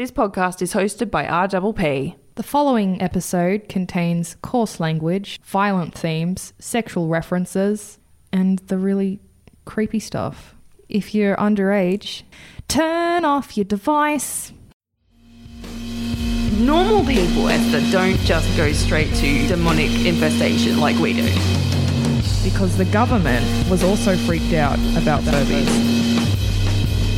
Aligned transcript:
This 0.00 0.10
podcast 0.10 0.62
is 0.62 0.72
hosted 0.72 1.10
by 1.10 1.26
RPP. 1.26 2.14
The 2.36 2.42
following 2.42 3.02
episode 3.02 3.68
contains 3.68 4.34
coarse 4.40 4.80
language, 4.80 5.38
violent 5.44 5.92
themes, 5.92 6.54
sexual 6.58 7.08
references, 7.08 7.98
and 8.32 8.60
the 8.60 8.78
really 8.78 9.20
creepy 9.66 9.98
stuff. 9.98 10.54
If 10.88 11.14
you're 11.14 11.36
underage, 11.36 12.22
turn 12.66 13.26
off 13.26 13.58
your 13.58 13.64
device. 13.64 14.54
Normal 16.56 17.04
people, 17.04 17.50
Esther, 17.50 17.82
don't 17.92 18.16
just 18.20 18.56
go 18.56 18.72
straight 18.72 19.12
to 19.16 19.46
demonic 19.48 19.90
infestation 20.06 20.80
like 20.80 20.96
we 20.96 21.12
do. 21.12 21.28
Because 22.42 22.74
the 22.78 22.88
government 22.90 23.44
was 23.68 23.84
also 23.84 24.16
freaked 24.16 24.54
out 24.54 24.78
about 24.96 25.20
Furbies. 25.24 26.00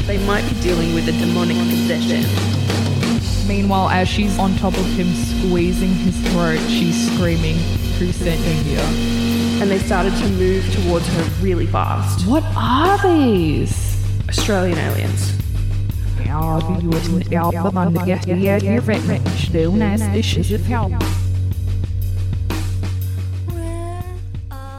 They 0.08 0.18
might 0.26 0.42
be 0.52 0.60
dealing 0.62 0.94
with 0.94 1.08
a 1.08 1.12
demonic 1.12 1.58
possession. 1.58 2.61
Meanwhile, 3.52 3.90
as 3.90 4.08
she's 4.08 4.38
on 4.38 4.56
top 4.56 4.72
of 4.72 4.86
him 4.94 5.12
squeezing 5.12 5.90
his 5.90 6.18
throat, 6.32 6.58
she's 6.70 7.12
screaming, 7.12 7.54
Who 7.98 8.10
sent 8.10 8.40
you 8.40 8.62
here? 8.62 8.80
And 9.60 9.70
they 9.70 9.78
started 9.78 10.16
to 10.16 10.28
move 10.30 10.64
towards 10.72 11.06
her 11.06 11.22
really 11.42 11.66
fast. 11.66 12.26
What 12.26 12.44
are 12.56 12.96
these? 13.06 14.02
Australian 14.26 14.78
aliens. 14.78 15.34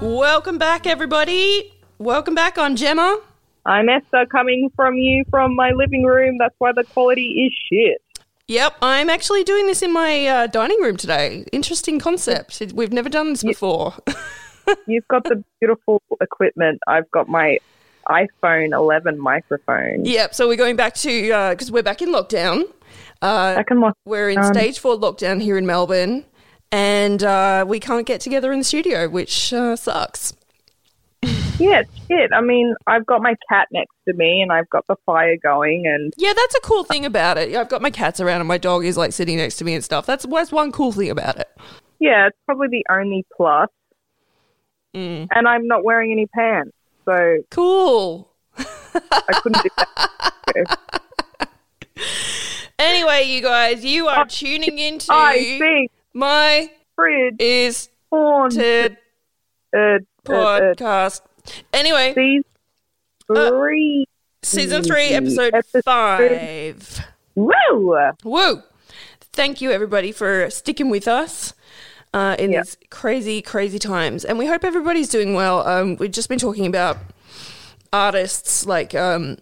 Welcome 0.02 0.58
back, 0.58 0.88
everybody. 0.88 1.72
Welcome 2.00 2.34
back 2.34 2.58
on 2.58 2.76
Gemma. 2.76 3.22
I'm 3.68 3.88
Esther 3.88 4.26
coming 4.26 4.72
from 4.76 4.96
you 4.96 5.26
from 5.30 5.56
my 5.56 5.70
living 5.76 6.04
room. 6.06 6.40
That's 6.40 6.56
why 6.58 6.72
the 6.72 6.84
quality 6.86 7.46
is 7.46 7.54
shit. 7.70 8.02
Yep, 8.48 8.78
I'm 8.82 9.10
actually 9.10 9.44
doing 9.44 9.68
this 9.68 9.82
in 9.82 9.94
my 9.94 10.28
uh, 10.28 10.48
dining 10.48 10.82
room 10.82 10.98
today. 10.98 11.46
Interesting 11.52 12.00
concept. 12.00 12.62
We've 12.74 12.92
never 12.92 13.10
done 13.10 13.30
this 13.30 13.44
before. 13.44 13.96
You've 14.88 15.08
got 15.08 15.24
the 15.24 15.44
beautiful 15.60 16.02
equipment. 16.22 16.80
I've 16.88 17.10
got 17.12 17.30
my 17.30 17.60
iPhone 18.10 18.74
11 18.74 19.18
microphone. 19.18 20.04
yep, 20.04 20.36
so 20.36 20.48
we're 20.48 20.58
going 20.58 20.76
back 20.76 20.94
to, 20.96 21.50
because 21.52 21.72
we're 21.72 21.84
back 21.84 22.02
in 22.02 22.10
lockdown. 22.10 22.66
Uh, 23.22 23.56
I 23.58 23.64
can 23.64 23.80
watch. 23.80 23.96
we're 24.06 24.30
in 24.30 24.38
um, 24.40 24.54
stage 24.54 24.80
four 24.80 24.98
lockdown 24.98 25.42
here 25.42 25.58
in 25.58 25.66
Melbourne, 25.66 26.26
and 26.74 27.24
uh, 27.24 27.64
we 27.66 27.80
can't 27.80 28.06
get 28.06 28.20
together 28.20 28.52
in 28.52 28.60
the 28.60 28.66
studio, 28.66 29.08
which 29.08 29.54
uh, 29.54 29.78
sucks. 29.78 30.34
Yeah, 31.60 31.82
it's 31.82 32.08
shit. 32.08 32.32
I 32.34 32.42
mean, 32.42 32.74
I've 32.88 33.06
got 33.06 33.22
my 33.22 33.36
cat 33.50 33.68
next 33.72 33.94
to 34.08 34.14
me 34.14 34.42
and 34.42 34.52
I've 34.52 34.70
got 34.70 34.86
the 34.88 34.96
fire 35.06 35.38
going 35.42 35.86
and 35.86 36.14
Yeah, 36.18 36.34
that's 36.34 36.56
a 36.56 36.60
cool 36.62 36.84
thing 36.84 37.06
about 37.06 37.38
it. 37.38 37.56
I've 37.56 37.70
got 37.70 37.82
my 37.82 37.92
cats 37.92 38.20
around 38.20 38.42
and 38.42 38.48
my 38.48 38.58
dog 38.58 38.86
is 38.86 38.98
like 38.98 39.14
sitting 39.14 39.38
next 39.38 39.58
to 39.58 39.66
me 39.66 39.74
and 39.76 39.84
stuff. 39.84 40.06
That's, 40.06 40.26
that's 40.26 40.52
one 40.52 40.72
cool 40.72 40.92
thing 40.92 41.10
about 41.10 41.38
it. 41.38 41.50
yeah, 42.00 42.28
it's 42.28 42.38
probably 42.46 42.68
the 42.70 42.86
only 42.90 43.26
plus. 43.36 43.70
Mm. 44.96 45.28
And 45.34 45.48
I'm 45.48 45.68
not 45.68 45.84
wearing 45.84 46.12
any 46.12 46.28
pants, 46.28 46.72
so 47.06 47.38
Cool. 47.50 48.30
I 48.58 49.40
couldn't 49.42 49.64
do 49.64 49.70
that. 49.78 50.80
Anyway, 52.80 53.24
you 53.28 53.42
guys, 53.42 53.86
you 53.86 54.08
are 54.08 54.26
tuning 54.26 54.80
into 54.80 55.08
I 55.12 55.58
think 55.60 55.92
my 56.14 56.72
fridge 56.96 57.36
is 57.40 57.90
haunted 58.12 58.98
uh, 59.74 59.78
uh, 59.80 59.80
uh, 59.80 60.00
podcast. 60.28 61.22
Anyway, 61.74 62.14
these 62.16 62.44
three. 63.28 64.06
season 64.42 64.84
three, 64.84 65.10
episode 65.10 65.54
Episode- 65.54 65.84
five. 65.84 67.00
Woo! 67.36 67.98
Woo! 68.24 68.62
Thank 69.34 69.62
you, 69.62 69.72
everybody, 69.72 70.12
for 70.12 70.50
sticking 70.50 70.90
with 70.90 71.08
us 71.08 71.54
uh, 72.14 72.36
in 72.38 72.52
Yeah. 72.52 72.62
these 72.62 72.78
crazy, 72.92 73.42
crazy 73.42 73.80
times. 73.80 74.24
And 74.24 74.38
we 74.38 74.46
hope 74.46 74.64
everybody's 74.64 75.10
doing 75.10 75.34
well. 75.34 75.68
Um, 75.68 75.96
we've 75.98 76.12
just 76.12 76.30
been 76.30 76.38
talking 76.40 76.68
about 76.68 76.98
artists 77.92 78.66
like 78.66 78.94
um, 78.94 79.38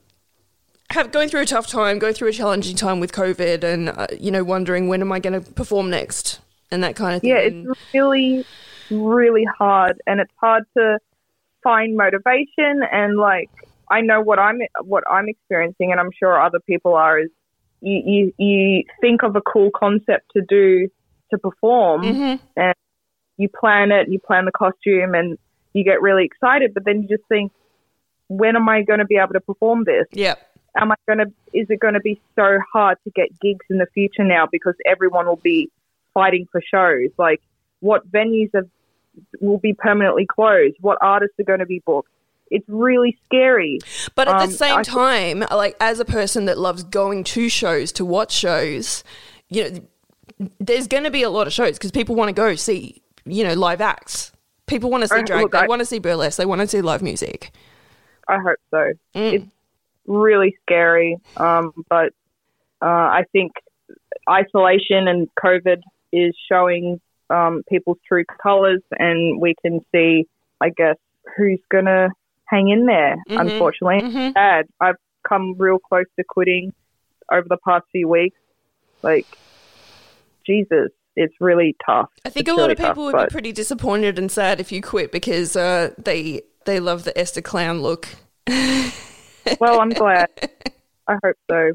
have 0.92 1.12
going 1.12 1.28
through 1.30 1.42
a 1.42 1.46
tough 1.46 1.68
time, 1.68 2.00
going 2.00 2.14
through 2.14 2.30
a 2.30 2.34
challenging 2.34 2.76
time 2.78 3.00
with 3.02 3.12
COVID, 3.12 3.64
and 3.64 3.90
uh, 3.90 4.08
you 4.18 4.32
know, 4.32 4.44
wondering 4.44 4.88
when 4.88 5.02
am 5.02 5.12
I 5.12 5.20
going 5.20 5.42
to 5.42 5.52
perform 5.52 5.90
next, 5.90 6.40
and 6.72 6.84
that 6.84 6.96
kind 6.96 7.16
of 7.16 7.22
thing. 7.22 7.32
Yeah, 7.32 7.38
it's 7.40 7.80
really, 7.94 8.46
really 8.90 9.44
hard, 9.46 10.02
and 10.08 10.20
it's 10.22 10.34
hard 10.40 10.64
to 10.78 11.00
find 11.64 11.96
motivation. 11.96 12.82
And 12.92 13.18
like, 13.18 13.50
I 13.90 14.02
know 14.02 14.22
what 14.22 14.40
I'm 14.40 14.60
what 14.84 15.04
I'm 15.10 15.28
experiencing, 15.30 15.92
and 15.92 16.00
I'm 16.00 16.12
sure 16.18 16.42
other 16.42 16.60
people 16.60 16.94
are. 16.96 17.20
Is 17.20 17.30
you 17.82 18.02
you, 18.38 18.46
you 18.46 18.84
think 19.02 19.24
of 19.24 19.36
a 19.36 19.42
cool 19.42 19.72
concept 19.76 20.32
to 20.36 20.42
do 20.48 20.88
to 21.32 21.38
perform, 21.38 22.02
Mhm. 22.04 22.40
and 22.56 22.76
you 23.38 23.50
plan 23.50 23.92
it, 23.92 24.10
you 24.10 24.20
plan 24.20 24.46
the 24.46 24.52
costume, 24.52 25.16
and 25.16 25.38
you 25.74 25.84
get 25.84 26.02
really 26.02 26.26
excited. 26.26 26.74
But 26.74 26.84
then 26.86 27.02
you 27.02 27.08
just 27.08 27.28
think, 27.30 27.52
when 28.28 28.56
am 28.56 28.68
I 28.68 28.82
going 28.84 29.00
to 29.00 29.06
be 29.06 29.16
able 29.18 29.34
to 29.34 29.40
perform 29.40 29.86
this? 29.86 30.06
Yep. 30.12 30.40
am 30.78 30.90
I 30.90 30.96
going 31.06 31.20
to, 31.20 31.26
is 31.54 31.68
it 31.70 31.82
going 31.82 31.96
to 31.96 32.00
be 32.00 32.22
so 32.34 32.58
hard 32.72 32.98
to 33.04 33.10
get 33.12 33.28
gigs 33.42 33.66
in 33.70 33.78
the 33.78 33.88
future 33.94 34.24
now 34.24 34.48
because 34.50 34.74
everyone 34.86 35.26
will 35.26 35.36
be 35.36 35.70
fighting 36.14 36.48
for 36.50 36.62
shows? 36.62 37.10
Like, 37.18 37.42
what 37.82 38.10
venues 38.10 38.50
have, 38.56 38.70
will 39.40 39.58
be 39.60 39.74
permanently 39.74 40.26
closed? 40.26 40.76
What 40.82 40.98
artists 41.02 41.40
are 41.40 41.44
going 41.44 41.60
to 41.60 41.66
be 41.66 41.82
booked? 41.86 42.10
It's 42.50 42.68
really 42.68 43.18
scary. 43.26 43.80
But 44.16 44.28
at 44.28 44.42
Um, 44.42 44.50
the 44.50 44.54
same 44.56 44.78
I- 44.80 44.84
time, 44.84 45.44
like 45.52 45.76
as 45.80 46.00
a 46.00 46.06
person 46.06 46.46
that 46.46 46.58
loves 46.58 46.84
going 46.84 47.24
to 47.26 47.48
shows 47.50 47.92
to 47.94 48.04
watch 48.06 48.32
shows, 48.34 49.04
you 49.50 49.64
know, 49.70 49.80
there's 50.60 50.88
going 50.88 51.04
to 51.06 51.12
be 51.12 51.24
a 51.24 51.30
lot 51.30 51.48
of 51.48 51.54
shows 51.54 51.78
because 51.78 51.92
people 51.92 52.16
want 52.16 52.30
to 52.30 52.34
go 52.34 52.56
see, 52.56 53.02
you 53.26 53.44
know, 53.46 53.54
live 53.54 53.80
acts. 53.80 54.32
People 54.68 54.90
want 54.90 55.02
to 55.04 55.08
see 55.08 55.22
drag. 55.24 55.42
look, 55.44 55.52
they 55.52 55.60
I- 55.60 55.68
want 55.68 55.80
to 55.80 55.86
see 55.86 56.00
burlesque. 56.00 56.38
They 56.38 56.46
want 56.46 56.62
to 56.62 56.68
see 56.68 56.82
live 56.82 57.02
music. 57.02 57.52
I 58.28 58.38
hope 58.40 58.60
so. 58.70 58.92
Mm. 59.16 59.34
It's 59.34 59.46
really 60.08 60.56
scary. 60.64 61.18
Um, 61.38 61.72
but 61.90 62.14
uh, 62.82 62.86
I 62.86 63.24
think 63.32 63.52
isolation 64.30 65.08
and 65.08 65.28
COVID 65.44 65.82
is 66.12 66.36
showing 66.50 67.00
um, 67.32 67.64
people's 67.70 67.98
true 68.08 68.26
colors, 68.42 68.82
and 69.00 69.40
we 69.42 69.56
can 69.64 69.80
see, 69.94 70.28
I 70.62 70.70
guess, 70.70 70.98
who's 71.38 71.60
going 71.72 71.86
to 71.86 72.10
hang 72.46 72.70
in 72.70 72.86
there, 72.86 73.16
Mhm. 73.30 73.40
unfortunately. 73.42 74.02
Mhm. 74.02 74.34
Sad. 74.34 74.68
I've 74.80 74.96
come 75.28 75.56
real 75.58 75.80
close 75.80 76.06
to 76.20 76.26
quitting 76.28 76.74
over 77.32 77.48
the 77.48 77.58
past 77.66 77.86
few 77.92 78.08
weeks. 78.10 78.38
Like, 79.02 79.26
Jesus, 80.46 80.90
it's 81.16 81.34
really 81.40 81.76
tough. 81.86 82.10
I 82.26 82.30
think 82.30 82.48
It's 82.48 82.56
a 82.56 82.60
lot 82.60 82.64
really 82.70 82.74
of 82.74 82.78
people 82.80 82.88
tough, 82.90 82.98
would 83.06 83.12
but- 83.14 83.30
be 83.30 83.34
pretty 83.34 83.52
disappointed 83.54 84.20
and 84.20 84.30
sad 84.32 84.60
if 84.60 84.72
you 84.72 84.82
quit 84.82 85.12
because 85.12 85.56
uh, 85.56 85.92
they 85.98 86.42
they 86.66 86.80
love 86.80 87.04
the 87.06 87.18
Esther 87.18 87.42
Clown 87.42 87.82
look. 87.82 88.08
Well, 89.60 89.80
I'm 89.82 89.90
glad. 89.90 90.28
I 91.08 91.18
hope 91.24 91.36
so. 91.50 91.72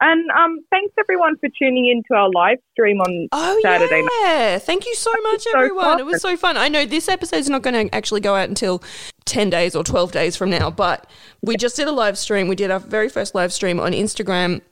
And 0.00 0.28
um, 0.32 0.58
thanks 0.70 0.92
everyone 0.98 1.36
for 1.38 1.48
tuning 1.56 1.86
in 1.88 2.02
to 2.10 2.14
our 2.18 2.30
live 2.30 2.58
stream 2.72 3.00
on 3.00 3.28
Oh 3.32 3.60
Saturday 3.62 4.02
night. 4.02 4.10
yeah! 4.22 4.58
Thank 4.58 4.86
you 4.86 4.94
so 4.94 5.12
much, 5.22 5.42
so 5.42 5.56
everyone. 5.56 6.00
It 6.00 6.06
was 6.06 6.20
so 6.20 6.36
fun. 6.36 6.56
I 6.56 6.68
know 6.68 6.84
this 6.84 7.08
episode's 7.08 7.48
not 7.48 7.62
going 7.62 7.88
to 7.88 7.94
actually 7.94 8.20
go 8.20 8.34
out 8.34 8.48
until 8.48 8.82
ten 9.24 9.50
days 9.50 9.76
or 9.76 9.84
twelve 9.84 10.10
days 10.12 10.36
from 10.36 10.50
now, 10.50 10.70
but 10.70 11.08
we 11.42 11.56
just 11.56 11.76
did 11.76 11.86
a 11.86 11.92
live 11.92 12.18
stream. 12.18 12.48
We 12.48 12.56
did 12.56 12.70
our 12.70 12.80
very 12.80 13.08
first 13.08 13.34
live 13.34 13.52
stream 13.52 13.78
on 13.78 13.92
Instagram 13.92 14.62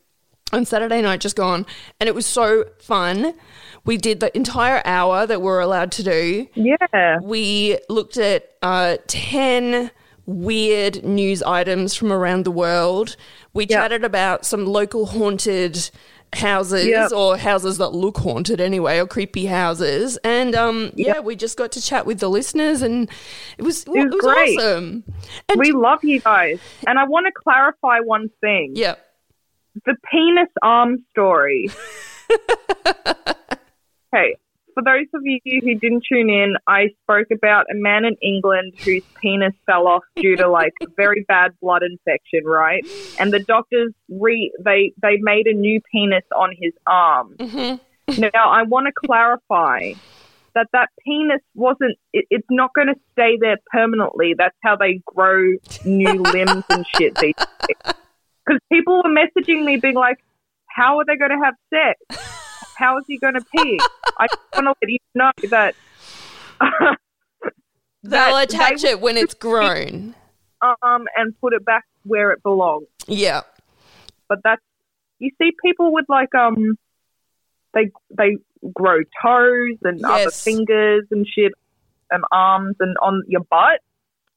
on 0.53 0.65
Saturday 0.67 1.01
night, 1.01 1.21
just 1.21 1.37
gone, 1.37 1.67
and 2.01 2.09
it 2.09 2.15
was 2.15 2.27
so 2.27 2.65
fun. 2.81 3.35
We 3.85 3.97
did 3.97 4.21
the 4.21 4.37
entire 4.37 4.83
hour 4.85 5.27
that 5.27 5.41
we're 5.41 5.61
allowed 5.61 5.93
to 5.93 6.03
do. 6.03 6.49
Yeah. 6.55 7.19
We 7.23 7.79
looked 7.89 8.17
at 8.17 8.51
uh, 8.63 8.99
10 9.07 9.91
weird 10.27 11.05
news 11.05 11.43
items 11.43 11.95
from 11.95 12.13
around 12.13 12.45
the 12.45 12.51
world. 12.51 13.17
We 13.53 13.67
Yeah. 13.67 13.83
chatted 13.83 14.05
about 14.05 14.45
some 14.47 14.67
local 14.67 15.07
haunted 15.07 15.91
houses 16.35 16.87
Yeah. 16.87 17.09
or 17.15 17.37
houses 17.37 17.77
that 17.79 17.91
look 17.91 18.17
haunted 18.19 18.59
anyway 18.59 18.99
or 18.99 19.07
creepy 19.07 19.45
houses 19.45 20.17
and 20.25 20.55
um 20.55 20.91
yeah 20.97 21.21
we 21.21 21.37
just 21.37 21.59
got 21.59 21.71
to 21.73 21.83
chat 21.83 22.07
with 22.07 22.21
the 22.21 22.31
listeners 22.31 22.81
and 22.81 23.11
it 23.59 23.63
was 23.63 23.83
it 23.85 23.91
was, 23.91 24.05
was 24.15 24.21
great. 24.25 24.59
awesome 24.59 25.05
and 25.51 25.59
We 25.61 25.73
love 25.73 26.03
you 26.03 26.21
guys. 26.21 26.59
And 26.87 26.99
I 26.99 27.05
want 27.05 27.27
to 27.27 27.33
clarify 27.33 27.99
one 28.01 28.31
thing. 28.41 28.73
yeah 28.75 28.95
The 29.85 29.95
penis 30.11 30.49
arm 30.63 31.05
story. 31.11 31.69
okay. 34.15 34.37
For 34.75 34.83
those 34.83 35.07
of 35.15 35.23
you 35.25 35.39
who 35.45 35.75
didn't 35.75 36.05
tune 36.09 36.31
in, 36.31 36.55
I 36.67 36.89
spoke 37.03 37.29
about 37.31 37.67
a 37.71 37.75
man 37.75 38.05
in 38.05 38.17
England 38.23 38.75
whose 38.85 39.03
penis 39.21 39.53
fell 39.67 39.87
off 39.87 40.03
due 40.17 40.37
to 40.37 40.49
like 40.49 40.73
a 40.83 40.87
very 40.97 41.25
bad 41.29 41.53
blood 41.61 41.83
infection, 41.83 42.45
right? 42.45 42.85
And 43.19 43.33
the 43.33 43.41
doctors 43.41 43.93
re 44.09 44.53
they 44.65 44.93
they 45.03 45.19
made 45.21 45.47
a 45.47 45.55
new 45.55 45.81
penis 45.93 46.25
on 46.35 46.55
his 46.59 46.73
arm. 46.87 47.37
Mhm. 47.39 47.81
Now, 48.19 48.51
I 48.51 48.65
want 48.65 48.87
to 48.89 48.93
clarify 49.07 49.93
that 50.55 50.67
that 50.73 50.89
penis 51.05 51.41
wasn't, 51.55 51.97
it, 52.13 52.27
it's 52.31 52.47
not 52.51 52.75
going 52.75 52.89
to 52.89 52.95
stay 53.13 53.39
there 53.41 53.57
permanently. 53.71 54.35
That's 54.37 54.57
how 54.63 54.77
they 54.77 55.01
grow 55.07 55.53
new 55.85 56.23
limbs 56.33 56.65
and 56.69 56.85
shit 56.97 57.15
these 57.17 57.35
days. 57.37 57.95
Because 58.45 58.61
people 58.71 59.03
were 59.03 59.11
messaging 59.11 59.65
me 59.65 59.77
being 59.77 59.95
like, 59.95 60.19
how 60.67 60.99
are 60.99 61.05
they 61.07 61.17
going 61.17 61.31
to 61.31 61.45
have 61.45 61.55
sex? 61.71 62.42
How 62.77 62.99
is 62.99 63.05
he 63.07 63.19
going 63.19 63.35
to 63.35 63.45
pee? 63.57 63.81
I 64.19 64.27
want 64.55 64.67
to 64.67 64.75
let 64.83 64.91
you 64.91 64.99
know 65.15 65.31
that. 65.51 65.75
They'll 68.03 68.37
attach 68.37 68.83
they 68.83 68.91
it 68.91 69.01
when 69.01 69.17
it's 69.17 69.35
grown. 69.35 70.15
um 70.61 71.07
and 71.17 71.39
put 71.41 71.53
it 71.53 71.65
back 71.65 71.85
where 72.05 72.33
it 72.33 72.43
belongs. 72.43 72.87
Yeah. 73.07 73.43
But 74.29 74.41
that's 74.43 74.63
you 75.19 75.31
see 75.39 75.53
people 75.65 75.93
with 75.93 76.07
like 76.09 76.35
um 76.35 76.77
they 77.75 77.91
they 78.11 78.37
grow 78.73 78.99
toes 79.23 79.79
and 79.83 80.05
other 80.05 80.31
fingers 80.31 81.05
and 81.11 81.27
shit 81.27 81.53
and 82.11 82.25
arms 82.33 82.77
and 82.81 82.97
on 83.01 83.23
your 83.29 83.43
butt. 83.43 83.81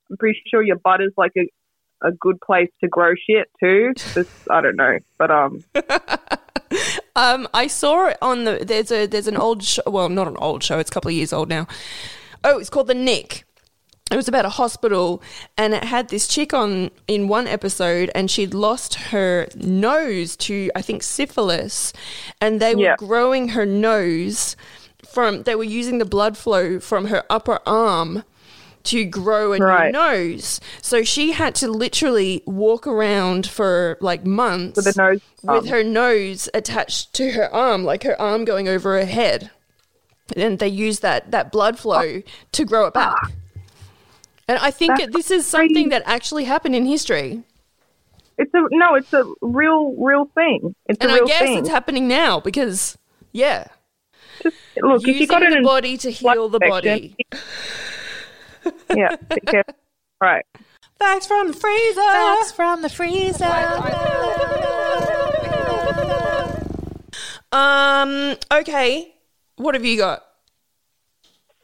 I'm 0.10 0.18
pretty 0.18 0.40
sure 0.48 0.62
your 0.62 0.78
butt 0.78 1.02
is 1.02 1.12
like 1.18 1.32
a 1.38 1.50
a 2.02 2.12
good 2.12 2.40
place 2.42 2.70
to 2.82 2.88
grow 2.88 3.14
shit 3.16 3.50
too. 3.60 3.94
Just, 3.96 4.30
I 4.50 4.62
don't 4.62 4.76
know, 4.76 5.00
but 5.18 5.32
um, 5.32 5.64
Um, 7.16 7.48
I 7.54 7.68
saw 7.68 8.08
it 8.08 8.18
on 8.22 8.44
the 8.44 8.64
there's 8.66 8.92
a 8.92 9.06
there's 9.06 9.28
an 9.28 9.38
old 9.38 9.64
show. 9.64 9.82
Well, 9.88 10.10
not 10.10 10.28
an 10.28 10.38
old 10.38 10.64
show. 10.64 10.80
It's 10.80 10.90
a 10.90 10.94
couple 10.94 11.10
of 11.10 11.16
years 11.16 11.32
old 11.34 11.50
now. 11.50 11.68
Oh, 12.44 12.60
it's 12.60 12.70
called 12.70 12.88
The 12.88 12.94
Knick. 12.94 13.46
It 14.12 14.16
was 14.18 14.28
about 14.28 14.46
a 14.46 14.50
hospital, 14.50 15.24
and 15.58 15.74
it 15.74 15.84
had 15.86 16.10
this 16.10 16.28
chick 16.28 16.54
on 16.54 16.92
in 17.08 17.28
one 17.28 17.48
episode, 17.48 18.12
and 18.14 18.30
she'd 18.30 18.54
lost 18.54 18.96
her 18.96 19.48
nose 19.56 20.36
to 20.38 20.70
I 20.76 20.82
think 20.82 21.02
syphilis, 21.04 21.92
and 22.40 22.60
they 22.60 22.76
were 22.76 22.82
Yeah. 22.84 22.96
growing 22.98 23.50
her 23.50 23.66
nose 23.66 24.56
from. 25.08 25.44
They 25.44 25.56
were 25.56 25.64
using 25.64 25.98
the 26.00 26.06
blood 26.06 26.38
flow 26.38 26.80
from 26.80 27.06
her 27.06 27.24
upper 27.30 27.60
arm 27.66 28.24
to 28.86 29.06
grow 29.06 29.54
a 29.54 29.58
Right. 29.60 29.86
new 29.88 29.92
nose. 30.00 30.60
So 30.82 31.04
she 31.04 31.32
had 31.32 31.56
to 31.56 31.68
literally 31.68 32.44
walk 32.46 32.88
around 32.88 33.48
for 33.48 33.98
like 34.02 34.26
months 34.26 34.86
with 34.86 34.98
nose. 34.98 35.22
with 35.44 35.68
her 35.68 35.84
nose 35.84 36.50
attached 36.54 37.14
to 37.16 37.32
her 37.32 37.54
arm, 37.54 37.84
like 37.84 38.04
her 38.04 38.20
arm 38.22 38.46
going 38.46 38.68
over 38.68 38.98
her 39.00 39.06
head. 39.06 39.52
And 40.36 40.58
they 40.60 40.68
use 40.68 41.00
that, 41.02 41.32
that 41.32 41.52
blood 41.52 41.78
flow 41.78 42.22
to 42.54 42.66
grow 42.66 42.88
it 42.88 42.94
back. 42.94 43.16
And 44.48 44.58
I 44.60 44.72
think 44.72 44.98
That's 45.00 45.14
this 45.14 45.32
is 45.32 45.46
something 45.46 45.90
that 45.90 46.04
actually 46.06 46.44
happened 46.46 46.76
in 46.76 46.86
history. 46.86 47.44
It's 48.38 48.54
a 48.54 48.62
no. 48.72 48.96
It's 48.96 49.12
a 49.14 49.24
real, 49.42 49.94
real 49.98 50.26
thing. 50.36 50.76
It's 50.88 51.00
And 51.00 51.10
a 51.10 51.14
I 51.14 51.18
real 51.18 51.28
guess 51.28 51.40
thing. 51.42 51.58
it's 51.60 51.70
happening 51.70 52.08
now 52.08 52.40
because, 52.40 52.98
yeah, 53.32 53.68
Look, 54.44 55.02
if 55.02 55.08
you 55.08 55.14
using 55.14 55.28
got 55.28 55.40
the 55.40 55.62
body 55.64 55.98
to 55.98 56.12
heal 56.12 56.50
the 56.50 56.60
body. 56.60 57.16
Yeah, 58.96 59.16
be 59.30 59.42
careful. 59.42 59.76
Right. 60.22 60.46
Facts 61.00 61.28
from 61.28 61.48
the 61.48 61.54
freezer. 61.54 62.02
Facts 62.02 62.52
from 62.54 62.82
the 62.82 62.90
freezer. 62.90 63.46
Um, 67.52 68.36
okay. 68.52 69.14
What 69.58 69.76
have 69.76 69.86
you 69.86 69.98
got? 69.98 70.24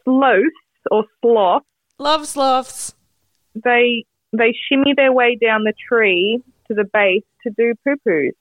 Sloths 0.05 0.45
or 0.89 1.03
sloths, 1.21 1.65
Love 1.99 2.25
sloths. 2.27 2.93
they 3.55 4.05
they 4.33 4.53
shimmy 4.67 4.93
their 4.95 5.11
way 5.13 5.37
down 5.39 5.63
the 5.63 5.73
tree 5.87 6.41
to 6.67 6.73
the 6.73 6.85
base 6.91 7.23
to 7.43 7.51
do 7.55 7.73
poo 7.85 7.95
poos, 8.07 8.31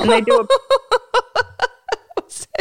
and 0.00 0.10
they 0.10 0.20
do 0.20 0.40
a 0.40 0.46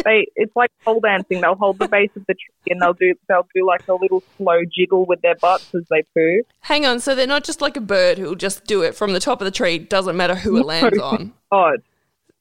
they 0.04 0.28
it's 0.36 0.56
like 0.56 0.72
pole 0.84 1.00
dancing. 1.00 1.42
They'll 1.42 1.56
hold 1.56 1.80
the 1.80 1.88
base 1.88 2.10
of 2.16 2.26
the 2.28 2.34
tree 2.34 2.72
and 2.72 2.82
they'll 2.82 2.94
do 2.94 3.14
they'll 3.28 3.48
do 3.54 3.66
like 3.66 3.88
a 3.88 3.94
little 3.94 4.24
slow 4.38 4.62
jiggle 4.72 5.06
with 5.06 5.22
their 5.22 5.36
butts 5.36 5.74
as 5.74 5.84
they 5.90 6.04
poo. 6.14 6.44
Hang 6.62 6.86
on, 6.86 7.00
so 7.00 7.16
they're 7.16 7.28
not 7.28 7.44
just 7.44 7.62
like 7.62 7.78
a 7.78 7.82
bird 7.82 8.18
who'll 8.18 8.36
just 8.36 8.66
do 8.66 8.82
it 8.82 8.96
from 8.96 9.14
the 9.14 9.20
top 9.20 9.42
of 9.42 9.46
the 9.46 9.52
tree, 9.52 9.78
doesn't 9.80 10.18
matter 10.18 10.36
who 10.36 10.58
it 10.58 10.66
lands 10.66 11.00
on. 11.00 11.34
God, 11.52 11.82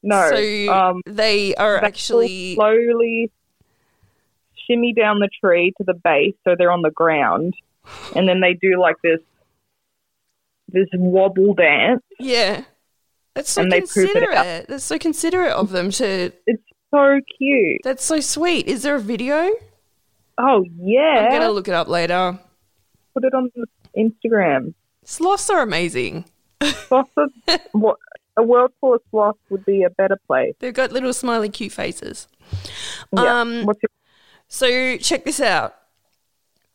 no. 0.03 0.29
So 0.29 0.73
um, 0.73 1.01
they 1.05 1.55
are 1.55 1.79
they 1.79 1.87
actually 1.87 2.55
slowly 2.55 3.31
shimmy 4.67 4.93
down 4.93 5.19
the 5.19 5.29
tree 5.41 5.73
to 5.77 5.83
the 5.83 5.93
base, 5.93 6.35
so 6.43 6.55
they're 6.57 6.71
on 6.71 6.81
the 6.81 6.91
ground, 6.91 7.53
and 8.15 8.27
then 8.27 8.41
they 8.41 8.53
do 8.53 8.79
like 8.79 8.95
this 9.03 9.19
this 10.67 10.87
wobble 10.93 11.53
dance. 11.53 12.01
yeah. 12.19 12.63
That's 13.35 13.51
so 13.51 13.61
and 13.61 13.71
they 13.71 13.81
poop 13.81 13.89
it 13.97 14.13
considerate. 14.13 14.67
That's 14.69 14.83
so 14.85 14.97
considerate 14.97 15.51
of 15.51 15.69
them 15.71 15.91
to. 15.91 16.31
It's 16.47 16.63
so 16.91 17.19
cute. 17.37 17.81
That's 17.83 18.03
so 18.03 18.19
sweet. 18.19 18.67
Is 18.67 18.83
there 18.83 18.95
a 18.95 18.99
video? 18.99 19.51
Oh 20.37 20.65
yeah, 20.77 21.27
I'm 21.29 21.31
gonna 21.39 21.51
look 21.51 21.67
it 21.67 21.73
up 21.73 21.87
later. 21.87 22.37
put 23.13 23.23
it 23.23 23.33
on 23.33 23.49
Instagram. 23.97 24.73
Sloths 25.03 25.49
are 25.49 25.61
amazing. 25.61 26.25
Sloths 26.63 27.11
are- 27.17 27.29
what 27.71 27.97
a 28.37 28.43
world 28.43 28.71
full 28.81 28.95
of 28.95 29.01
sloths 29.11 29.39
would 29.49 29.65
be 29.65 29.83
a 29.83 29.89
better 29.89 30.17
place. 30.27 30.55
They've 30.59 30.73
got 30.73 30.91
little 30.91 31.13
smiley, 31.13 31.49
cute 31.49 31.71
faces. 31.71 32.27
Yeah. 33.13 33.39
Um, 33.41 33.53
your, 33.63 33.75
So 34.47 34.97
check 34.97 35.23
this 35.25 35.39
out. 35.39 35.75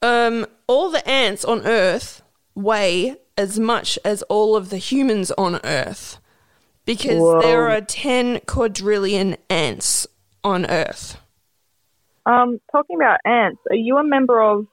Um, 0.03 0.47
all 0.67 0.91
the 0.91 1.07
ants 1.07 1.45
on 1.45 1.67
Earth 1.67 2.23
weigh 2.55 3.17
as 3.37 3.59
much 3.59 3.99
as 4.05 4.23
all 4.23 4.57
of 4.57 4.71
the 4.71 4.79
humans 4.79 5.31
on 5.33 5.61
Earth 5.65 6.19
because 6.95 7.19
Whoa. 7.21 7.41
there 7.41 7.69
are 7.69 7.81
10 7.81 8.41
quadrillion 8.47 9.37
ants 9.49 10.07
on 10.43 10.67
Earth. 10.67 11.19
um, 12.27 12.61
talking 12.73 12.97
about 12.97 13.19
ants, 13.25 13.61
are 13.71 13.77
you 13.77 13.99
a 13.99 14.05
member 14.05 14.41
of 14.43 14.67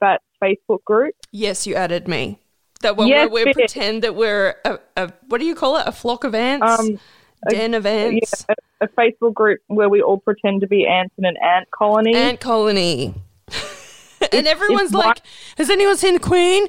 that 0.00 0.20
Facebook 0.42 0.84
group? 0.84 1.14
Yes, 1.32 1.66
you 1.66 1.74
added 1.74 2.06
me. 2.08 2.38
That 2.82 2.96
one 2.96 3.08
Yes, 3.08 3.30
where 3.30 3.44
we 3.46 3.54
pretend 3.54 4.02
that 4.02 4.14
we're 4.14 4.54
a, 4.64 4.78
a 4.96 5.12
what 5.28 5.38
do 5.40 5.46
you 5.46 5.54
call 5.54 5.76
it? 5.78 5.84
A 5.86 5.92
flock 5.92 6.24
of 6.24 6.34
ants? 6.34 6.78
Um, 6.78 6.98
a- 7.46 7.50
Den 7.50 7.74
of 7.74 7.86
ants? 7.86 8.44
Yeah, 8.48 8.54
a, 8.80 8.84
a 8.84 8.88
Facebook 8.88 9.32
group 9.34 9.60
where 9.68 9.88
we 9.88 10.02
all 10.02 10.18
pretend 10.18 10.60
to 10.60 10.66
be 10.66 10.86
ants 10.86 11.14
in 11.18 11.24
an 11.24 11.36
ant 11.42 11.70
colony. 11.70 12.14
Ant 12.14 12.38
colony. 12.40 13.14
and 14.32 14.46
everyone's 14.46 14.86
it's 14.90 14.94
like, 14.94 15.20
has 15.56 15.70
anyone 15.70 15.96
seen 15.96 16.14
the 16.14 16.20
Queen? 16.20 16.66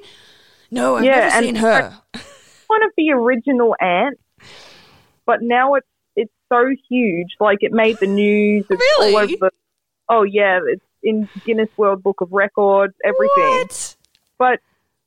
No, 0.72 0.96
I've 0.96 1.04
Yeah, 1.06 1.28
never 1.30 1.46
seen 1.46 1.56
her. 1.56 1.98
one 2.68 2.84
of 2.84 2.92
the 2.98 3.12
original 3.12 3.76
ants, 3.82 4.22
but 5.28 5.44
now 5.44 5.76
it's 5.76 5.88
it's 6.16 6.34
so 6.50 6.74
huge. 6.90 7.28
Like 7.40 7.60
it 7.62 7.72
made 7.72 8.00
the 8.00 8.08
news. 8.08 8.66
It's 8.68 8.82
Really? 8.98 9.14
all 9.14 9.20
over 9.22 9.34
the. 9.40 9.52
Oh 10.10 10.24
yeah, 10.24 10.60
it's 10.66 10.82
in 11.04 11.30
Guinness 11.46 11.70
World 11.78 12.02
Book 12.02 12.22
of 12.22 12.32
Records. 12.32 12.96
Everything. 13.04 13.60
What? 13.60 13.96
But 14.40 14.60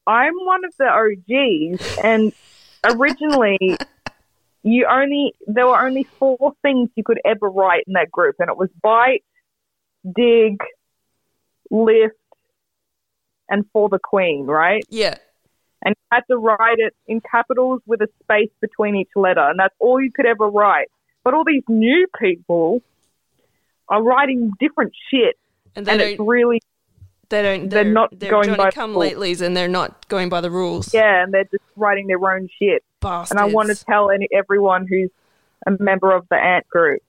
I'm 0.07 0.35
one 0.35 0.65
of 0.65 0.73
the 0.79 0.87
OGs, 0.87 1.99
and 2.05 2.33
originally. 2.85 3.59
You 4.63 4.87
only 4.91 5.33
there 5.47 5.67
were 5.67 5.81
only 5.83 6.05
four 6.19 6.53
things 6.61 6.91
you 6.95 7.03
could 7.03 7.19
ever 7.25 7.49
write 7.49 7.85
in 7.87 7.95
that 7.95 8.11
group, 8.11 8.37
and 8.41 8.51
it 8.51 8.59
was 8.59 8.69
bite, 8.83 9.25
dig, 10.05 10.59
lift, 11.71 12.15
and 13.49 13.65
for 13.73 13.89
the 13.89 13.99
queen, 13.99 14.45
right? 14.45 14.83
Yeah. 14.91 15.17
And 15.85 15.95
you 15.97 16.03
had 16.13 16.23
to 16.31 16.37
write 16.37 16.79
it 16.79 16.95
in 17.07 17.21
capitals 17.21 17.81
with 17.87 18.01
a 18.03 18.09
space 18.23 18.51
between 18.61 18.97
each 18.97 19.11
letter, 19.17 19.41
and 19.49 19.59
that's 19.59 19.75
all 19.79 20.01
you 20.01 20.11
could 20.13 20.27
ever 20.27 20.47
write. 20.49 20.89
But 21.25 21.35
all 21.35 21.45
these 21.45 21.65
new 21.69 22.07
people 22.19 22.83
are 23.89 24.03
writing 24.03 24.53
different 24.61 24.93
shit, 25.11 25.37
And 25.77 25.87
they 25.87 25.93
and 25.93 26.01
don't 26.01 26.09
it's 26.11 26.21
really 26.21 26.61
They 27.29 27.43
don't. 27.43 27.69
They're 27.69 27.85
They're, 27.85 27.93
not 27.93 28.11
they're 28.19 28.31
going 28.31 28.47
Johnny 28.47 28.57
by 28.57 28.71
come 28.71 28.95
latelys, 28.95 29.41
and 29.41 29.57
they're 29.57 29.69
not 29.69 30.09
going 30.09 30.29
by 30.29 30.41
the 30.41 30.51
rules. 30.51 30.93
yeah, 30.95 31.23
and 31.23 31.33
they're 31.33 31.45
just 31.45 31.65
writing 31.77 32.07
their 32.07 32.19
own 32.19 32.49
shit. 32.59 32.83
Bastards. 33.01 33.31
And 33.31 33.41
I 33.41 33.45
want 33.47 33.69
to 33.69 33.85
tell 33.85 34.11
any, 34.11 34.29
everyone 34.33 34.87
who's 34.89 35.11
a 35.67 35.73
member 35.79 36.13
of 36.13 36.27
the 36.31 36.37
ant 36.37 36.67
group, 36.69 37.03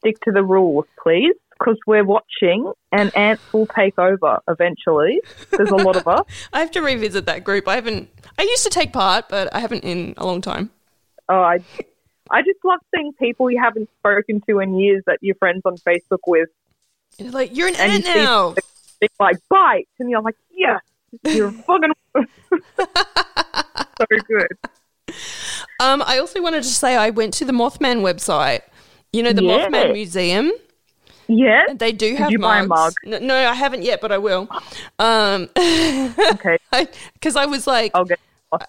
stick 0.00 0.20
to 0.24 0.32
the 0.32 0.42
rules, 0.42 0.84
please, 1.02 1.34
because 1.58 1.76
we're 1.86 2.04
watching, 2.04 2.72
and 2.92 3.14
ants 3.16 3.42
will 3.52 3.66
take 3.66 3.98
over 3.98 4.40
eventually. 4.48 5.20
There's 5.50 5.70
a 5.70 5.76
lot 5.76 5.96
of 5.96 6.06
us. 6.06 6.24
I 6.52 6.60
have 6.60 6.70
to 6.72 6.82
revisit 6.82 7.26
that 7.26 7.44
group. 7.44 7.66
I 7.68 7.74
haven't. 7.74 8.08
I 8.38 8.42
used 8.42 8.64
to 8.64 8.70
take 8.70 8.92
part, 8.92 9.28
but 9.28 9.52
I 9.54 9.60
haven't 9.60 9.84
in 9.84 10.14
a 10.16 10.24
long 10.26 10.40
time. 10.40 10.70
Oh, 11.28 11.40
I, 11.40 11.58
I 12.30 12.42
just 12.42 12.58
love 12.64 12.80
seeing 12.94 13.12
people 13.14 13.50
you 13.50 13.60
haven't 13.62 13.88
spoken 13.98 14.40
to 14.48 14.60
in 14.60 14.78
years 14.78 15.02
that 15.06 15.18
you're 15.20 15.34
friends 15.36 15.62
on 15.64 15.76
Facebook 15.78 16.20
with. 16.26 16.48
You're 17.18 17.32
like 17.32 17.56
you're 17.56 17.68
an 17.68 17.76
And 17.76 17.92
ant 17.92 18.06
you 18.06 18.14
now. 18.14 18.54
It's 19.00 19.14
like 19.20 19.36
bite, 19.48 19.88
and 19.98 20.10
you're 20.10 20.22
like, 20.22 20.36
yeah, 20.50 20.78
you're 21.24 21.50
fucking 21.52 21.92
so 22.16 24.06
good. 24.26 24.48
Um, 25.80 26.02
I 26.04 26.18
also 26.18 26.42
wanted 26.42 26.64
to 26.64 26.68
say 26.68 26.96
I 26.96 27.10
went 27.10 27.32
to 27.34 27.44
the 27.44 27.52
Mothman 27.52 28.00
website. 28.02 28.60
You 29.12 29.22
know 29.22 29.32
the 29.32 29.44
Yeah. 29.44 29.68
Mothman 29.68 29.92
Museum. 29.92 30.52
Yeah. 31.28 31.64
They 31.74 31.92
do 31.92 32.14
have 32.16 32.30
you 32.30 32.38
buy 32.38 32.60
a 32.60 32.66
mug? 32.66 32.94
No, 33.04 33.18
no, 33.18 33.36
I 33.36 33.54
haven't 33.54 33.82
yet, 33.82 34.00
but 34.00 34.10
I 34.12 34.18
will. 34.18 34.48
Um, 34.98 35.48
Okay. 35.56 36.58
because 37.14 37.36
I 37.36 37.46
was 37.46 37.66
like, 37.66 37.92
I'll 37.94 38.04
get. 38.04 38.18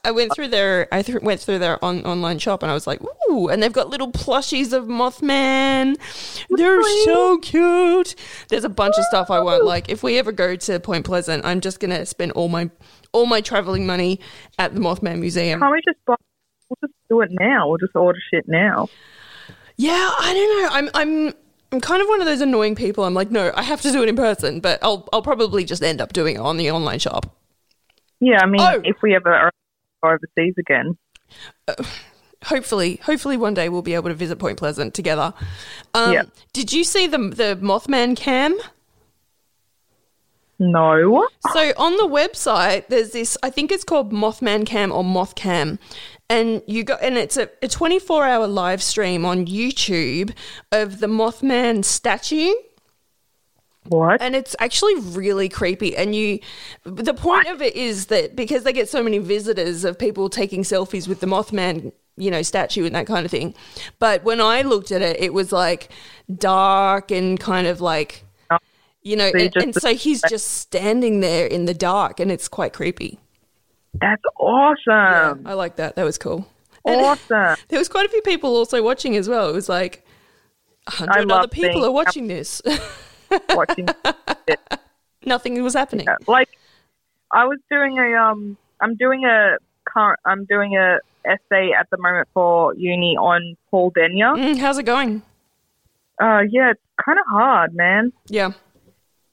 I 0.04 0.12
went 0.12 0.36
through 0.36 0.50
their 0.50 0.90
I 0.94 1.02
th- 1.02 1.22
went 1.22 1.40
through 1.40 1.60
their 1.60 1.84
on- 1.84 2.04
online 2.06 2.38
shop 2.38 2.64
and 2.64 2.70
I 2.70 2.74
was 2.74 2.86
like, 2.86 3.00
ooh, 3.30 3.48
and 3.48 3.64
they've 3.64 3.72
got 3.72 3.90
little 3.90 4.12
plushies 4.12 4.74
of 4.74 4.88
Mothman. 4.88 5.96
They're 6.50 6.84
so 7.06 7.38
cute. 7.38 8.14
There's 8.50 8.66
a 8.66 8.70
bunch 8.70 8.96
of 8.98 9.06
stuff 9.06 9.32
I 9.32 9.40
want. 9.40 9.64
Like 9.64 9.88
if 9.90 10.04
we 10.04 10.18
ever 10.20 10.34
go 10.34 10.58
to 10.58 10.80
Point 10.82 11.06
Pleasant, 11.06 11.46
I'm 11.46 11.62
just 11.62 11.80
gonna 11.80 12.06
spend 12.06 12.34
all 12.34 12.50
my 12.50 12.70
all 13.14 13.26
my 13.26 13.40
traveling 13.40 13.86
money 13.86 14.20
at 14.58 14.74
the 14.74 14.82
Mothman 14.82 15.20
Museum. 15.20 15.62
Can't 15.62 15.72
we 15.72 15.82
just 15.88 16.04
buy? 16.06 16.16
We'll 16.70 16.78
just 16.90 16.94
do 17.10 17.22
it 17.22 17.30
now. 17.32 17.70
We'll 17.70 17.78
just 17.78 17.96
order 17.96 18.20
shit 18.34 18.50
now. 18.50 18.90
Yeah, 19.78 19.94
I 20.20 20.34
don't 20.34 20.62
know. 20.62 20.70
I'm 20.74 20.90
I'm 21.30 21.34
I'm 21.72 21.80
kind 21.82 22.02
of 22.02 22.08
one 22.08 22.20
of 22.20 22.26
those 22.26 22.42
annoying 22.42 22.76
people. 22.76 23.04
I'm 23.04 23.14
like, 23.14 23.30
no, 23.32 23.52
I 23.56 23.62
have 23.64 23.82
to 23.82 23.92
do 23.92 24.02
it 24.02 24.10
in 24.10 24.16
person, 24.16 24.60
but 24.60 24.80
I'll 24.82 25.08
I'll 25.14 25.22
probably 25.22 25.64
just 25.66 25.84
end 25.84 26.02
up 26.02 26.14
doing 26.14 26.36
it 26.36 26.40
on 26.40 26.58
the 26.58 26.72
online 26.72 27.00
shop. 27.00 27.36
Yeah, 28.20 28.40
I 28.42 28.46
mean, 28.48 28.62
Oh. 28.62 28.82
if 28.84 28.98
we 29.04 29.16
ever 29.16 29.34
are 29.34 29.52
overseas 30.04 30.56
again, 30.58 30.98
Hopefully, 32.46 33.00
hopefully 33.04 33.36
one 33.36 33.54
day 33.54 33.68
we'll 33.68 33.82
be 33.82 33.94
able 33.94 34.08
to 34.10 34.16
visit 34.16 34.40
Point 34.40 34.58
Pleasant 34.58 34.94
together. 34.94 35.34
Um, 35.94 36.14
Yeah. 36.14 36.24
Did 36.54 36.72
you 36.74 36.84
see 36.86 37.06
the 37.06 37.18
the 37.18 37.58
Mothman 37.62 38.16
cam? 38.16 38.58
no. 40.58 41.28
So 41.52 41.74
on 41.78 41.98
the 41.98 42.04
website, 42.08 42.88
there's 42.88 43.12
this. 43.12 43.38
I 43.44 43.50
think 43.50 43.72
it's 43.72 43.84
called 43.84 44.12
Mothman 44.12 44.66
Cam 44.66 44.92
or 44.92 45.04
Moth 45.04 45.36
Cam, 45.36 45.80
and 46.30 46.62
you 46.68 46.84
got 46.84 47.02
and 47.02 47.18
it's 47.18 47.38
a, 47.38 47.50
a 47.62 47.68
24 47.68 48.26
hour 48.26 48.48
live 48.48 48.82
stream 48.84 49.26
on 49.26 49.46
YouTube 49.46 50.34
of 50.72 51.00
the 51.00 51.08
Mothman 51.08 51.84
statue. 51.84 52.54
What? 53.88 54.22
and 54.22 54.36
it's 54.36 54.56
actually 54.60 54.96
really 55.00 55.50
creepy 55.50 55.96
and 55.96 56.14
you 56.14 56.40
the 56.84 57.14
point 57.14 57.48
of 57.48 57.60
it 57.62 57.76
is 57.76 58.08
that 58.08 58.36
because 58.36 58.64
they 58.64 58.74
get 58.74 58.88
so 58.88 59.02
many 59.02 59.18
visitors 59.18 59.84
of 59.84 59.98
people 59.98 60.30
taking 60.30 60.62
selfies 60.62 61.08
with 61.08 61.22
the 61.22 61.26
mothman 61.26 61.92
you 62.16 62.30
know 62.30 62.44
statue 62.44 62.86
and 62.86 62.94
that 62.94 63.08
kind 63.08 63.26
of 63.26 63.32
thing 63.32 63.56
but 63.98 64.24
when 64.24 64.42
i 64.42 64.62
looked 64.62 64.92
at 64.92 65.02
it 65.02 65.20
it 65.20 65.34
was 65.34 65.52
like 65.52 65.90
dark 66.36 67.10
and 67.10 67.40
kind 67.40 67.66
of 67.66 67.82
like 67.82 68.26
you 69.02 69.16
know 69.16 69.32
and, 69.34 69.56
and 69.56 69.74
so 69.74 69.96
he's 69.96 70.22
just 70.30 70.48
standing 70.48 71.22
there 71.22 71.48
in 71.48 71.66
the 71.66 71.74
dark 71.74 72.20
and 72.20 72.32
it's 72.32 72.48
quite 72.48 72.74
creepy 72.74 73.18
That's 73.94 74.22
awesome. 74.38 75.46
i 75.48 75.54
like 75.54 75.76
that 75.78 75.96
that 75.96 76.04
was 76.04 76.18
cool 76.18 76.48
and 76.86 77.02
Awesome. 77.02 77.56
there 77.70 77.80
was 77.80 77.90
quite 77.90 78.06
a 78.06 78.10
few 78.10 78.22
people 78.22 78.56
also 78.56 78.82
watching 78.84 79.16
as 79.16 79.28
well 79.28 79.50
it 79.50 79.54
was 79.54 79.68
like 79.70 80.06
hundred 80.88 81.32
other 81.32 81.48
people 81.48 81.86
are 81.86 81.92
watching 81.92 82.28
this 82.28 82.62
Watching. 83.50 83.88
nothing 85.26 85.62
was 85.62 85.74
happening 85.74 86.08
like, 86.28 86.50
I 87.32 87.46
was 87.46 87.60
doing 87.70 88.00
a 88.00 88.16
um, 88.16 88.58
I'm 88.82 88.96
doing 88.96 89.26
a 89.26 89.58
current, 89.86 90.20
I'm 90.26 90.46
doing 90.46 90.78
a 90.78 91.00
essay 91.26 91.72
at 91.78 91.90
the 91.92 91.98
moment 91.98 92.28
for 92.34 92.74
uni 92.76 93.18
on 93.18 93.56
Paul 93.70 93.92
Denyer. 93.92 94.36
Mm, 94.36 94.58
how's 94.58 94.78
it 94.78 94.84
going 94.84 95.22
Uh, 96.22 96.42
yeah, 96.50 96.72
it's 96.72 96.82
kind 97.06 97.20
of 97.20 97.26
hard, 97.28 97.76
man. 97.76 98.14
yeah 98.28 98.52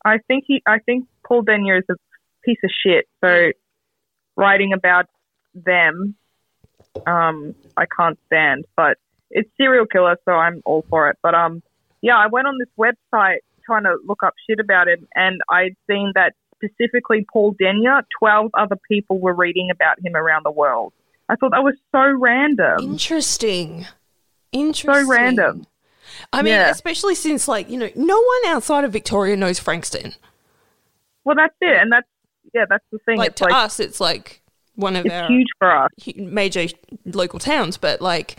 I 0.04 0.18
think 0.28 0.44
he, 0.46 0.62
I 0.66 0.78
think 0.80 1.06
Paul 1.26 1.42
Denyer 1.42 1.78
is 1.78 1.84
a 1.90 1.94
piece 2.44 2.58
of 2.62 2.70
shit. 2.84 3.06
So 3.25 3.50
writing 4.37 4.73
about 4.73 5.07
them, 5.55 6.14
um, 7.07 7.55
I 7.76 7.87
can't 7.87 8.19
stand. 8.26 8.64
But 8.76 8.99
it's 9.31 9.50
serial 9.57 9.87
killer, 9.87 10.16
so 10.25 10.33
I'm 10.33 10.62
all 10.64 10.85
for 10.88 11.11
it. 11.11 11.19
But 11.23 11.35
um, 11.35 11.62
yeah, 12.02 12.16
I 12.16 12.26
went 12.28 12.47
on 12.47 12.59
this 12.59 12.69
website 12.78 13.38
trying 13.64 13.85
to 13.85 13.97
look 14.07 14.23
up 14.23 14.35
shit 14.49 14.61
about 14.61 14.88
him, 14.88 15.09
and 15.14 15.40
I'd 15.50 15.76
seen 15.88 16.12
that 16.14 16.35
specifically 16.55 17.26
Paul 17.33 17.55
Denyer, 17.61 18.02
twelve 18.19 18.50
other 18.55 18.76
people 18.88 19.19
were 19.19 19.35
reading 19.35 19.71
about 19.71 19.99
him 20.05 20.14
around 20.14 20.45
the 20.45 20.50
world. 20.52 20.93
I 21.28 21.35
thought 21.37 21.50
that 21.50 21.64
was 21.64 21.75
so 21.90 22.00
random. 22.00 22.78
Interesting. 22.81 23.87
Interesting. 24.52 25.05
So 25.05 25.11
random. 25.11 25.66
I 26.33 26.43
mean, 26.43 26.52
Yeah. 26.55 26.71
especially 26.71 27.16
since, 27.16 27.49
like, 27.49 27.69
you 27.69 27.76
know, 27.76 27.90
no 27.97 28.14
one 28.14 28.55
outside 28.55 28.85
of 28.85 28.93
Victoria 28.93 29.37
knows 29.37 29.59
Frankston. 29.59 30.14
Well, 31.25 31.35
that's 31.35 31.57
it, 31.61 31.76
and 31.76 31.90
that's 31.90 32.07
yeah, 32.56 32.64
that's 32.68 32.84
the 32.90 32.98
thing. 33.06 33.18
Like, 33.18 33.30
it's 33.32 33.38
to 33.40 33.44
like 33.44 33.54
us, 33.54 33.78
it's 33.80 34.00
like 34.00 34.40
one 34.75 34.96
of 34.96 35.06
our 35.06 35.28
huge 35.28 35.46
for 35.58 35.70
us. 35.70 35.90
major 36.16 36.66
local 37.04 37.38
towns, 37.38 37.76
but, 37.76 38.00
like, 38.00 38.36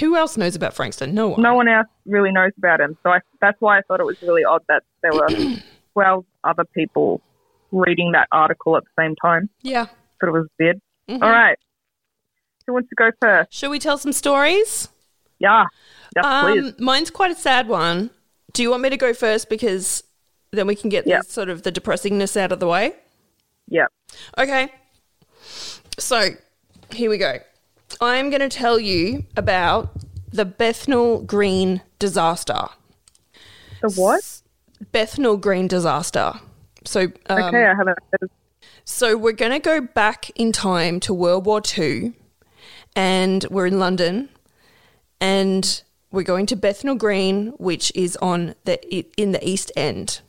who 0.00 0.16
else 0.16 0.36
knows 0.36 0.56
about 0.56 0.74
Frankston? 0.74 1.14
No 1.14 1.28
one. 1.28 1.42
no 1.42 1.54
one 1.54 1.68
else 1.68 1.86
really 2.06 2.32
knows 2.32 2.52
about 2.58 2.80
him. 2.80 2.96
So 3.02 3.10
I, 3.10 3.18
that's 3.40 3.60
why 3.60 3.78
I 3.78 3.82
thought 3.82 4.00
it 4.00 4.06
was 4.06 4.20
really 4.22 4.44
odd 4.44 4.62
that 4.68 4.82
there 5.02 5.12
were 5.12 5.28
12 5.92 6.24
other 6.44 6.64
people 6.74 7.20
reading 7.70 8.12
that 8.12 8.28
article 8.32 8.76
at 8.76 8.84
the 8.84 9.02
same 9.02 9.14
time. 9.16 9.48
Yeah. 9.62 9.86
Thought 10.20 10.28
it 10.28 10.30
was 10.32 10.48
weird. 10.58 10.80
Mhm. 11.08 11.22
All 11.22 11.30
right. 11.30 11.58
Who 12.66 12.72
wants 12.74 12.88
to 12.90 12.94
go 12.94 13.10
first? 13.20 13.52
Shall 13.52 13.70
we 13.70 13.78
tell 13.78 13.98
some 13.98 14.12
stories? 14.12 14.88
Yeah. 15.38 15.64
Yes, 16.16 16.42
please. 16.44 16.64
Um, 16.68 16.74
mine's 16.78 17.10
quite 17.10 17.30
a 17.30 17.34
sad 17.34 17.66
one. 17.68 18.10
Do 18.52 18.62
you 18.62 18.70
want 18.70 18.82
me 18.82 18.90
to 18.90 18.96
go 18.96 19.12
first 19.14 19.48
because 19.48 20.04
then 20.52 20.66
we 20.66 20.76
can 20.76 20.88
get 20.90 21.06
Yeah. 21.06 21.18
the, 21.18 21.24
sort 21.24 21.48
of 21.48 21.62
the 21.64 21.72
depressingness 21.72 22.36
out 22.36 22.52
of 22.52 22.60
the 22.60 22.66
way? 22.68 22.94
Yeah. 23.68 23.86
Okay. 24.38 24.72
So, 25.98 26.30
here 26.92 27.10
we 27.10 27.18
go. 27.18 27.38
I'm 28.00 28.30
going 28.30 28.40
to 28.40 28.48
tell 28.48 28.78
you 28.78 29.24
about 29.36 29.90
the 30.32 30.44
Bethnal 30.44 31.22
Green 31.22 31.82
disaster. 31.98 32.68
The 33.80 33.90
what? 33.90 34.42
Bethnal 34.92 35.36
Green 35.36 35.68
disaster. 35.68 36.34
So, 36.84 37.12
um, 37.28 37.42
Okay, 37.42 37.64
I 37.64 37.74
haven't 37.74 37.98
so 38.84 39.16
we're 39.16 39.32
going 39.32 39.52
to 39.52 39.60
go 39.60 39.80
back 39.80 40.30
in 40.34 40.52
time 40.52 40.98
to 41.00 41.14
World 41.14 41.46
War 41.46 41.62
II, 41.78 42.12
and 42.96 43.44
we're 43.50 43.66
in 43.66 43.78
London, 43.78 44.28
and 45.20 45.82
we're 46.10 46.22
going 46.24 46.46
to 46.46 46.56
Bethnal 46.56 46.96
Green, 46.96 47.48
which 47.58 47.92
is 47.94 48.16
on 48.16 48.54
the 48.64 48.80
in 49.16 49.32
the 49.32 49.48
East 49.48 49.70
End. 49.76 50.20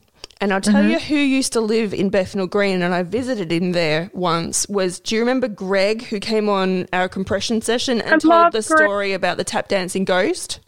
And 0.44 0.52
I'll 0.52 0.60
tell 0.60 0.84
you 0.84 1.00
who 1.00 1.16
used 1.16 1.54
to 1.54 1.62
live 1.62 1.94
in 1.94 2.10
Bethnal 2.10 2.48
Green, 2.48 2.82
and 2.82 2.94
I 2.94 3.04
visited 3.04 3.50
him 3.50 3.72
there 3.72 4.12
once. 4.14 4.68
Was 4.68 5.00
do 5.00 5.16
you 5.16 5.22
remember 5.22 5.48
Greg, 5.48 6.04
who 6.04 6.20
came 6.20 6.50
on 6.50 6.86
our 6.92 7.08
compression 7.08 7.62
session 7.62 8.02
and 8.02 8.16
I 8.16 8.18
told 8.18 8.52
the 8.52 8.62
Greg. 8.62 8.64
story 8.78 9.14
about 9.14 9.38
the 9.38 9.46
tap 9.46 9.70
dancing 9.70 10.04
ghost? 10.04 10.60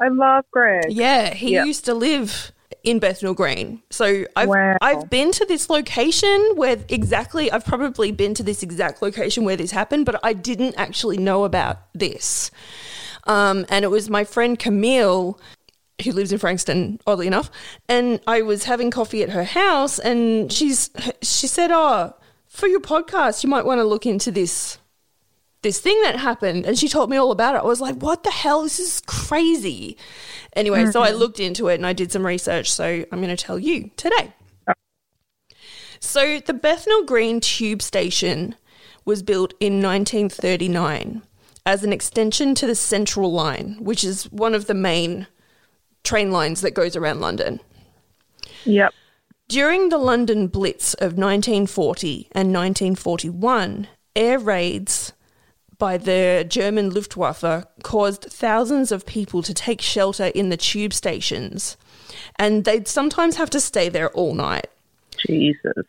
I 0.00 0.08
love 0.08 0.46
Greg. 0.50 0.84
Yeah, 0.88 1.34
he 1.34 1.52
Yeah. 1.52 1.64
used 1.64 1.84
to 1.84 1.92
live 1.92 2.52
in 2.84 2.98
Bethnal 2.98 3.34
Green. 3.34 3.82
So 3.90 4.24
I've 4.34 4.48
Wow. 4.48 4.78
I've 4.80 5.10
been 5.10 5.30
to 5.32 5.44
this 5.44 5.68
location 5.68 6.52
where 6.54 6.78
exactly 6.88 7.52
I've 7.52 7.66
probably 7.66 8.12
been 8.12 8.32
to 8.32 8.42
this 8.42 8.62
exact 8.62 9.02
location 9.02 9.44
where 9.44 9.56
this 9.56 9.72
happened, 9.72 10.06
but 10.06 10.18
I 10.22 10.32
didn't 10.32 10.74
actually 10.78 11.18
know 11.18 11.44
about 11.44 11.80
this. 11.92 12.50
Um, 13.26 13.66
and 13.68 13.84
it 13.84 13.88
was 13.88 14.08
my 14.08 14.24
friend 14.24 14.58
Camille 14.58 15.38
who 16.04 16.12
lives 16.12 16.32
in 16.32 16.38
Frankston, 16.38 17.00
oddly 17.06 17.26
enough, 17.26 17.50
and 17.88 18.20
I 18.26 18.42
was 18.42 18.64
having 18.64 18.90
coffee 18.90 19.22
at 19.22 19.30
her 19.30 19.44
house, 19.44 19.98
and 19.98 20.52
she's 20.52 20.90
she 21.22 21.46
said, 21.46 21.70
"Oh, 21.72 22.14
for 22.46 22.66
your 22.66 22.80
podcast, 22.80 23.44
you 23.44 23.50
might 23.50 23.64
want 23.64 23.80
to 23.80 23.84
look 23.84 24.06
into 24.06 24.30
this 24.30 24.78
this 25.66 25.80
thing 25.80 26.00
that 26.02 26.16
happened 26.16 26.64
and 26.64 26.78
she 26.78 26.88
told 26.88 27.10
me 27.10 27.16
all 27.16 27.32
about 27.32 27.56
it. 27.56 27.58
I 27.58 27.64
was 27.64 27.80
like, 27.80 27.96
what 27.96 28.22
the 28.22 28.30
hell? 28.30 28.62
This 28.62 28.78
is 28.78 29.02
crazy. 29.06 29.96
Anyway, 30.52 30.86
so 30.86 31.02
I 31.02 31.10
mm-hmm. 31.10 31.18
looked 31.18 31.40
into 31.40 31.66
it 31.66 31.74
and 31.74 31.86
I 31.86 31.92
did 31.92 32.12
some 32.12 32.24
research. 32.24 32.70
So 32.70 33.04
I'm 33.10 33.20
going 33.20 33.34
to 33.34 33.36
tell 33.36 33.58
you 33.58 33.90
today. 33.96 34.32
So 35.98 36.38
the 36.38 36.54
Bethnal 36.54 37.04
Green 37.04 37.40
Tube 37.40 37.82
Station 37.82 38.54
was 39.04 39.24
built 39.24 39.54
in 39.58 39.82
1939 39.82 41.22
as 41.64 41.82
an 41.82 41.92
extension 41.92 42.54
to 42.54 42.66
the 42.66 42.76
Central 42.76 43.32
Line, 43.32 43.76
which 43.80 44.04
is 44.04 44.30
one 44.30 44.54
of 44.54 44.68
the 44.68 44.74
main 44.74 45.26
train 46.06 46.30
lines 46.30 46.62
that 46.62 46.72
goes 46.74 46.96
around 46.96 47.20
London. 47.20 47.60
Yep. 48.64 48.94
During 49.48 49.90
the 49.90 49.98
London 49.98 50.48
Blitz 50.48 50.94
of 50.94 51.18
1940 51.18 52.28
and 52.32 52.52
1941, 52.52 53.86
air 54.16 54.38
raids 54.38 55.12
by 55.78 55.98
the 55.98 56.44
German 56.48 56.90
Luftwaffe 56.90 57.64
caused 57.82 58.24
thousands 58.24 58.90
of 58.90 59.06
people 59.06 59.42
to 59.42 59.52
take 59.52 59.80
shelter 59.80 60.26
in 60.26 60.48
the 60.48 60.56
tube 60.56 60.92
stations, 60.92 61.76
and 62.36 62.64
they'd 62.64 62.88
sometimes 62.88 63.36
have 63.36 63.50
to 63.50 63.60
stay 63.60 63.88
there 63.88 64.10
all 64.10 64.34
night. 64.34 64.68
Jesus. 65.26 65.84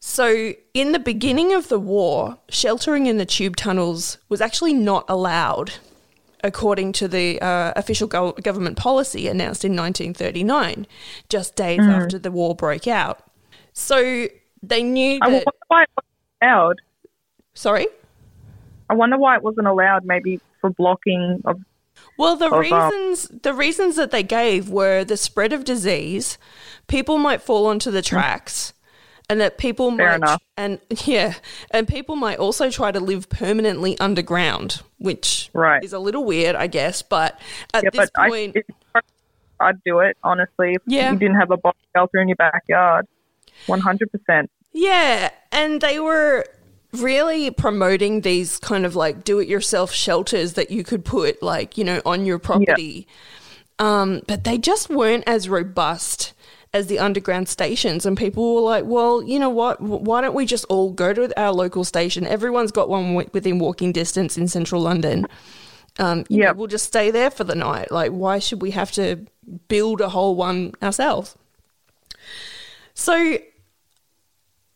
So, 0.00 0.52
in 0.74 0.92
the 0.92 0.98
beginning 0.98 1.54
of 1.54 1.68
the 1.68 1.78
war, 1.78 2.38
sheltering 2.48 3.06
in 3.06 3.16
the 3.16 3.26
tube 3.26 3.56
tunnels 3.56 4.18
was 4.28 4.40
actually 4.40 4.74
not 4.74 5.04
allowed, 5.08 5.72
according 6.44 6.92
to 6.92 7.08
the 7.08 7.40
uh, 7.40 7.72
official 7.74 8.06
go- 8.06 8.32
government 8.32 8.76
policy 8.76 9.26
announced 9.26 9.64
in 9.64 9.72
1939, 9.72 10.86
just 11.28 11.56
days 11.56 11.80
after 11.80 12.18
the 12.18 12.30
war 12.30 12.54
broke 12.54 12.86
out. 12.86 13.20
So, 13.72 14.28
they 14.62 14.82
knew 14.82 15.18
I 15.20 15.30
that. 15.30 15.44
wonder 15.46 15.50
why 15.68 15.82
it 15.82 15.88
wasn't 15.96 16.42
allowed. 16.42 16.80
Sorry? 17.54 17.86
I 18.88 18.94
wonder 18.94 19.16
why 19.18 19.36
it 19.36 19.42
wasn't 19.42 19.66
allowed, 19.66 20.04
maybe 20.04 20.38
for 20.60 20.70
blocking 20.70 21.42
of. 21.44 21.60
Well, 22.18 22.36
the 22.36 22.46
Of, 22.46 22.52
uh, 22.52 22.58
reasons 22.58 23.28
the 23.42 23.54
reasons 23.54 23.96
that 23.96 24.10
they 24.10 24.22
gave 24.22 24.68
were 24.68 25.02
the 25.04 25.16
spread 25.16 25.52
of 25.52 25.64
disease, 25.64 26.38
people 26.86 27.18
might 27.18 27.42
fall 27.42 27.66
onto 27.66 27.90
the 27.90 28.02
tracks, 28.02 28.72
and 29.30 29.40
that 29.40 29.56
people 29.58 29.94
Fair 29.96 30.08
might 30.10 30.14
enough. 30.16 30.42
and 30.56 30.78
yeah, 31.06 31.34
and 31.70 31.88
people 31.88 32.16
might 32.16 32.38
also 32.38 32.70
try 32.70 32.90
to 32.92 33.00
live 33.00 33.28
permanently 33.28 33.98
underground, 33.98 34.82
which 34.98 35.50
Right. 35.52 35.82
is 35.82 35.92
a 35.92 35.98
little 35.98 36.24
weird, 36.24 36.54
I 36.56 36.66
guess. 36.66 37.02
But 37.02 37.40
at 37.72 37.84
Yeah, 37.84 37.90
this 37.90 38.10
but 38.14 38.28
point, 38.28 38.56
I, 38.94 39.00
i'd 39.60 39.82
do 39.84 40.00
it, 40.00 40.16
honestly, 40.22 40.74
if 40.74 40.82
Yeah. 40.86 41.12
you 41.12 41.18
didn't 41.18 41.36
have 41.36 41.50
a 41.50 41.56
bomb 41.56 41.72
shelter 41.96 42.18
in 42.20 42.28
your 42.28 42.36
backyard. 42.36 43.06
100%. 43.66 44.48
Yeah, 44.72 45.30
and 45.52 45.80
they 45.80 45.98
were 46.00 46.44
really 46.92 47.50
promoting 47.50 48.20
these 48.20 48.58
kind 48.58 48.84
of 48.84 48.94
like 48.94 49.24
do 49.24 49.38
it 49.38 49.48
yourself 49.48 49.92
shelters 49.92 50.52
that 50.54 50.70
you 50.70 50.84
could 50.84 51.04
put 51.04 51.42
like, 51.42 51.78
you 51.78 51.84
know, 51.84 52.02
on 52.04 52.26
your 52.26 52.38
property. 52.38 53.06
Um, 53.78 54.20
but 54.28 54.44
they 54.44 54.58
just 54.58 54.90
weren't 54.90 55.24
as 55.26 55.48
robust 55.48 56.33
as 56.74 56.88
the 56.88 56.98
underground 56.98 57.48
stations. 57.48 58.04
And 58.04 58.18
people 58.18 58.56
were 58.56 58.60
like, 58.60 58.84
well, 58.84 59.22
you 59.22 59.38
know 59.38 59.48
what? 59.48 59.80
Why 59.80 60.20
don't 60.20 60.34
we 60.34 60.44
just 60.44 60.66
all 60.66 60.90
go 60.92 61.14
to 61.14 61.40
our 61.40 61.52
local 61.52 61.84
station? 61.84 62.26
Everyone's 62.26 62.72
got 62.72 62.88
one 62.90 63.14
within 63.14 63.58
walking 63.58 63.92
distance 63.92 64.36
in 64.36 64.48
central 64.48 64.82
London. 64.82 65.26
Um, 66.00 66.24
Yep. 66.28 66.56
we'll 66.56 66.66
just 66.66 66.86
stay 66.86 67.12
there 67.12 67.30
for 67.30 67.44
the 67.44 67.54
night. 67.54 67.92
Like, 67.92 68.10
why 68.10 68.40
should 68.40 68.60
we 68.60 68.72
have 68.72 68.90
to 68.92 69.24
build 69.68 70.00
a 70.00 70.08
whole 70.08 70.34
one 70.34 70.72
ourselves? 70.82 71.36
So 72.94 73.38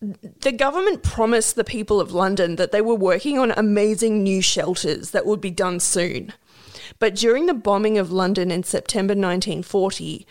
the 0.00 0.52
government 0.52 1.02
promised 1.02 1.56
the 1.56 1.64
people 1.64 2.00
of 2.00 2.12
London 2.12 2.54
that 2.56 2.70
they 2.70 2.80
were 2.80 2.94
working 2.94 3.36
on 3.38 3.50
amazing 3.56 4.22
new 4.22 4.40
shelters 4.40 5.10
that 5.10 5.26
would 5.26 5.40
be 5.40 5.50
done 5.50 5.80
soon. 5.80 6.32
But 7.00 7.16
during 7.16 7.46
the 7.46 7.54
bombing 7.54 7.98
of 7.98 8.12
London 8.12 8.52
in 8.52 8.62
September 8.62 9.12
1940, 9.12 10.24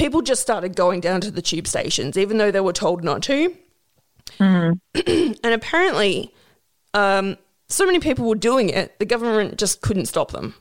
people 0.00 0.22
just 0.22 0.40
started 0.40 0.74
going 0.74 1.00
down 1.00 1.20
to 1.20 1.30
the 1.30 1.42
tube 1.42 1.66
stations, 1.66 2.16
even 2.16 2.38
though 2.38 2.50
they 2.50 2.60
were 2.60 2.72
told 2.72 3.04
not 3.04 3.22
to. 3.24 3.54
and 4.40 5.38
apparently, 5.44 6.32
um, 6.94 7.36
so 7.68 7.84
many 7.84 8.00
people 8.00 8.26
were 8.26 8.34
doing 8.34 8.70
it, 8.70 8.98
the 8.98 9.04
government 9.04 9.58
just 9.58 9.82
couldn't 9.82 10.06
stop 10.06 10.32
them. 10.32 10.54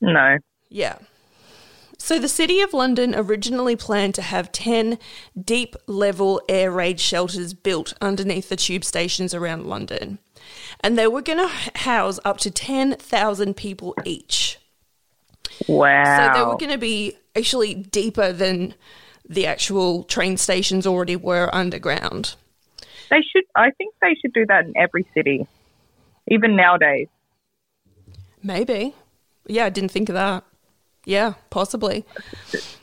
No. 0.00 0.38
Yeah. 0.68 0.98
So 1.98 2.18
the 2.18 2.28
City 2.28 2.60
of 2.60 2.72
London 2.72 3.14
originally 3.16 3.76
planned 3.76 4.16
to 4.16 4.22
have 4.22 4.50
10 4.50 4.98
deep 5.40 5.76
level 5.86 6.40
air 6.48 6.70
raid 6.70 6.98
shelters 6.98 7.54
built 7.54 7.94
underneath 8.00 8.48
the 8.48 8.56
tube 8.56 8.84
stations 8.84 9.34
around 9.34 9.66
London. 9.66 10.18
And 10.80 10.98
they 10.98 11.06
were 11.06 11.22
going 11.22 11.38
to 11.38 11.78
house 11.80 12.18
up 12.24 12.38
to 12.38 12.50
10,000 12.50 13.56
people 13.56 13.94
each. 14.04 14.58
Wow. 15.66 16.04
So 16.04 16.38
they 16.38 16.44
were 16.46 16.56
going 16.56 16.72
to 16.72 16.78
be 16.78 17.16
actually 17.38 17.74
deeper 17.74 18.32
than 18.32 18.74
the 19.28 19.46
actual 19.46 20.04
train 20.04 20.36
stations 20.36 20.86
already 20.86 21.16
were 21.16 21.54
underground. 21.54 22.34
They 23.10 23.22
should. 23.22 23.44
I 23.54 23.70
think 23.70 23.94
they 24.02 24.14
should 24.20 24.32
do 24.32 24.44
that 24.46 24.66
in 24.66 24.76
every 24.76 25.06
city, 25.14 25.46
even 26.28 26.56
nowadays. 26.56 27.08
Maybe. 28.42 28.94
Yeah, 29.46 29.64
I 29.64 29.70
didn't 29.70 29.90
think 29.90 30.08
of 30.08 30.14
that. 30.14 30.44
Yeah, 31.04 31.34
possibly. 31.48 32.04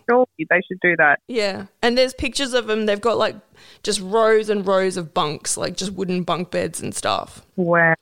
Surely 0.10 0.48
they 0.50 0.62
should 0.68 0.80
do 0.82 0.96
that. 0.98 1.20
Yeah. 1.28 1.68
And 1.84 1.96
there's 1.96 2.14
pictures 2.14 2.54
of 2.54 2.66
them. 2.66 2.88
They've 2.88 3.00
got 3.00 3.18
like 3.20 3.36
just 3.84 4.02
rows 4.02 4.50
and 4.50 4.66
rows 4.66 4.98
of 4.98 5.14
bunks, 5.14 5.58
like 5.58 5.78
just 5.78 5.94
wooden 5.94 6.24
bunk 6.24 6.50
beds 6.50 6.82
and 6.82 6.96
stuff. 6.96 7.46
Wow. 7.56 7.96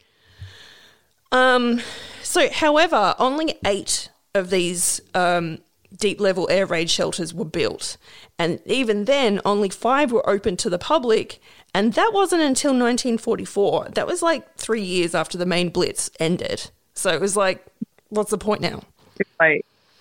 Um, 1.34 1.82
so, 2.22 2.50
however, 2.50 3.16
only 3.20 3.56
eight 3.66 4.10
of 4.34 4.50
these 4.50 5.02
um, 5.14 5.58
deep 6.04 6.20
level 6.20 6.50
air 6.52 6.66
raid 6.66 6.90
shelters 6.90 7.34
were 7.34 7.46
built. 7.46 7.96
And 8.38 8.60
even 8.66 9.06
then, 9.06 9.40
only 9.46 9.70
five 9.70 10.12
were 10.12 10.30
open 10.30 10.58
to 10.58 10.70
the 10.70 10.78
public. 10.78 11.42
And 11.74 11.94
that 11.94 12.12
wasn't 12.14 12.42
until 12.42 12.72
1944. 12.72 13.92
That 13.94 14.06
was 14.06 14.22
like 14.22 14.58
three 14.58 14.82
years 14.82 15.16
after 15.16 15.38
the 15.38 15.46
main 15.46 15.70
blitz 15.70 16.12
ended. 16.20 16.70
So 16.94 17.12
it 17.12 17.22
was 17.22 17.38
like, 17.38 17.66
what's 18.10 18.32
the 18.32 18.38
point 18.38 18.60
now? 18.60 18.84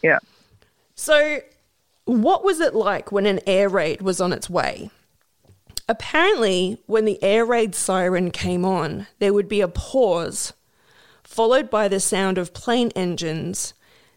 Yeah. 0.03 0.19
So, 0.97 1.39
what 2.05 2.43
was 2.43 2.59
it 2.59 2.75
like 2.75 3.13
when 3.13 3.27
an 3.27 3.39
air 3.47 3.69
raid 3.69 4.03
was 4.03 4.21
on 4.21 4.33
its 4.33 4.51
way? 4.51 4.91
Apparently, 5.89 6.83
when 6.87 7.05
the 7.05 7.23
air 7.23 7.45
raid 7.45 7.77
siren 7.77 8.33
came 8.33 8.65
on, 8.65 9.07
there 9.21 9.33
would 9.33 9.49
be 9.49 9.61
a 9.61 9.69
pause, 9.69 10.53
followed 11.23 11.71
by 11.71 11.87
the 11.87 12.01
sound 12.01 12.39
of 12.39 12.53
plane 12.53 12.91
engines, 12.97 13.73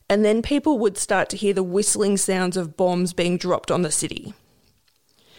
and 0.09 0.23
then 0.23 0.41
people 0.41 0.77
would 0.79 0.97
start 0.97 1.29
to 1.29 1.37
hear 1.37 1.53
the 1.53 1.63
whistling 1.63 2.17
sounds 2.17 2.57
of 2.57 2.77
bombs 2.77 3.13
being 3.13 3.37
dropped 3.37 3.71
on 3.71 3.81
the 3.81 3.91
city. 3.91 4.33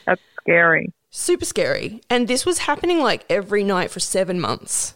That's 0.06 0.22
scary. 0.40 0.92
Super 1.10 1.44
scary. 1.44 2.00
And 2.10 2.28
this 2.28 2.44
was 2.44 2.58
happening 2.58 3.00
like 3.00 3.24
every 3.30 3.64
night 3.64 3.90
for 3.90 4.00
seven 4.00 4.40
months. 4.40 4.94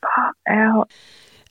Fuck 0.00 0.36
out. 0.48 0.90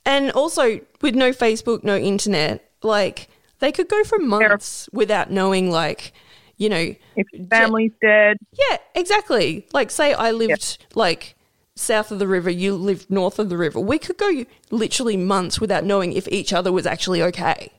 And 0.04 0.30
also, 0.32 0.80
with 1.02 1.14
no 1.14 1.32
Facebook, 1.32 1.84
no 1.84 1.96
internet, 1.96 2.70
like 2.82 3.28
they 3.58 3.72
could 3.72 3.88
go 3.88 4.04
for 4.04 4.18
months 4.18 4.88
without 4.92 5.30
knowing, 5.30 5.70
like, 5.70 6.12
you 6.56 6.68
know, 6.68 6.94
If 7.14 7.26
your 7.32 7.46
family's 7.48 7.92
dead, 8.00 8.38
Yeah, 8.52 8.78
exactly. 8.94 9.66
Like, 9.72 9.90
say 9.90 10.14
I 10.14 10.30
lived 10.30 10.78
like 10.94 11.36
south 11.78 12.10
of 12.10 12.18
the 12.18 12.26
river, 12.26 12.50
you 12.50 12.74
lived 12.74 13.10
north 13.10 13.38
of 13.38 13.48
the 13.48 13.56
river. 13.56 13.80
We 13.80 13.98
could 13.98 14.18
go 14.18 14.44
literally 14.70 15.16
months 15.16 15.60
without 15.60 15.84
knowing 15.84 16.12
if 16.12 16.28
each 16.28 16.52
other 16.52 16.72
was 16.72 16.86
actually 16.86 17.22
okay. 17.22 17.70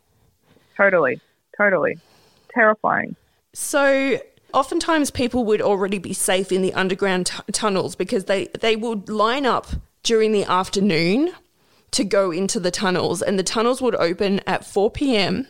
totally, 0.80 1.20
totally 1.58 1.98
terrifying. 2.54 3.16
So, 3.54 4.20
oftentimes 4.54 5.12
people 5.12 5.46
would 5.46 5.62
already 5.62 6.00
be 6.00 6.14
safe 6.14 6.52
in 6.52 6.62
the 6.62 6.74
underground 6.74 7.28
t- 7.28 7.36
tunnels 7.52 7.96
because 7.96 8.26
they, 8.26 8.48
they 8.60 8.76
would 8.76 9.10
line 9.10 9.46
up 9.46 9.68
during 10.04 10.32
the 10.32 10.46
afternoon 10.46 11.34
to 11.92 12.04
go 12.04 12.32
into 12.32 12.60
the 12.60 12.72
tunnels, 12.72 13.22
and 13.22 13.38
the 13.38 13.44
tunnels 13.44 13.82
would 13.82 13.96
open 13.96 14.40
at 14.46 14.64
4 14.64 14.92
p.m. 14.92 15.48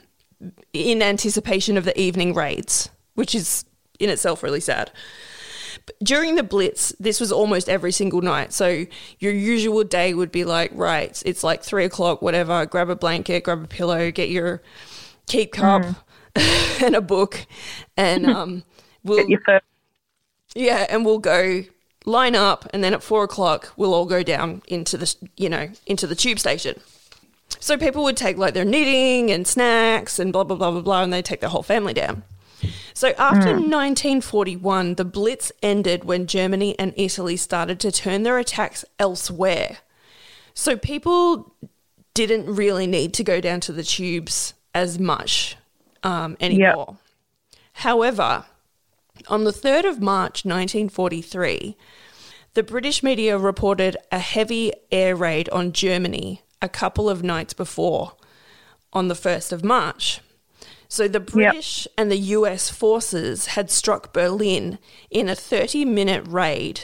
in 0.74 1.02
anticipation 1.02 1.78
of 1.78 1.84
the 1.84 2.00
evening 2.00 2.34
raids, 2.34 2.90
which 3.16 3.36
is 3.36 3.66
in 4.00 4.10
itself 4.10 4.42
really 4.42 4.62
sad. 4.62 4.90
During 6.02 6.36
the 6.36 6.44
Blitz, 6.44 6.94
this 7.00 7.20
was 7.20 7.32
almost 7.32 7.70
every 7.70 7.92
single 7.92 8.22
night. 8.22 8.54
So 8.54 8.86
your 9.20 9.34
usual 9.34 9.84
day 9.84 10.14
would 10.14 10.32
be 10.32 10.46
like, 10.46 10.72
right, 10.74 11.22
it's 11.26 11.44
like 11.44 11.64
three 11.64 11.86
o'clock, 11.86 12.22
whatever, 12.22 12.66
grab 12.66 12.90
a 12.90 12.96
blanket, 12.96 13.44
grab 13.44 13.64
a 13.64 13.68
pillow, 13.68 14.12
get 14.12 14.30
your 14.30 14.62
keep 15.28 15.54
cup 15.54 15.84
and 16.82 16.96
a 16.96 17.02
book, 17.02 17.46
and 17.98 18.26
um, 18.30 18.64
we'll 19.04 19.18
Get 19.18 19.30
your 19.30 19.62
yeah, 20.56 20.88
and 20.90 21.06
we'll 21.06 21.20
go 21.20 21.64
line 22.06 22.36
up, 22.36 22.68
and 22.74 22.84
then 22.84 22.94
at 22.94 23.04
four 23.04 23.24
o'clock 23.24 23.74
we'll 23.78 23.94
all 23.94 24.06
go 24.06 24.24
down 24.24 24.62
into 24.68 24.98
the 24.98 25.16
you 25.38 25.50
know 25.50 25.70
into 25.86 26.08
the 26.08 26.16
tube 26.16 26.40
station. 26.40 26.80
So 27.60 27.78
people 27.78 28.04
would 28.04 28.18
take 28.18 28.38
like 28.38 28.54
their 28.54 28.66
knitting 28.66 29.32
and 29.32 29.48
snacks 29.48 30.20
and 30.20 30.34
blah 30.34 30.44
blah 30.44 30.58
blah 30.58 30.72
blah 30.72 30.82
blah, 30.82 31.04
and 31.04 31.14
they 31.14 31.22
take 31.22 31.40
their 31.42 31.50
whole 31.50 31.64
family 31.64 31.94
down. 31.94 32.24
So 33.00 33.14
after 33.18 33.52
1941, 33.52 34.96
the 34.96 35.06
Blitz 35.06 35.54
ended 35.64 36.04
when 36.04 36.28
Germany 36.28 36.78
and 36.78 36.94
Italy 36.98 37.38
started 37.38 37.80
to 37.80 37.94
turn 37.94 38.24
their 38.24 38.38
attacks 38.38 38.84
elsewhere. 39.00 39.78
So 40.54 40.76
people 40.76 41.56
didn't 42.14 42.54
really 42.54 42.88
need 42.88 43.14
to 43.14 43.24
go 43.24 43.40
down 43.40 43.62
to 43.62 43.72
the 43.72 43.86
tubes 43.86 44.54
as 44.76 45.00
much 45.00 45.56
um, 46.04 46.36
anymore. 46.42 46.98
However, 47.72 48.44
on 49.30 49.46
the 49.46 49.54
3rd 49.54 49.88
of 49.88 50.02
March 50.02 50.44
1943, 50.44 51.78
the 52.54 52.64
British 52.64 53.02
media 53.02 53.38
reported 53.38 53.96
a 54.12 54.20
heavy 54.20 54.74
air 54.92 55.16
raid 55.16 55.48
on 55.52 55.72
Germany 55.72 56.42
a 56.62 56.68
couple 56.68 57.10
of 57.10 57.24
nights 57.24 57.54
before, 57.54 58.18
on 58.92 59.08
the 59.08 59.16
1st 59.16 59.54
of 59.54 59.64
March. 59.64 60.20
So 60.90 61.08
the 61.08 61.20
British 61.20 61.88
and 61.98 62.12
the 62.12 62.18
US 62.18 62.70
forces 62.70 63.46
had 63.48 63.70
struck 63.70 64.12
Berlin 64.12 64.80
in 65.12 65.30
a 65.30 65.36
30 65.36 65.86
minute 65.86 66.26
raid, 66.28 66.82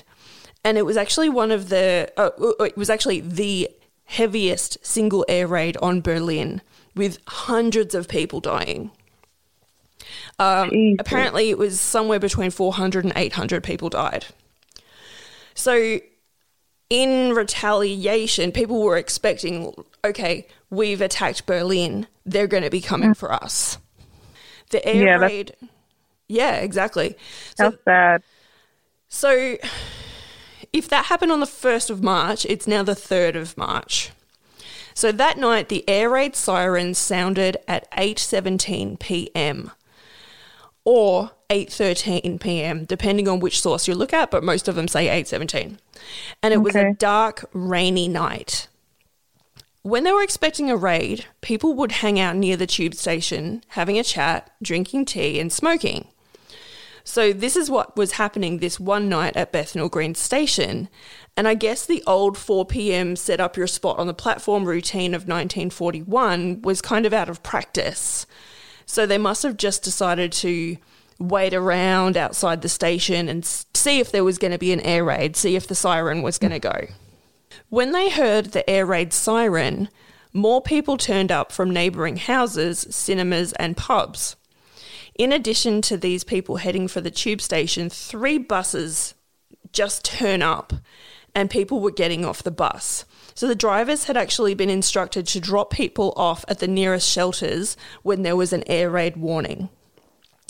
and 0.63 0.78
it 0.78 0.86
was 0.86 0.96
actually 0.96 1.28
one 1.28 1.52
of 1.52 1.70
the, 1.70 2.12
uh, 2.15 2.30
uh, 2.39 2.63
it 2.63 2.78
was 2.78 2.91
actually 2.91 3.20
the 3.20 3.68
heaviest 4.06 4.78
single 4.86 5.26
air 5.28 5.48
raid 5.48 5.76
on 5.78 6.02
Berlin, 6.02 6.62
with 6.96 7.18
hundreds 7.28 7.96
of 7.96 8.08
people 8.08 8.39
dying. 8.39 8.91
Um, 10.38 10.96
apparently, 11.00 11.50
it 11.50 11.58
was 11.58 11.82
somewhere 11.82 12.20
between 12.20 12.52
400 12.52 13.06
and 13.06 13.13
800 13.15 13.63
people 13.63 13.89
died. 13.89 14.28
So, 15.56 16.00
in 16.91 17.34
retaliation, 17.34 18.52
people 18.52 18.84
were 18.84 18.98
expecting, 18.98 19.74
okay, 20.04 20.48
we've 20.70 21.02
attacked 21.02 21.48
Berlin. 21.48 22.06
They're 22.24 22.48
going 22.48 22.63
to 22.63 22.70
be 22.70 22.82
coming 22.82 23.15
for 23.15 23.34
us. 23.34 23.80
The 24.75 24.85
air 24.85 24.95
Yeah, 25.05 25.17
that's- 25.17 25.31
raid. 25.31 25.55
Yeah, 26.27 26.55
exactly. 26.55 27.15
So, 27.57 27.65
How 27.65 27.73
sad. 27.85 28.23
so, 29.07 29.57
if 30.73 30.89
that 30.89 31.05
happened 31.05 31.31
on 31.31 31.39
the 31.39 31.45
1st 31.45 31.89
of 31.89 32.03
March, 32.03 32.45
it's 32.47 32.67
now 32.67 32.83
the 32.83 32.95
3rd 32.95 33.35
of 33.38 33.57
March. 33.57 34.11
So 34.93 35.11
that 35.13 35.38
night 35.38 35.69
the 35.69 35.83
air 35.89 36.09
raid 36.09 36.35
sirens 36.35 36.97
sounded 36.97 37.57
at 37.67 37.89
8:17 37.91 38.97
p.m. 38.99 39.71
or 40.83 41.31
8:13 41.49 42.39
p.m. 42.39 42.85
depending 42.85 43.27
on 43.27 43.39
which 43.39 43.61
source 43.61 43.88
you 43.88 43.95
look 43.95 44.13
at, 44.13 44.31
but 44.31 44.43
most 44.43 44.67
of 44.67 44.75
them 44.75 44.88
say 44.88 45.07
8:17. 45.07 45.77
And 46.43 46.53
it 46.53 46.57
was 46.57 46.75
a 46.75 46.93
dark, 46.93 47.45
rainy 47.53 48.07
night. 48.07 48.67
When 49.86 50.04
they 50.04 50.12
were 50.12 50.24
expecting 50.24 50.71
a 50.71 50.76
raid, 50.76 51.28
people 51.41 51.76
would 51.76 51.91
hang 51.91 52.19
out 52.19 52.36
near 52.36 52.58
the 52.58 52.65
tube 52.65 52.95
station, 52.95 53.63
having 53.67 54.00
a 54.00 54.04
chat, 54.04 54.50
drinking 54.60 55.06
tea 55.06 55.39
and 55.39 55.54
smoking. 55.54 56.08
So, 57.04 57.32
this 57.32 57.56
is 57.56 57.69
what 57.69 57.95
was 57.95 58.13
happening 58.13 58.58
this 58.58 58.80
one 58.80 59.10
night 59.10 59.38
at 59.38 59.52
Bethnal 59.52 59.88
Green 59.88 60.15
Station. 60.15 60.89
And 61.38 61.48
I 61.48 61.54
guess 61.54 61.86
the 61.86 62.04
old 62.08 62.36
4 62.36 62.65
pm 62.65 63.15
set 63.15 63.39
up 63.39 63.56
your 63.56 63.67
spot 63.67 64.00
on 64.00 64.08
the 64.08 64.15
platform 64.15 64.65
routine 64.65 65.13
of 65.13 65.28
1941 65.28 66.63
was 66.63 66.82
kind 66.82 67.06
of 67.06 67.13
out 67.13 67.30
of 67.30 67.43
practice. 67.43 68.26
So, 68.88 69.06
they 69.06 69.19
must 69.19 69.43
have 69.43 69.56
just 69.56 69.84
decided 69.84 70.32
to 70.32 70.78
wait 71.19 71.54
around 71.54 72.17
outside 72.17 72.63
the 72.63 72.69
station 72.69 73.30
and 73.30 73.45
see 73.45 74.00
if 74.00 74.12
there 74.12 74.24
was 74.24 74.39
going 74.39 74.52
to 74.52 74.58
be 74.58 74.74
an 74.74 74.82
air 74.82 75.04
raid, 75.04 75.36
see 75.36 75.56
if 75.56 75.67
the 75.67 75.76
siren 75.76 76.24
was 76.24 76.39
going 76.39 76.54
to 76.54 76.60
go. 76.60 76.88
When 77.70 77.91
they 77.91 78.10
heard 78.10 78.48
the 78.48 78.70
air 78.70 78.86
raid 78.86 79.13
siren, 79.13 79.89
more 80.34 80.62
people 80.62 80.98
turned 80.98 81.32
up 81.32 81.52
from 81.52 81.70
neighbouring 81.72 82.18
houses, 82.18 82.86
cinemas, 82.89 83.54
and 83.54 83.78
pubs. 83.78 84.36
In 85.18 85.32
addition 85.32 85.82
to 85.84 85.96
these 85.96 86.24
people 86.26 86.58
heading 86.58 86.88
for 86.88 87.00
the 87.00 87.12
tube 87.12 87.41
station, 87.41 87.89
three 87.89 88.38
buses 88.38 89.13
just 89.72 90.04
turn 90.04 90.41
up 90.41 90.74
and 91.34 91.50
people 91.50 91.80
were 91.80 91.91
getting 91.91 92.26
off 92.26 92.44
the 92.44 92.52
bus. 92.52 93.06
So 93.34 93.48
the 93.48 93.56
drivers 93.56 94.06
had 94.06 94.15
actually 94.15 94.56
been 94.56 94.70
instructed 94.70 95.28
to 95.28 95.41
drop 95.41 95.72
people 95.72 96.13
off 96.15 96.46
at 96.48 96.60
the 96.60 96.68
nearest 96.68 97.10
shelters 97.10 97.76
when 98.02 98.24
there 98.24 98.38
was 98.38 98.54
an 98.54 98.63
air 98.68 98.89
raid 98.89 99.18
warning. 99.18 99.70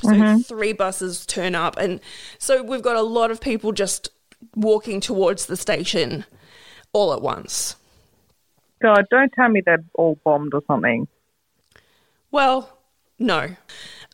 So 0.04 0.10
mm-hmm. 0.12 0.41
three 0.41 0.74
buses 0.74 1.26
turn 1.26 1.56
up, 1.56 1.78
and 1.78 2.00
so 2.38 2.62
we've 2.62 2.82
got 2.82 2.98
a 2.98 3.02
lot 3.02 3.32
of 3.32 3.41
people 3.41 3.72
just 3.72 4.10
walking 4.56 5.00
towards 5.00 5.48
the 5.48 5.58
station 5.58 6.26
all 6.95 7.13
at 7.13 7.21
once. 7.21 7.75
God, 8.81 9.05
don't 9.12 9.31
tell 9.34 9.49
me 9.49 9.62
they're 9.62 9.84
all 9.95 10.17
bombed 10.23 10.53
or 10.53 10.63
something. 10.65 11.08
Well, 12.31 12.77
no. 13.19 13.55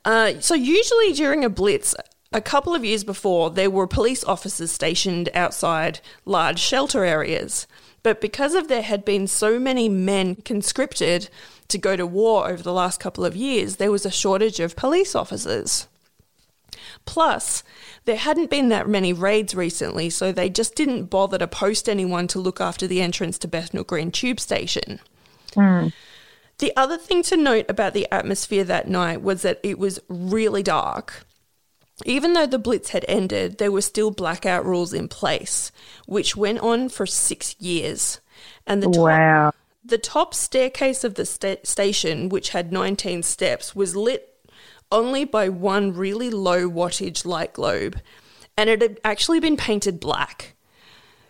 Uh, 0.04 0.39
so 0.39 0.56
usually 0.56 1.13
during 1.13 1.46
a 1.46 1.50
blitz, 1.50 1.94
a 2.34 2.41
couple 2.41 2.74
of 2.74 2.84
years 2.84 3.04
before, 3.04 3.52
there 3.52 3.70
were 3.70 3.86
police 3.86 4.24
officers 4.24 4.72
stationed 4.72 5.30
outside 5.36 6.00
large 6.26 6.60
shelter 6.60 7.06
areas. 7.06 7.67
But 8.02 8.20
because 8.20 8.56
of 8.56 8.67
there 8.67 8.82
had 8.82 9.06
been 9.06 9.28
so 9.28 9.60
many 9.60 9.88
men 9.88 10.36
conscripted 10.36 11.30
to 11.67 11.78
go 11.78 11.96
to 11.96 12.08
war 12.08 12.50
over 12.50 12.63
the 12.63 12.74
last 12.74 13.00
couple 13.00 13.24
of 13.24 13.36
years, 13.36 13.76
there 13.76 13.91
was 13.91 14.08
a 14.08 14.12
shortage 14.12 14.60
of 14.60 14.76
police 14.76 15.13
officers. 15.13 15.88
Plus, 17.06 17.64
there 18.06 18.18
hadn't 18.18 18.50
been 18.50 18.70
that 18.70 18.88
many 18.88 19.14
raids 19.14 19.56
recently, 19.56 20.10
so 20.10 20.32
they 20.32 20.50
just 20.50 20.76
didn't 20.76 21.06
bother 21.06 21.38
to 21.38 21.48
post 21.48 21.90
anyone 21.90 22.28
to 22.28 22.40
look 22.40 22.62
after 22.62 22.88
the 22.88 23.02
entrance 23.02 23.38
to 23.40 23.48
Bethnal 23.48 23.84
Green 23.84 24.12
Tube 24.12 24.40
Station. 24.40 25.00
Mm. 25.54 25.94
The 26.60 26.72
other 26.78 26.98
thing 26.98 27.24
to 27.24 27.38
note 27.38 27.66
about 27.70 27.94
the 27.94 28.08
atmosphere 28.12 28.64
that 28.64 28.88
night 28.88 29.22
was 29.22 29.42
that 29.42 29.60
it 29.64 29.80
was 29.80 30.00
really 30.08 30.62
dark. 30.62 31.26
Even 32.06 32.34
though 32.34 32.46
the 32.46 32.60
Blitz 32.60 32.90
had 32.90 33.06
ended, 33.08 33.58
there 33.58 33.72
were 33.72 33.82
still 33.82 34.12
blackout 34.12 34.66
rules 34.66 34.94
in 34.94 35.08
place, 35.08 35.72
which 36.06 36.36
went 36.36 36.60
on 36.60 36.90
for 36.90 37.06
six 37.06 37.56
years. 37.60 38.20
And 38.66 38.82
the 38.82 38.88
top, 38.88 38.96
wow. 38.96 39.52
the 39.84 39.98
top 39.98 40.34
staircase 40.34 41.04
of 41.04 41.16
the 41.16 41.26
sta- 41.26 41.64
station, 41.64 42.30
which 42.30 42.50
had 42.50 42.72
19 42.72 43.24
steps, 43.24 43.76
was 43.76 43.96
lit 43.96 44.31
only 44.92 45.26
by 45.26 45.50
one 45.50 45.94
really 45.94 46.30
low 46.30 46.70
wattage 46.70 47.26
light 47.26 47.54
globe, 47.54 48.00
and 48.58 48.70
it 48.70 48.82
had 48.82 49.00
actually 49.04 49.40
been 49.40 49.58
painted 49.58 50.00
black. 50.00 50.56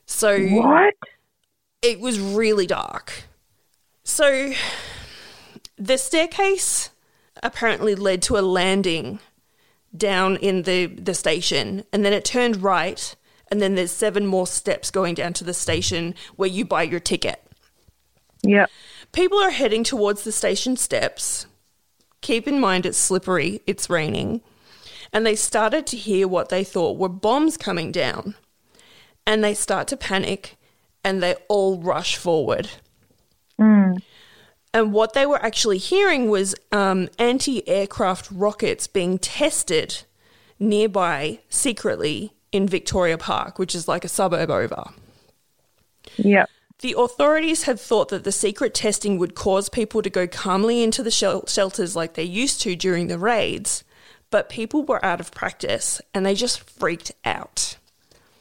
So 0.05 0.39
what? 0.47 0.93
It 1.81 1.99
was 1.99 2.19
really 2.19 2.67
dark. 2.67 3.23
So 4.03 4.53
the 5.77 5.97
staircase 5.97 6.89
apparently 7.41 7.95
led 7.95 8.21
to 8.23 8.37
a 8.37 8.41
landing 8.41 9.19
down 9.95 10.37
in 10.37 10.63
the, 10.63 10.87
the 10.87 11.13
station, 11.13 11.83
and 11.91 12.05
then 12.05 12.13
it 12.13 12.25
turned 12.25 12.63
right, 12.63 13.15
and 13.49 13.61
then 13.61 13.75
there's 13.75 13.91
seven 13.91 14.25
more 14.25 14.47
steps 14.47 14.91
going 14.91 15.15
down 15.15 15.33
to 15.33 15.43
the 15.43 15.53
station 15.53 16.15
where 16.35 16.49
you 16.49 16.65
buy 16.65 16.83
your 16.83 16.99
ticket. 16.99 17.43
Yeah. 18.43 18.67
People 19.11 19.39
are 19.39 19.51
heading 19.51 19.83
towards 19.83 20.23
the 20.23 20.31
station 20.31 20.77
steps 20.77 21.45
Keep 22.21 22.47
in 22.47 22.59
mind 22.59 22.85
it's 22.85 22.97
slippery, 22.97 23.61
it's 23.65 23.89
raining. 23.89 24.41
And 25.13 25.25
they 25.25 25.35
started 25.35 25.85
to 25.87 25.97
hear 25.97 26.27
what 26.27 26.49
they 26.49 26.63
thought 26.63 26.97
were 26.97 27.09
bombs 27.09 27.57
coming 27.57 27.91
down. 27.91 28.35
And 29.27 29.43
they 29.43 29.53
start 29.53 29.87
to 29.89 29.97
panic 29.97 30.57
and 31.03 31.21
they 31.21 31.35
all 31.47 31.79
rush 31.79 32.15
forward. 32.15 32.69
Mm. 33.59 34.01
And 34.73 34.93
what 34.93 35.13
they 35.13 35.25
were 35.25 35.43
actually 35.43 35.77
hearing 35.77 36.29
was 36.29 36.55
um, 36.71 37.09
anti 37.19 37.67
aircraft 37.67 38.29
rockets 38.31 38.87
being 38.87 39.19
tested 39.19 40.03
nearby 40.59 41.39
secretly 41.49 42.33
in 42.51 42.67
Victoria 42.67 43.17
Park, 43.17 43.59
which 43.59 43.75
is 43.75 43.87
like 43.87 44.05
a 44.05 44.09
suburb 44.09 44.49
over. 44.49 44.91
Yeah. 46.17 46.45
The 46.81 46.95
authorities 46.97 47.63
had 47.63 47.79
thought 47.79 48.09
that 48.09 48.23
the 48.23 48.31
secret 48.31 48.73
testing 48.73 49.19
would 49.19 49.35
cause 49.35 49.69
people 49.69 50.01
to 50.01 50.09
go 50.09 50.27
calmly 50.27 50.81
into 50.81 51.03
the 51.03 51.11
shel- 51.11 51.45
shelters 51.45 51.95
like 51.95 52.15
they 52.15 52.23
used 52.23 52.61
to 52.61 52.75
during 52.75 53.07
the 53.07 53.19
raids, 53.19 53.83
but 54.31 54.49
people 54.49 54.83
were 54.83 55.03
out 55.05 55.19
of 55.19 55.31
practice 55.31 56.01
and 56.13 56.25
they 56.25 56.33
just 56.33 56.59
freaked 56.59 57.11
out. 57.23 57.77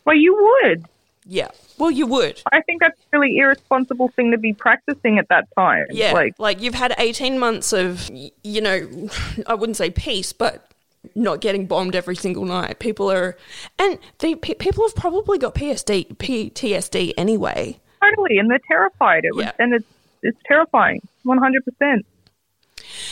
Well, 0.07 0.16
you 0.16 0.35
would. 0.62 0.87
Yeah. 1.26 1.50
Well, 1.76 1.90
you 1.90 2.07
would. 2.07 2.40
I 2.50 2.62
think 2.62 2.81
that's 2.81 2.98
a 2.98 3.18
really 3.18 3.37
irresponsible 3.37 4.09
thing 4.09 4.31
to 4.31 4.38
be 4.38 4.55
practicing 4.55 5.18
at 5.18 5.29
that 5.29 5.46
time. 5.55 5.87
Yeah. 5.90 6.12
Like, 6.12 6.35
like 6.38 6.62
you've 6.62 6.74
had 6.74 6.94
18 6.96 7.38
months 7.38 7.74
of, 7.74 8.09
you 8.11 8.61
know, 8.62 9.09
I 9.46 9.55
wouldn't 9.55 9.76
say 9.76 9.90
peace, 9.90 10.33
but 10.33 10.66
not 11.14 11.42
getting 11.42 11.66
bombed 11.66 11.94
every 11.94 12.16
single 12.16 12.46
night. 12.46 12.79
People 12.79 13.11
are, 13.11 13.37
and 13.79 13.98
they, 14.18 14.35
people 14.35 14.87
have 14.87 14.96
probably 14.96 15.37
got 15.37 15.55
PSD, 15.55 16.16
PTSD 16.16 17.12
anyway. 17.18 17.79
Totally, 18.03 18.39
and 18.39 18.51
they're 18.51 18.61
terrified. 18.67 19.25
It 19.25 19.35
was, 19.35 19.45
Yeah. 19.47 19.53
and 19.59 19.75
it's 19.75 19.87
it's 20.23 20.39
terrifying, 20.47 21.01
one 21.25 21.39
hundred 21.39 21.65
percent. 21.65 22.05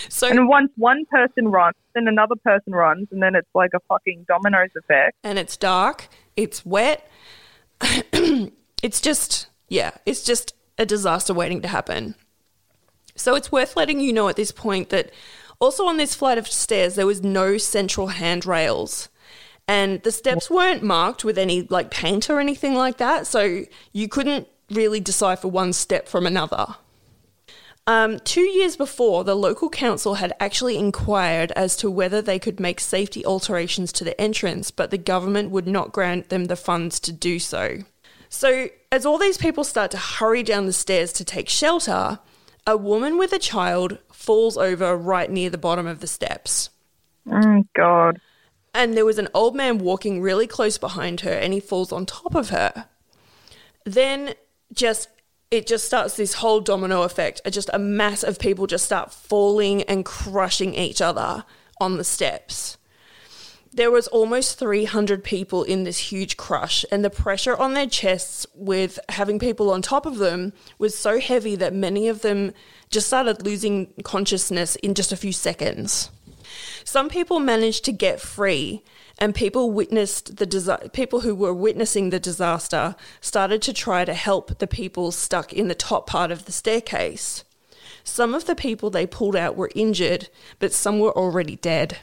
So, 0.08 0.28
And 0.28 0.48
once 0.48 0.70
one 0.76 1.04
person 1.06 1.48
runs, 1.48 1.76
then 1.94 2.08
another 2.08 2.34
person 2.36 2.72
runs, 2.74 3.08
and 3.12 3.22
then 3.22 3.34
it's 3.34 3.48
like 3.54 3.70
a 3.74 3.80
fucking 3.80 4.24
dominoes 4.26 4.70
effect. 4.76 5.16
and 5.22 5.38
it's 5.38 5.56
dark, 5.56 6.08
it's 6.36 6.64
wet. 6.66 7.08
it's 8.82 9.00
just, 9.00 9.46
yeah, 9.68 9.92
it's 10.06 10.22
just 10.24 10.54
a 10.78 10.86
disaster 10.86 11.34
waiting 11.34 11.60
to 11.62 11.68
happen. 11.68 12.14
So 13.14 13.34
it's 13.34 13.52
worth 13.52 13.76
letting 13.76 14.00
you 14.00 14.12
know 14.12 14.28
at 14.28 14.36
this 14.36 14.52
point 14.52 14.90
that 14.90 15.10
also 15.60 15.84
on 15.86 15.96
this 15.96 16.14
flight 16.14 16.38
of 16.38 16.46
stairs, 16.48 16.94
there 16.94 17.06
was 17.06 17.22
no 17.22 17.58
central 17.58 18.08
handrails. 18.08 19.08
And 19.66 20.02
the 20.02 20.12
steps 20.12 20.48
weren't 20.50 20.82
marked 20.82 21.24
with 21.24 21.36
any 21.36 21.62
like 21.62 21.90
paint 21.90 22.30
or 22.30 22.40
anything 22.40 22.74
like 22.74 22.96
that. 22.98 23.26
So 23.26 23.64
you 23.92 24.08
couldn't 24.08 24.48
really 24.70 25.00
decipher 25.00 25.48
one 25.48 25.72
step 25.72 26.08
from 26.08 26.26
another. 26.26 26.76
Um, 27.86 28.18
two 28.18 28.42
years 28.42 28.76
before, 28.76 29.24
the 29.24 29.34
local 29.34 29.70
council 29.70 30.16
had 30.16 30.34
actually 30.38 30.76
inquired 30.76 31.52
as 31.52 31.74
to 31.76 31.90
whether 31.90 32.20
they 32.20 32.38
could 32.38 32.60
make 32.60 32.80
safety 32.80 33.24
alterations 33.24 33.92
to 33.92 34.04
the 34.04 34.20
entrance, 34.20 34.70
but 34.70 34.90
the 34.90 34.98
government 34.98 35.50
would 35.50 35.66
not 35.66 35.90
grant 35.90 36.28
them 36.28 36.44
the 36.44 36.56
funds 36.56 37.00
to 37.00 37.12
do 37.12 37.38
so. 37.38 37.78
So, 38.28 38.68
as 38.92 39.06
all 39.06 39.16
these 39.16 39.38
people 39.38 39.64
start 39.64 39.90
to 39.92 39.96
hurry 39.96 40.42
down 40.42 40.66
the 40.66 40.72
stairs 40.74 41.14
to 41.14 41.24
take 41.24 41.48
shelter, 41.48 42.18
a 42.66 42.76
woman 42.76 43.16
with 43.16 43.32
a 43.32 43.38
child 43.38 43.98
falls 44.12 44.58
over 44.58 44.94
right 44.94 45.30
near 45.30 45.48
the 45.48 45.56
bottom 45.56 45.86
of 45.86 46.00
the 46.00 46.06
steps. 46.06 46.68
Oh 47.32 47.64
God. 47.74 48.20
And 48.74 48.94
there 48.94 49.06
was 49.06 49.18
an 49.18 49.28
old 49.32 49.56
man 49.56 49.78
walking 49.78 50.20
really 50.20 50.46
close 50.46 50.76
behind 50.76 51.22
her, 51.22 51.32
and 51.32 51.54
he 51.54 51.60
falls 51.60 51.90
on 51.90 52.04
top 52.04 52.34
of 52.34 52.50
her. 52.50 52.86
Then, 53.84 54.34
just 54.72 55.08
it 55.50 55.66
just 55.66 55.86
starts 55.86 56.16
this 56.16 56.34
whole 56.34 56.60
domino 56.60 57.02
effect. 57.02 57.40
Just 57.50 57.70
a 57.72 57.78
mass 57.78 58.22
of 58.22 58.38
people 58.38 58.66
just 58.66 58.84
start 58.84 59.12
falling 59.12 59.82
and 59.84 60.04
crushing 60.04 60.74
each 60.74 61.00
other 61.00 61.44
on 61.80 61.96
the 61.96 62.04
steps. 62.04 62.76
There 63.72 63.90
was 63.90 64.08
almost 64.08 64.58
300 64.58 65.22
people 65.22 65.62
in 65.62 65.84
this 65.84 65.98
huge 65.98 66.36
crush, 66.36 66.84
and 66.90 67.04
the 67.04 67.10
pressure 67.10 67.56
on 67.56 67.74
their 67.74 67.86
chests 67.86 68.46
with 68.54 68.98
having 69.10 69.38
people 69.38 69.70
on 69.70 69.82
top 69.82 70.06
of 70.06 70.18
them 70.18 70.52
was 70.78 70.96
so 70.96 71.20
heavy 71.20 71.54
that 71.56 71.74
many 71.74 72.08
of 72.08 72.22
them 72.22 72.52
just 72.90 73.06
started 73.06 73.44
losing 73.44 73.92
consciousness 74.04 74.76
in 74.76 74.94
just 74.94 75.12
a 75.12 75.16
few 75.16 75.32
seconds. 75.32 76.10
Some 76.84 77.08
people 77.08 77.40
managed 77.40 77.84
to 77.84 77.92
get 77.92 78.20
free, 78.20 78.82
and 79.18 79.34
people 79.34 79.70
witnessed 79.70 80.36
the 80.36 80.46
disa- 80.46 80.90
people 80.92 81.20
who 81.20 81.34
were 81.34 81.52
witnessing 81.52 82.10
the 82.10 82.20
disaster 82.20 82.94
started 83.20 83.60
to 83.62 83.72
try 83.72 84.04
to 84.04 84.14
help 84.14 84.58
the 84.58 84.66
people 84.66 85.10
stuck 85.10 85.52
in 85.52 85.68
the 85.68 85.74
top 85.74 86.06
part 86.06 86.30
of 86.30 86.44
the 86.44 86.52
staircase. 86.52 87.44
Some 88.04 88.32
of 88.32 88.46
the 88.46 88.54
people 88.54 88.88
they 88.88 89.06
pulled 89.06 89.36
out 89.36 89.56
were 89.56 89.70
injured, 89.74 90.28
but 90.58 90.72
some 90.72 90.98
were 90.98 91.16
already 91.16 91.56
dead. 91.56 91.98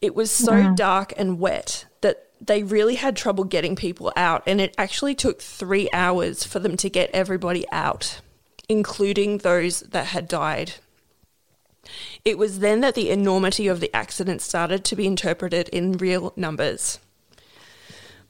It 0.00 0.14
was 0.14 0.30
so 0.30 0.72
dark 0.74 1.12
and 1.18 1.38
wet 1.38 1.84
that 2.00 2.28
they 2.40 2.62
really 2.62 2.94
had 2.94 3.16
trouble 3.16 3.44
getting 3.44 3.76
people 3.76 4.10
out, 4.16 4.42
and 4.46 4.60
it 4.60 4.74
actually 4.78 5.14
took 5.14 5.42
three 5.42 5.90
hours 5.92 6.44
for 6.44 6.58
them 6.58 6.76
to 6.78 6.88
get 6.88 7.10
everybody 7.12 7.66
out, 7.70 8.20
including 8.68 9.38
those 9.38 9.80
that 9.80 10.06
had 10.06 10.26
died. 10.26 10.74
It 12.24 12.38
was 12.38 12.60
then 12.60 12.80
that 12.80 12.94
the 12.94 13.10
enormity 13.10 13.66
of 13.68 13.80
the 13.80 13.94
accident 13.94 14.42
started 14.42 14.84
to 14.84 14.96
be 14.96 15.06
interpreted 15.06 15.68
in 15.70 15.92
real 15.92 16.32
numbers. 16.36 16.98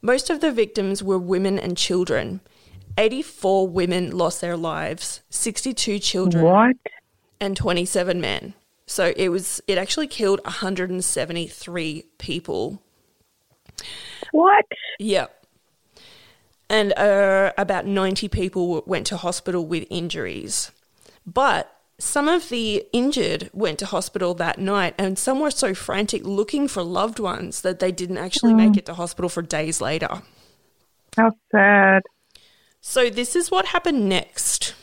Most 0.03 0.31
of 0.31 0.41
the 0.41 0.53
victims 0.53 1.03
were 1.03 1.19
women 1.19 1.59
and 1.59 1.77
children. 1.77 2.41
84 2.97 3.69
women 3.69 4.11
lost 4.11 4.41
their 4.41 4.57
lives, 4.57 5.21
62 5.31 5.99
children, 5.99 6.45
What? 6.45 6.77
and 7.41 7.57
27 7.57 8.21
men. 8.21 8.55
So 8.87 9.13
it 9.17 9.29
was 9.29 9.61
it 9.69 9.79
actually 9.79 10.09
killed 10.09 10.41
173 10.45 12.05
people. 12.19 12.83
What? 14.33 14.65
Yep. 14.99 15.47
And 16.69 16.93
uh, 16.97 17.53
about 17.59 17.87
90 17.87 18.29
people 18.29 18.83
went 18.87 19.07
to 19.09 19.17
hospital 19.17 19.65
with 19.67 19.87
injuries. 19.91 20.71
But 21.27 21.73
some 22.01 22.29
of 22.29 22.49
the 22.49 22.85
injured 22.93 23.51
went 23.53 23.79
to 23.79 23.87
hospital 23.87 24.35
that 24.35 24.59
night, 24.59 24.95
and 24.99 25.19
some 25.19 25.39
were 25.39 25.51
so 25.51 25.75
frantic 25.75 26.25
looking 26.25 26.67
for 26.67 26.83
loved 26.83 27.19
ones 27.19 27.61
that 27.61 27.79
they 27.79 27.93
didn't 27.93 28.19
actually 28.19 28.55
make 28.55 28.73
hmm. 28.73 28.79
it 28.79 28.87
to 28.87 28.95
hospital 28.95 29.29
for 29.29 29.43
days 29.43 29.81
later. 29.81 30.23
How 31.17 31.33
sad. 31.53 32.03
So, 32.81 33.11
this 33.11 33.37
is 33.37 33.51
what 33.51 33.67
happened 33.67 34.09
next. 34.09 34.75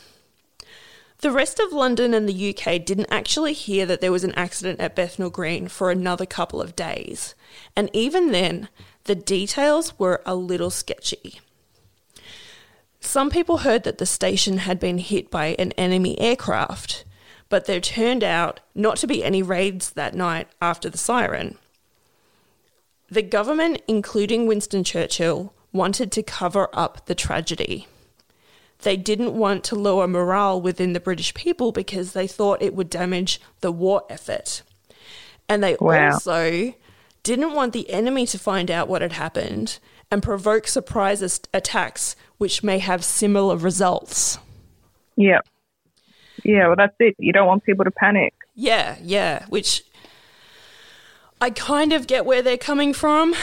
The 1.20 1.32
rest 1.32 1.58
of 1.58 1.72
London 1.72 2.14
and 2.14 2.28
the 2.28 2.54
UK 2.54 2.84
didn't 2.84 3.08
actually 3.10 3.52
hear 3.52 3.84
that 3.86 4.00
there 4.00 4.12
was 4.12 4.22
an 4.22 4.34
accident 4.36 4.78
at 4.78 4.94
Bethnal 4.94 5.30
Green 5.30 5.66
for 5.66 5.90
another 5.90 6.24
couple 6.24 6.62
of 6.62 6.76
days. 6.76 7.34
And 7.74 7.90
even 7.92 8.30
then, 8.30 8.68
the 9.04 9.16
details 9.16 9.98
were 9.98 10.22
a 10.24 10.36
little 10.36 10.70
sketchy. 10.70 11.40
Some 13.00 13.30
people 13.30 13.58
heard 13.58 13.82
that 13.82 13.98
the 13.98 14.06
station 14.06 14.58
had 14.58 14.78
been 14.78 14.98
hit 14.98 15.28
by 15.28 15.56
an 15.58 15.72
enemy 15.72 16.20
aircraft, 16.20 17.04
but 17.48 17.66
there 17.66 17.80
turned 17.80 18.22
out 18.22 18.60
not 18.74 18.96
to 18.98 19.06
be 19.06 19.24
any 19.24 19.42
raids 19.42 19.90
that 19.90 20.14
night 20.14 20.48
after 20.60 20.90
the 20.90 20.98
siren. 20.98 21.56
The 23.10 23.22
government, 23.22 23.80
including 23.88 24.46
Winston 24.46 24.84
Churchill, 24.84 25.54
wanted 25.72 26.12
to 26.12 26.22
cover 26.22 26.68
up 26.72 27.06
the 27.06 27.14
tragedy. 27.14 27.86
They 28.82 28.96
didn't 28.96 29.34
want 29.34 29.64
to 29.64 29.74
lower 29.74 30.06
morale 30.06 30.60
within 30.60 30.92
the 30.92 31.00
British 31.00 31.34
people 31.34 31.72
because 31.72 32.12
they 32.12 32.26
thought 32.26 32.62
it 32.62 32.74
would 32.74 32.90
damage 32.90 33.40
the 33.60 33.72
war 33.72 34.02
effort. 34.08 34.62
And 35.48 35.62
they 35.64 35.76
Wow. 35.80 36.12
also 36.12 36.74
didn't 37.22 37.54
want 37.54 37.72
the 37.72 37.90
enemy 37.90 38.26
to 38.26 38.38
find 38.38 38.70
out 38.70 38.88
what 38.88 39.02
had 39.02 39.12
happened 39.12 39.78
and 40.10 40.22
provoke 40.22 40.66
surprise 40.66 41.22
attacks 41.52 42.14
which 42.36 42.62
may 42.62 42.78
have 42.78 43.04
similar 43.04 43.56
results. 43.56 44.38
Yeah. 45.16 45.40
Yeah, 46.44 46.68
well, 46.68 46.76
that's 46.76 46.94
it. 46.98 47.14
You 47.18 47.32
don't 47.32 47.46
want 47.46 47.64
people 47.64 47.84
to 47.84 47.90
panic. 47.90 48.34
Yeah, 48.54 48.96
yeah, 49.02 49.46
which 49.48 49.84
I 51.40 51.50
kind 51.50 51.92
of 51.92 52.06
get 52.06 52.24
where 52.26 52.42
they're 52.42 52.56
coming 52.58 52.92
from 52.92 53.34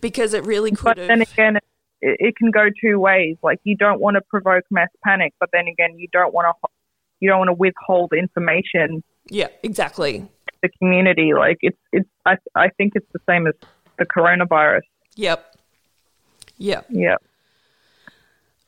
because 0.00 0.34
it 0.34 0.44
really 0.44 0.70
could 0.70 0.84
But 0.84 0.98
have. 0.98 1.08
then 1.08 1.22
again, 1.22 1.56
it, 1.56 1.62
it 2.00 2.36
can 2.36 2.50
go 2.50 2.68
two 2.80 2.98
ways. 2.98 3.36
Like 3.42 3.58
you 3.64 3.76
don't 3.76 4.00
want 4.00 4.16
to 4.16 4.20
provoke 4.22 4.64
mass 4.70 4.88
panic, 5.04 5.34
but 5.40 5.50
then 5.52 5.66
again, 5.68 5.98
you 5.98 6.08
don't 6.12 6.32
want 6.32 6.46
to 6.62 6.68
you 7.20 7.28
don't 7.28 7.38
want 7.38 7.48
to 7.48 7.54
withhold 7.54 8.12
information 8.12 9.02
yeah, 9.28 9.48
exactly. 9.62 10.28
the 10.62 10.68
community. 10.80 11.32
Like 11.34 11.58
it's 11.60 11.78
it's 11.92 12.08
I 12.26 12.36
I 12.54 12.68
think 12.70 12.92
it's 12.94 13.06
the 13.12 13.20
same 13.28 13.46
as 13.46 13.54
the 13.98 14.06
coronavirus. 14.06 14.82
Yep. 15.16 15.56
Yep. 16.58 16.86
Yeah. 16.90 17.16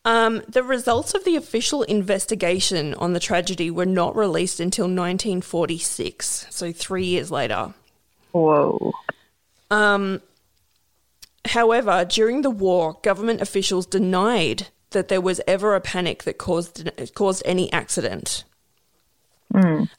Um, 0.04 0.42
the 0.48 0.62
results 0.62 1.14
of 1.14 1.24
the 1.24 1.36
official 1.36 1.82
investigation 1.82 2.94
on 2.94 3.14
the 3.14 3.20
tragedy 3.20 3.70
were 3.70 3.86
not 3.86 4.14
released 4.14 4.60
until 4.60 4.84
1946, 4.84 6.46
so 6.50 6.72
three 6.72 7.06
years 7.06 7.30
later. 7.30 7.72
Whoa. 8.32 8.92
Um, 9.70 10.20
however, 11.46 12.04
during 12.04 12.42
the 12.42 12.50
war, 12.50 12.98
government 13.02 13.40
officials 13.40 13.86
denied 13.86 14.68
that 14.90 15.08
there 15.08 15.22
was 15.22 15.40
ever 15.46 15.74
a 15.74 15.80
panic 15.80 16.24
that 16.24 16.38
caused 16.38 16.90
caused 17.14 17.42
any 17.44 17.72
accident. 17.72 18.44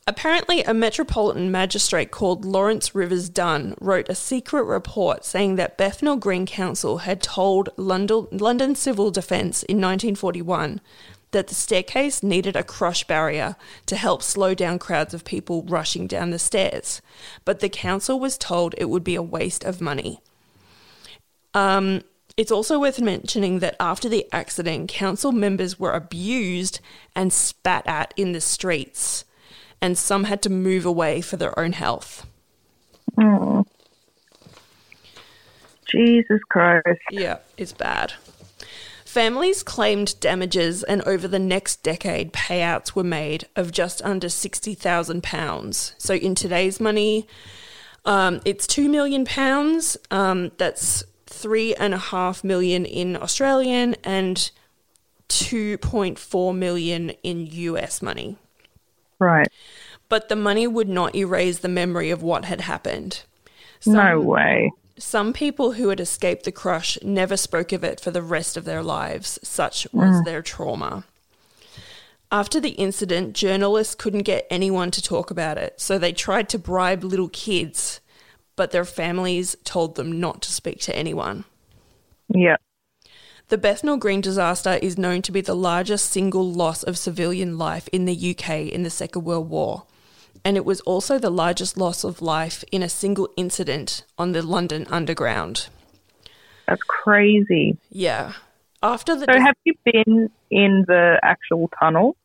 Apparently, 0.05 0.63
a 0.63 0.73
metropolitan 0.73 1.49
magistrate 1.49 2.11
called 2.11 2.43
Laurence 2.43 2.93
Rivers 2.93 3.29
Dunne 3.29 3.75
wrote 3.79 4.09
a 4.09 4.15
secret 4.15 4.63
report 4.63 5.23
saying 5.23 5.55
that 5.55 5.77
Bethnal 5.77 6.17
Green 6.17 6.45
Council 6.45 6.99
had 6.99 7.21
told 7.21 7.69
London, 7.77 8.27
London 8.31 8.75
Civil 8.75 9.11
Defence 9.11 9.63
in 9.63 9.77
1941 9.77 10.81
that 11.31 11.47
the 11.47 11.55
staircase 11.55 12.23
needed 12.23 12.55
a 12.55 12.63
crush 12.63 13.05
barrier 13.05 13.55
to 13.85 13.95
help 13.95 14.21
slow 14.23 14.53
down 14.53 14.79
crowds 14.79 15.13
of 15.13 15.25
people 15.25 15.63
rushing 15.63 16.07
down 16.07 16.31
the 16.31 16.39
stairs, 16.39 17.01
but 17.43 17.59
the 17.59 17.69
council 17.69 18.19
was 18.19 18.37
told 18.37 18.75
it 18.77 18.89
would 18.89 19.03
be 19.03 19.15
a 19.15 19.21
waste 19.21 19.63
of 19.63 19.81
money. 19.81 20.21
Um, 21.53 22.03
it's 22.37 22.51
also 22.51 22.79
worth 22.79 22.99
mentioning 22.99 23.59
that 23.59 23.77
after 23.79 24.09
the 24.09 24.27
accident, 24.31 24.89
council 24.89 25.31
members 25.31 25.79
were 25.79 25.93
abused 25.93 26.79
and 27.15 27.31
spat 27.31 27.85
at 27.87 28.13
in 28.17 28.33
the 28.33 28.41
streets, 28.41 29.23
and 29.81 29.97
some 29.97 30.25
had 30.25 30.41
to 30.43 30.49
move 30.49 30.85
away 30.85 31.21
for 31.21 31.37
their 31.37 31.57
own 31.59 31.73
health. 31.73 32.25
Jesus 35.87 36.41
Christ. 36.49 36.99
Yeah, 37.11 37.37
it's 37.57 37.73
bad. 37.73 38.13
Families 39.05 39.63
claimed 39.63 40.19
damages, 40.19 40.83
and 40.83 41.01
over 41.03 41.27
the 41.27 41.39
next 41.39 41.83
decade, 41.83 42.33
payouts 42.33 42.95
were 42.95 43.03
made 43.03 43.47
of 43.55 43.71
just 43.71 44.01
under 44.01 44.27
£60,000. 44.27 45.93
So, 45.97 46.15
in 46.15 46.35
today's 46.35 46.81
money, 46.81 47.25
um, 48.03 48.41
it's 48.43 48.67
£2 48.67 48.89
million. 48.89 49.25
Um, 50.11 50.51
that's 50.57 51.05
three 51.27 51.73
and 51.75 51.93
a 51.93 51.97
half 51.97 52.43
million 52.43 52.85
in 52.85 53.15
Australian 53.15 53.95
and 54.03 54.51
2.4 55.29 56.55
million 56.55 57.09
in 57.23 57.47
US 57.47 58.01
money. 58.01 58.37
Right. 59.19 59.47
But 60.09 60.29
the 60.29 60.35
money 60.35 60.67
would 60.67 60.89
not 60.89 61.15
erase 61.15 61.59
the 61.59 61.67
memory 61.67 62.09
of 62.11 62.21
what 62.21 62.45
had 62.45 62.61
happened. 62.61 63.23
no 63.85 64.19
way. 64.19 64.71
Some 64.97 65.33
people 65.33 65.73
who 65.73 65.89
had 65.89 65.99
escaped 65.99 66.45
the 66.45 66.51
crush 66.51 66.97
never 67.03 67.35
spoke 67.35 67.73
of 67.73 67.83
it 67.83 67.99
for 67.99 68.11
the 68.11 68.21
rest 68.21 68.55
of 68.55 68.65
their 68.65 68.81
lives, 68.81 69.39
such 69.43 69.87
mm. 69.91 69.93
was 69.93 70.23
their 70.23 70.41
trauma. 70.41 71.03
After 72.31 72.59
the 72.59 72.71
incident, 72.71 73.33
journalists 73.33 73.95
couldn't 73.95 74.23
get 74.23 74.47
anyone 74.49 74.91
to 74.91 75.01
talk 75.01 75.31
about 75.31 75.57
it, 75.57 75.79
so 75.79 75.97
they 75.97 76.11
tried 76.11 76.49
to 76.49 76.59
bribe 76.59 77.03
little 77.03 77.29
kids, 77.29 77.99
but 78.55 78.71
their 78.71 78.85
families 78.85 79.55
told 79.63 79.95
them 79.95 80.19
not 80.19 80.41
to 80.43 80.51
speak 80.51 80.79
to 80.81 80.95
anyone. 80.95 81.45
Yeah. 82.29 82.57
The 83.49 83.57
Bethnal 83.57 83.97
Green 83.97 84.21
disaster 84.21 84.79
is 84.81 84.97
known 84.97 85.21
to 85.23 85.31
be 85.31 85.41
the 85.41 85.55
largest 85.55 86.09
single 86.09 86.51
loss 86.51 86.81
of 86.83 86.97
civilian 86.97 87.57
life 87.57 87.87
in 87.91 88.05
the 88.05 88.35
UK 88.35 88.67
in 88.71 88.83
the 88.83 88.89
Second 88.89 89.23
World 89.23 89.49
War, 89.49 89.83
and 90.43 90.57
it 90.57 90.65
was 90.65 90.81
also 90.81 91.19
the 91.19 91.29
largest 91.29 91.77
loss 91.77 92.03
of 92.03 92.21
life 92.23 92.63
in 92.71 92.81
a 92.81 92.89
single 92.89 93.29
incident 93.37 94.03
on 94.17 94.31
the 94.31 94.41
London 94.41 94.87
Underground. 94.89 95.67
That's 96.67 96.81
crazy. 96.87 97.77
Yeah. 97.89 98.33
After 98.81 99.15
the 99.15 99.25
So 99.31 99.39
have 99.39 99.55
you 99.63 99.75
been 99.85 100.29
in 100.49 100.85
the 100.87 101.19
actual 101.21 101.69
tunnel? 101.79 102.15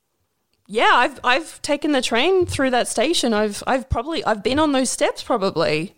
Yeah, 0.66 0.90
I've 0.94 1.20
I've 1.22 1.60
taken 1.60 1.92
the 1.92 2.00
train 2.00 2.46
through 2.46 2.70
that 2.70 2.88
station. 2.88 3.34
I've 3.34 3.62
I've 3.66 3.90
probably 3.90 4.24
I've 4.24 4.42
been 4.42 4.58
on 4.58 4.72
those 4.72 4.88
steps 4.88 5.22
probably. 5.22 5.94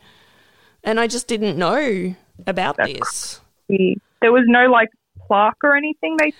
And 0.82 0.98
I 0.98 1.06
just 1.06 1.28
didn't 1.28 1.56
know 1.56 2.16
about 2.46 2.76
That's 2.76 2.92
this. 2.92 3.40
The- 3.68 3.96
There 4.20 4.32
was 4.32 4.44
no 4.46 4.66
like 4.66 4.88
plaque 5.26 5.56
or 5.62 5.76
anything 5.76 6.16
they 6.18 6.32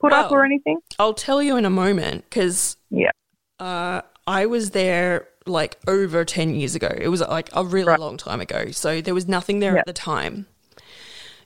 put 0.00 0.12
up 0.12 0.30
or 0.32 0.44
anything? 0.44 0.78
I'll 0.98 1.14
tell 1.14 1.42
you 1.42 1.56
in 1.56 1.64
a 1.64 1.70
moment 1.70 2.30
cuz 2.30 2.76
Yeah. 2.90 3.10
uh, 3.58 4.02
I 4.26 4.46
was 4.46 4.70
there 4.70 5.28
like 5.46 5.78
over 5.86 6.24
10 6.24 6.54
years 6.54 6.74
ago. 6.74 6.94
It 7.00 7.08
was 7.08 7.20
like 7.22 7.48
a 7.54 7.64
really 7.64 7.88
Right. 7.88 7.98
long 7.98 8.16
time 8.18 8.40
ago. 8.40 8.70
So 8.70 9.00
there 9.00 9.14
was 9.14 9.26
nothing 9.26 9.60
there 9.60 9.74
Yeah. 9.74 9.80
at 9.80 9.86
the 9.86 9.92
time. 9.94 10.46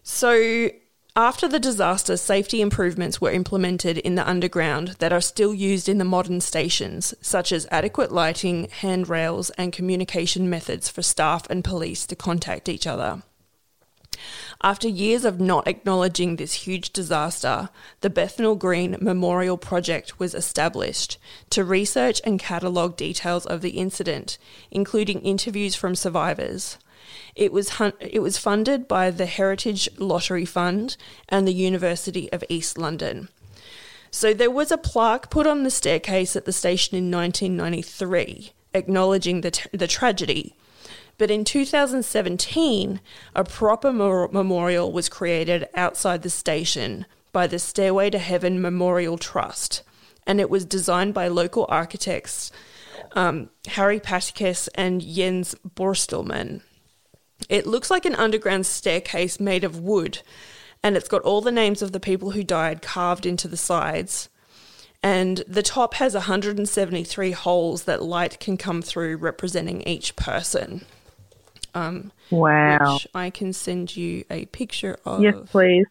So 0.03 0.71
after 1.15 1.47
the 1.47 1.61
disaster, 1.61 2.17
safety 2.17 2.61
improvements 2.61 3.21
were 3.21 3.31
implemented 3.31 3.99
in 3.99 4.15
the 4.17 4.29
underground 4.29 4.97
that 4.99 5.13
are 5.13 5.21
still 5.21 5.55
used 5.55 5.89
in 5.89 5.99
the 5.99 6.05
modern 6.05 6.41
stations, 6.41 7.15
such 7.21 7.53
as 7.53 7.67
adequate 7.71 8.11
lighting, 8.11 8.69
handrails, 8.81 9.51
and 9.51 9.73
communication 9.73 10.49
methods 10.51 10.89
for 10.89 11.03
staff 11.03 11.49
and 11.51 11.63
police 11.63 12.07
to 12.07 12.17
contact 12.17 12.69
each 12.69 12.87
other. 12.87 13.23
After 14.65 14.87
years 14.87 15.25
of 15.25 15.41
not 15.41 15.67
acknowledging 15.67 16.37
this 16.37 16.53
huge 16.53 16.91
disaster, 16.91 17.69
the 18.01 18.11
Bethnal 18.11 18.55
Green 18.55 18.97
Memorial 19.01 19.59
Project 19.59 20.21
was 20.21 20.37
established 20.37 21.19
to 21.51 21.65
research 21.65 22.21
and 22.23 22.39
catalogue 22.39 22.97
details 22.97 23.45
of 23.45 23.61
the 23.61 23.71
incident, 23.71 24.39
including 24.71 25.21
interviews 25.23 25.75
from 25.75 25.97
survivors. 25.97 26.79
It 27.35 27.53
was, 27.53 27.71
hun- 27.71 27.95
it 27.99 28.21
was 28.21 28.39
funded 28.39 28.87
by 28.87 29.11
the 29.11 29.27
Heritage 29.27 29.89
Lottery 29.99 30.45
Fund 30.45 30.97
and 31.29 31.47
the 31.47 31.53
University 31.53 32.31
of 32.33 32.45
East 32.49 32.79
London. 32.79 33.31
So 34.13 34.33
there 34.33 34.51
was 34.51 34.71
a 34.71 34.79
plaque 34.79 35.29
put 35.29 35.47
on 35.49 35.65
the 35.65 35.71
staircase 35.71 36.37
at 36.37 36.45
the 36.45 36.53
station 36.53 36.97
in 36.97 37.11
1993, 37.11 38.53
acknowledging 38.75 39.41
the, 39.41 39.51
t- 39.51 39.69
the 39.73 39.89
tragedy. 39.89 40.55
But 41.23 41.31
in 41.31 41.45
2017, 41.45 43.01
a 43.37 43.45
proper 43.45 43.93
mor- 43.93 44.27
memorial 44.33 44.91
was 44.91 45.09
created 45.09 45.69
outside 45.73 46.23
the 46.23 46.29
station 46.29 47.07
by 47.31 47.47
the 47.47 47.61
Stairway 47.61 48.11
to 48.11 48.19
Heaven 48.19 48.61
Memorial 48.61 49.17
Trust, 49.17 49.85
and 50.27 50.41
it 50.41 50.51
was 50.51 50.65
designed 50.65 51.15
by 51.15 51.29
local 51.29 51.65
architects 51.69 52.51
um, 53.13 53.51
Harry 53.69 54.01
Patticas 54.01 54.69
and 54.75 55.01
Jens 55.01 55.55
Borstelmann. 55.65 56.63
It 57.49 57.69
looks 57.69 57.89
like 57.89 58.05
an 58.05 58.17
underground 58.17 58.67
staircase 58.67 59.39
made 59.39 59.63
of 59.63 59.79
wood, 59.79 60.23
and 60.83 60.97
it's 60.97 61.07
got 61.07 61.23
all 61.23 61.41
the 61.41 61.53
names 61.53 61.83
of 61.83 61.93
the 61.93 62.01
people 62.01 62.33
who 62.33 62.43
died 62.43 62.83
carved 62.83 63.27
into 63.27 63.47
the 63.47 63.57
sides. 63.57 64.29
And 65.05 65.45
the 65.47 65.63
top 65.63 65.95
has 65.95 66.15
173 66.15 67.31
holes 67.31 67.85
that 67.85 68.03
light 68.03 68.41
can 68.41 68.57
come 68.57 68.83
through, 68.83 69.19
representing 69.19 69.83
each 69.83 70.17
person. 70.17 70.85
Um, 71.75 72.13
Wow. 72.31 72.95
which 72.95 73.07
I 73.15 73.31
can 73.31 73.53
send 73.53 73.97
you 73.97 74.25
a 74.31 74.45
picture 74.47 74.99
of. 75.05 75.23
Yes, 75.23 75.35
please. 75.47 75.87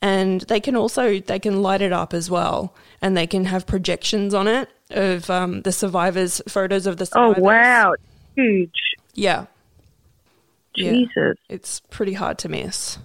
And 0.00 0.42
they 0.42 0.60
can 0.60 0.76
also 0.76 1.18
they 1.18 1.38
can 1.40 1.62
light 1.62 1.82
it 1.82 1.92
up 1.92 2.14
as 2.14 2.30
well, 2.30 2.74
and 3.02 3.16
they 3.16 3.26
can 3.26 3.44
have 3.46 3.66
projections 3.66 4.32
on 4.34 4.46
it 4.46 4.68
of 4.90 5.28
um, 5.28 5.62
the 5.62 5.72
survivors, 5.72 6.40
photos 6.48 6.86
of 6.86 6.96
the 6.98 7.06
survivors. 7.06 7.38
Oh 7.38 7.42
wow, 7.42 7.92
it's 7.92 8.02
huge. 8.36 8.80
Yeah, 9.14 9.46
Yeah. 10.76 10.92
Jesus. 10.92 11.36
it's 11.48 11.80
pretty 11.90 12.12
hard 12.12 12.38
to 12.38 12.48
miss. 12.48 12.98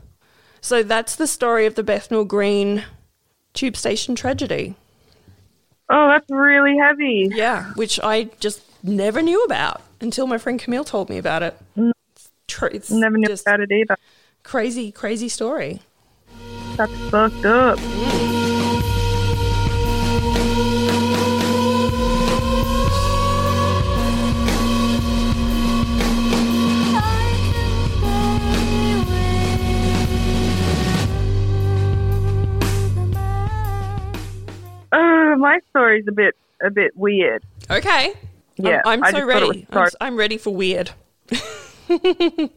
So 0.61 0.83
that's 0.83 1.15
the 1.15 1.27
story 1.27 1.65
of 1.65 1.73
the 1.75 1.83
Bethnal 1.83 2.25
Green 2.25 2.83
tube 3.53 3.75
station 3.75 4.13
tragedy. 4.15 4.75
Oh, 5.89 6.07
that's 6.09 6.29
really 6.29 6.77
heavy. 6.77 7.29
Yeah, 7.33 7.73
which 7.73 7.99
I 8.01 8.25
just 8.39 8.61
never 8.83 9.21
knew 9.21 9.43
about 9.45 9.81
until 10.01 10.27
my 10.27 10.37
friend 10.37 10.59
Camille 10.59 10.83
told 10.83 11.09
me 11.09 11.17
about 11.17 11.41
it. 11.43 11.57
It's, 11.75 12.29
tr- 12.47 12.67
it's 12.67 12.91
Never 12.91 13.17
knew 13.17 13.33
about 13.33 13.59
it 13.61 13.71
either. 13.71 13.95
crazy, 14.43 14.91
crazy 14.91 15.29
story. 15.29 15.81
That's 16.75 16.91
fucked 17.09 17.45
up. 17.45 17.79
Uh, 34.91 35.35
my 35.37 35.59
story's 35.69 36.05
a 36.07 36.11
bit 36.11 36.35
a 36.61 36.69
bit 36.69 36.95
weird. 36.95 37.43
Okay. 37.69 38.13
Yeah, 38.57 38.81
I'm, 38.85 39.03
I'm 39.03 39.13
so 39.13 39.19
just 39.19 39.31
thought 39.31 39.41
it 39.43 39.47
was 39.47 39.49
ready. 39.49 39.67
I'm, 39.69 39.73
sorry. 39.73 39.87
s- 39.87 39.95
I'm 40.01 40.15
ready 40.15 40.37
for 40.37 40.53
weird. 40.53 40.91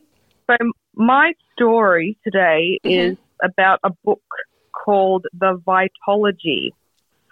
So 0.48 0.56
my 0.94 1.32
story 1.52 2.16
today 2.22 2.78
Mm-hmm. 2.84 3.12
is 3.12 3.16
about 3.42 3.80
a 3.82 3.90
book 4.04 4.22
called 4.72 5.26
The 5.36 5.60
Vitalogy. 5.66 6.70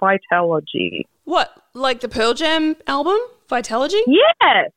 Vitalogy. 0.03 1.03
What, 1.24 1.57
like 1.74 2.00
the 2.00 2.09
Pearl 2.09 2.35
Jam 2.35 2.74
album, 2.88 3.16
Vitalogy? 3.48 4.00
Yes, 4.09 4.70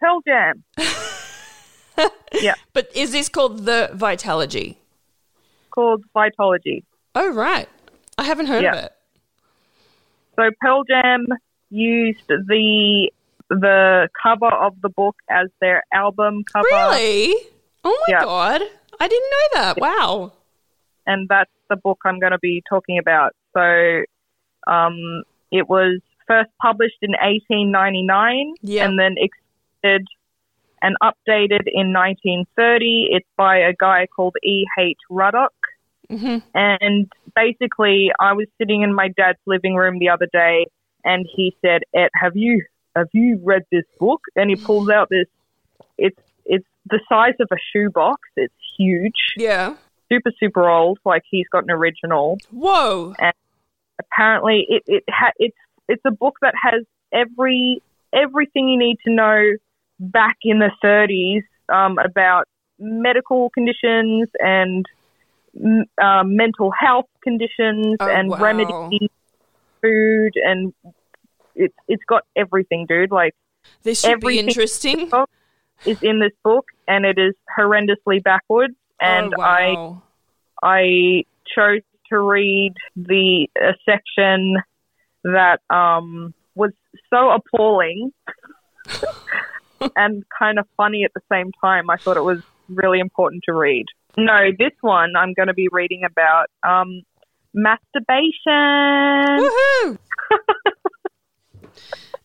Pearl 0.00 0.20
Jam. 0.26 0.64
yeah, 2.42 2.54
But 2.72 2.90
is 2.94 3.12
this 3.12 3.28
called 3.28 3.64
the 3.66 3.90
Vitalogy? 3.94 4.76
called 5.70 6.04
Vitalogy. 6.14 6.82
Oh, 7.14 7.32
right. 7.32 7.68
I 8.18 8.24
haven't 8.24 8.46
heard 8.46 8.64
of 8.64 8.74
it. 8.74 8.92
So 10.34 10.50
Pearl 10.60 10.82
Jam 10.84 11.26
used 11.70 12.26
the 12.28 13.10
the 13.50 14.08
cover 14.22 14.52
of 14.52 14.74
the 14.82 14.88
book 14.88 15.16
as 15.30 15.48
their 15.60 15.82
album 15.92 16.44
cover, 16.52 16.66
Really? 16.70 17.34
Oh 17.84 17.96
my 18.08 18.12
Yeah. 18.14 18.24
god. 18.24 18.62
I 18.98 19.08
didn't 19.08 19.30
know 19.30 19.60
that. 19.62 19.78
Wow. 19.80 20.32
and 21.06 21.28
that's 21.28 21.50
the 21.70 21.76
book 21.76 21.98
I'm 22.04 22.18
going 22.18 22.32
to 22.32 22.38
be 22.38 22.62
talking 22.68 22.98
about. 22.98 23.32
So, 23.56 24.02
um, 24.66 25.22
it 25.52 25.68
was 25.68 26.00
first 26.26 26.50
published 26.60 26.98
in 27.02 27.12
1899, 27.12 28.54
Yeah. 28.62 28.84
and 28.84 28.98
then 28.98 29.14
extended 29.16 30.06
and 30.82 30.96
updated 31.02 31.62
in 31.72 31.92
1930. 31.92 33.08
It's 33.12 33.28
by 33.36 33.58
a 33.58 33.72
guy 33.78 34.06
called 34.14 34.34
E. 34.42 34.64
H. 34.78 34.98
Ruddock. 35.08 35.54
hmm 36.10 36.38
And 36.54 37.10
basically, 37.36 38.10
I 38.20 38.32
was 38.32 38.46
sitting 38.58 38.82
in 38.82 38.92
my 38.94 39.08
dad's 39.16 39.38
living 39.46 39.74
room 39.76 39.98
the 40.00 40.08
other 40.08 40.28
day, 40.32 40.66
and 41.04 41.26
he 41.34 41.54
said, 41.64 41.82
"Ed, 41.94 42.10
have 42.14 42.36
you 42.36 42.64
have 42.96 43.08
you 43.12 43.40
read 43.44 43.62
this 43.70 43.84
book?" 44.00 44.20
And 44.34 44.50
he 44.50 44.56
pulls 44.56 44.88
out 44.88 45.08
this. 45.10 45.26
It's 45.98 46.16
it's 46.44 46.66
the 46.88 47.00
size 47.08 47.34
of 47.40 47.48
a 47.52 47.56
shoebox. 47.72 48.20
It's 48.36 48.54
huge, 48.78 49.34
Yeah. 49.36 49.76
super 50.10 50.32
super 50.38 50.68
old. 50.68 50.98
Like 51.04 51.22
he's 51.30 51.46
got 51.52 51.64
an 51.64 51.70
original. 51.70 52.38
Whoa. 52.50 53.14
Apparently, 53.98 54.66
it 54.68 54.82
it 54.86 55.04
ha- 55.08 55.32
it's 55.38 55.56
it's 55.88 56.02
a 56.06 56.10
book 56.10 56.36
that 56.42 56.54
has 56.60 56.84
every 57.12 57.82
everything 58.12 58.68
you 58.68 58.78
need 58.78 58.98
to 59.06 59.12
know 59.12 59.52
back 59.98 60.36
in 60.42 60.58
the 60.58 60.70
30s 60.84 61.42
um, 61.74 61.98
about 61.98 62.44
medical 62.78 63.48
conditions 63.50 64.28
and 64.38 64.84
uh, 66.00 66.22
mental 66.24 66.70
health 66.78 67.06
conditions 67.22 67.96
Oh, 68.00 68.06
and 68.06 68.28
wow. 68.30 68.36
remedies, 68.38 69.08
food, 69.82 70.32
and 70.36 70.74
it's 71.56 71.76
it's 71.88 72.04
got 72.04 72.22
everything, 72.36 72.86
dude. 72.86 73.10
Like 73.10 73.34
This 73.82 74.02
should 74.02 74.20
be 74.20 74.38
interesting. 74.38 75.10
is 75.84 76.02
in 76.02 76.20
this 76.20 76.32
book, 76.44 76.66
and 76.86 77.04
it 77.04 77.18
is 77.18 77.34
horrendously 77.58 78.22
backwards. 78.22 78.74
And 79.00 79.34
oh, 79.38 79.42
I. 79.42 80.00
I 80.62 81.24
chose 81.54 81.82
to 82.10 82.18
read 82.18 82.74
the 82.94 83.48
a 83.58 83.74
section 83.84 84.56
that 85.24 85.60
um, 85.70 86.34
was 86.54 86.72
so 87.12 87.30
appalling 87.30 88.12
and 89.96 90.24
kind 90.38 90.58
of 90.58 90.66
funny 90.76 91.04
at 91.04 91.12
the 91.14 91.20
same 91.30 91.52
time. 91.60 91.90
I 91.90 91.96
thought 91.96 92.16
it 92.16 92.24
was 92.24 92.40
really 92.68 93.00
important 93.00 93.42
to 93.46 93.54
read. 93.54 93.86
No, 94.16 94.50
this 94.58 94.72
one 94.80 95.14
I'm 95.16 95.34
going 95.34 95.48
to 95.48 95.54
be 95.54 95.68
reading 95.70 96.02
about 96.04 96.46
um, 96.66 97.02
masturbation. 97.52 98.32
Woohoo! 99.40 99.98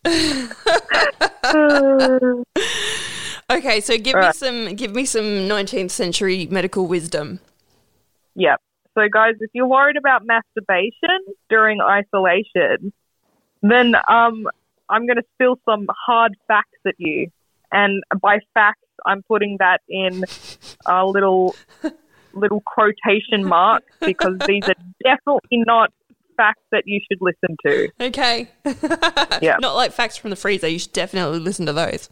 Okay, 3.51 3.81
so 3.81 3.97
give 3.97 4.13
me 4.13 4.13
Alright. 4.13 4.35
some 4.35 4.75
give 4.75 4.95
me 4.95 5.03
some 5.03 5.23
19th 5.23 5.91
century 5.91 6.47
medical 6.49 6.87
wisdom. 6.87 7.41
Yep. 8.35 8.61
So, 8.97 9.07
guys, 9.11 9.35
if 9.41 9.49
you're 9.53 9.67
worried 9.67 9.97
about 9.97 10.25
masturbation 10.25 11.19
during 11.49 11.81
isolation, 11.81 12.93
then 13.61 13.95
um, 14.07 14.47
I'm 14.89 15.05
going 15.05 15.17
to 15.17 15.25
spill 15.35 15.59
some 15.65 15.87
hard 15.89 16.35
facts 16.47 16.79
at 16.85 16.95
you. 16.97 17.29
And 17.73 18.03
by 18.21 18.39
facts, 18.53 18.85
I'm 19.05 19.21
putting 19.23 19.57
that 19.59 19.81
in 19.89 20.23
a 20.85 21.05
little 21.05 21.55
little 22.33 22.61
quotation 22.61 23.43
marks 23.43 23.93
because 23.99 24.37
these 24.47 24.63
are 24.67 24.75
definitely 25.03 25.63
not 25.65 25.91
facts 26.38 26.63
that 26.72 26.84
you 26.86 27.00
should 27.10 27.20
listen 27.22 27.58
to. 27.65 27.89
Okay. 28.00 28.50
Yeah. 29.41 29.58
Not 29.60 29.76
like 29.76 29.91
facts 29.91 30.17
from 30.17 30.30
the 30.30 30.36
freezer. 30.36 30.67
You 30.67 30.78
should 30.78 30.94
definitely 30.94 31.39
listen 31.39 31.65
to 31.65 31.74
those. 31.74 32.10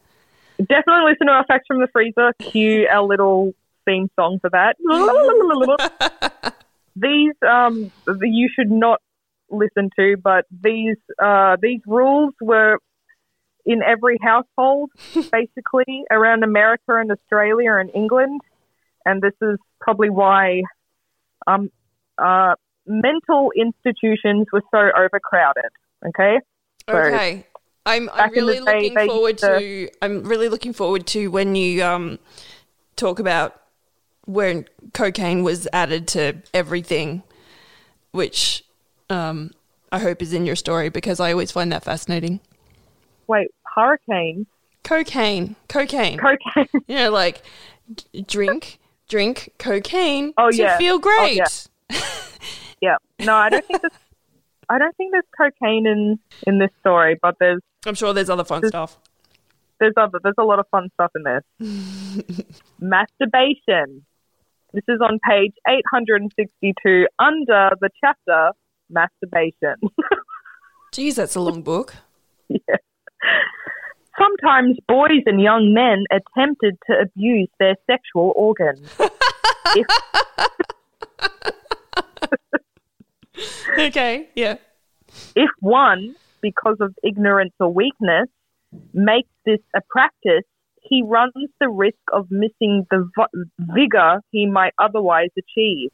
Definitely 0.58 1.12
listen 1.12 1.28
to 1.28 1.34
our 1.34 1.46
facts 1.46 1.66
from 1.68 1.80
the 1.80 1.88
freezer. 1.94 2.34
Cue 2.40 2.88
our 2.92 3.04
little 3.04 3.54
theme 3.86 4.10
song 4.16 4.40
for 4.42 4.50
that. 4.50 4.78
these 6.96 7.34
um 7.48 7.92
you 8.22 8.50
should 8.54 8.72
not 8.72 9.02
listen 9.50 9.90
to, 9.98 10.18
but 10.18 10.46
these 10.50 10.98
uh 11.22 11.58
these 11.62 11.82
rules 11.86 12.34
were 12.42 12.80
in 13.66 13.82
every 13.84 14.18
household 14.22 14.90
basically 15.32 16.04
around 16.12 16.44
America 16.44 16.96
and 16.96 17.12
Australia 17.12 17.74
and 17.74 17.92
England, 17.94 18.42
and 19.06 19.22
this 19.22 19.34
is 19.42 19.58
probably 19.80 20.10
why 20.10 20.62
um 21.48 21.70
uh 22.18 22.56
mental 22.88 23.52
institutions 23.56 24.48
were 24.52 24.64
so 24.72 24.90
overcrowded. 24.98 25.72
Okay. 26.08 26.40
So- 26.90 26.96
Okay. 26.98 27.46
I'm, 27.86 28.10
I'm 28.10 28.18
Back 28.18 28.28
in 28.38 28.46
the 28.46 28.52
really 28.54 28.60
looking 28.60 29.08
forward 29.08 29.38
to- 29.40 29.60
to 29.60 29.90
I'm 30.02 30.24
really 30.24 30.50
looking 30.50 30.74
forward 30.74 31.08
to 31.08 31.28
when 31.30 31.56
you 31.56 31.82
um 31.84 32.20
talk 32.98 33.20
about 33.20 33.60
when 34.26 34.66
cocaine 34.94 35.44
was 35.44 35.68
added 35.74 36.08
to 36.10 36.38
everything, 36.54 37.24
which 38.12 38.64
um 39.10 39.52
I 39.92 40.00
hope 40.00 40.22
is 40.22 40.34
in 40.34 40.46
your 40.46 40.56
story 40.56 40.90
because 40.90 41.20
I 41.20 41.32
always 41.32 41.52
find 41.52 41.72
that 41.72 41.84
fascinating. 41.84 42.42
Wait, 43.28 43.48
hurricane, 43.76 44.46
Cocaine, 44.84 45.56
cocaine. 45.68 46.20
cocaine. 46.20 46.68
you 46.88 46.96
know, 46.96 47.12
like 47.12 47.42
drink, 48.28 48.78
drink 49.08 49.52
cocaine 49.58 50.34
Oh, 50.38 50.52
to 50.52 50.58
yeah. 50.58 50.78
feel 50.78 50.96
Oh, 50.96 51.00
great. 51.00 51.38
yeah. 51.38 51.48
yeah. 52.82 52.96
No, 53.20 53.36
I 53.36 53.50
don't 53.50 53.66
think 53.66 53.82
there's. 53.82 53.94
I 54.70 54.78
don't 54.78 54.96
think 54.98 55.12
there's 55.12 55.24
cocaine 55.36 55.88
in 55.88 56.20
in 56.46 56.60
this 56.60 56.70
story, 56.82 57.18
but 57.22 57.36
there's 57.40 57.62
I'm 57.86 57.96
sure 57.96 58.14
there's 58.14 58.30
other 58.30 58.44
fun 58.44 58.68
stuff. 58.68 58.98
there's 59.80 59.94
other 59.98 60.20
there's 60.24 60.36
a 60.38 60.44
lot 60.44 60.60
of 60.60 60.66
fun 60.70 60.90
stuff 60.94 61.12
in 61.16 61.24
this. 61.24 62.46
Masturbation. 62.80 64.06
This 64.74 64.84
is 64.88 65.00
on 65.02 65.18
page 65.28 65.54
862 65.68 67.08
under 67.18 67.72
the 67.82 67.90
chapter 68.00 68.52
masturbation. 68.92 69.76
Geez, 70.94 71.16
that's 71.16 71.36
a 71.36 71.40
long 71.42 71.64
book. 71.64 71.96
yeah. 72.50 72.76
Sometimes 74.18 74.78
boys 74.88 75.24
and 75.26 75.42
young 75.42 75.74
men 75.74 76.04
attempted 76.12 76.78
to 76.88 77.00
abuse 77.02 77.50
their 77.60 77.76
sexual 77.90 78.34
organs. 78.36 78.88
if, 79.76 79.88
okay, 83.80 84.30
yeah. 84.36 84.56
if 85.36 85.50
one, 85.60 86.16
because 86.42 86.78
of 86.80 86.94
ignorance 87.04 87.54
or 87.60 87.72
weakness, 87.72 88.28
makes 88.94 89.30
this 89.46 89.60
a 89.76 89.82
practice, 89.90 90.44
he 90.82 91.04
runs 91.06 91.34
the 91.60 91.70
risk 91.70 91.98
of 92.14 92.28
missing 92.30 92.86
the 92.90 93.10
v- 93.18 93.44
vigor 93.60 94.22
he 94.32 94.46
might 94.46 94.74
otherwise 94.80 95.30
achieve. 95.38 95.90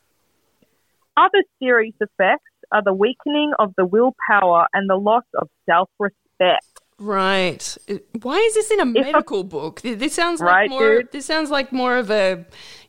Other 1.17 1.43
serious 1.59 1.95
effects 2.01 2.51
are 2.71 2.83
the 2.83 2.93
weakening 2.93 3.53
of 3.59 3.73
the 3.77 3.85
willpower 3.85 4.67
and 4.73 4.89
the 4.89 4.95
loss 4.95 5.23
of 5.35 5.47
self 5.65 5.89
respect. 5.99 6.65
Right. 6.97 7.77
Why 8.21 8.37
is 8.37 8.53
this 8.53 8.71
in 8.71 8.79
a 8.79 8.83
a- 8.83 8.85
medical 8.85 9.43
book? 9.43 9.81
This 9.81 10.13
sounds 10.13 10.39
like 10.39 10.49
Right, 10.49 10.69
more. 10.69 10.95
dude? 10.97 11.11
This 11.11 11.25
sounds 11.25 11.49
like 11.51 11.71
more 11.73 11.97
of 11.97 12.09
a, 12.11 12.45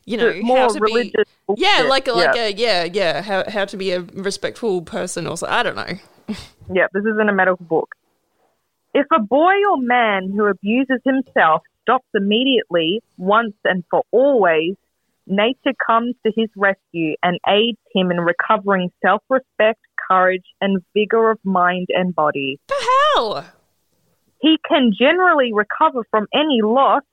you 0.07 0.17
know, 0.17 0.33
more 0.41 0.57
how 0.57 0.67
to 0.69 0.79
religious. 0.79 1.25
be. 1.47 1.55
Yeah, 1.57 1.85
like 1.87 2.07
a, 2.07 2.13
like 2.13 2.35
yeah. 2.35 2.45
a 2.45 2.53
yeah 2.53 2.83
yeah 2.85 3.21
how 3.21 3.43
how 3.49 3.65
to 3.65 3.77
be 3.77 3.91
a 3.91 4.01
respectful 4.01 4.81
person 4.81 5.27
or 5.27 5.37
so. 5.37 5.47
I 5.47 5.61
don't 5.61 5.75
know. 5.75 6.35
Yeah, 6.69 6.87
this 6.91 7.03
isn't 7.03 7.29
a 7.29 7.33
medical 7.33 7.65
book. 7.65 7.95
If 8.93 9.05
a 9.15 9.21
boy 9.21 9.53
or 9.71 9.77
man 9.77 10.33
who 10.35 10.47
abuses 10.47 10.99
himself 11.05 11.61
stops 11.81 12.09
immediately, 12.13 12.99
once 13.17 13.53
and 13.63 13.85
for 13.89 14.03
always, 14.11 14.75
nature 15.25 15.71
comes 15.85 16.15
to 16.25 16.33
his 16.35 16.49
rescue 16.57 17.15
and 17.23 17.39
aids 17.47 17.77
him 17.95 18.11
in 18.11 18.19
recovering 18.19 18.91
self 19.01 19.23
respect, 19.29 19.79
courage, 20.09 20.43
and 20.59 20.81
vigor 20.93 21.31
of 21.31 21.39
mind 21.45 21.87
and 21.89 22.13
body. 22.13 22.59
The 22.67 22.89
hell. 23.15 23.45
He 24.41 24.57
can 24.67 24.91
generally 24.99 25.53
recover 25.53 26.05
from 26.11 26.27
any 26.33 26.59
loss 26.61 27.03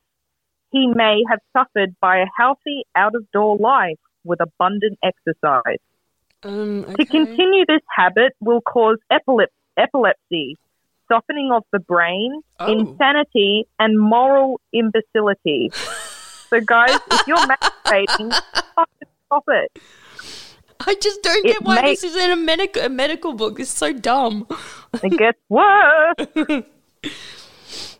he 0.75 0.89
may 0.95 1.23
have 1.31 1.39
suffered 1.57 1.95
by 2.01 2.19
a 2.19 2.27
healthy 2.37 2.85
out 2.97 3.15
of 3.15 3.31
door 3.31 3.57
life 3.57 3.99
with 4.25 4.41
abundant 4.41 4.99
exercise. 5.03 5.79
Um. 6.43 6.85
To 6.99 7.05
continue 7.07 7.65
this 7.67 7.81
habit 7.97 8.33
will 8.41 8.61
cause 8.61 8.99
epilep- 9.11 9.47
epilepsy, 9.79 10.59
softening 11.11 11.51
of 11.53 11.63
the 11.73 11.79
brain, 11.79 12.43
Oh. 12.61 12.67
insanity, 12.67 13.67
and 13.79 13.99
moral 13.99 14.61
imbecility. 14.73 15.71
so, 16.51 16.61
guys, 16.61 16.99
if 17.13 17.27
you're 17.27 17.37
masturbating, 17.39 18.33
stop 18.33 19.45
it. 19.49 19.79
I 20.87 20.95
just 21.01 21.23
don't 21.23 21.47
It 21.47 21.53
get 21.53 21.63
why 21.63 21.81
makes- 21.81 22.03
this 22.03 22.11
is 22.15 22.17
in 22.23 22.31
a 22.31 22.37
medical 22.37 22.83
a 22.83 22.89
medical 22.91 23.33
book. 23.33 23.59
It's 23.61 23.71
so 23.71 23.93
dumb. 23.93 24.47
It 25.03 25.17
gets 25.17 25.39
worse. 25.49 26.65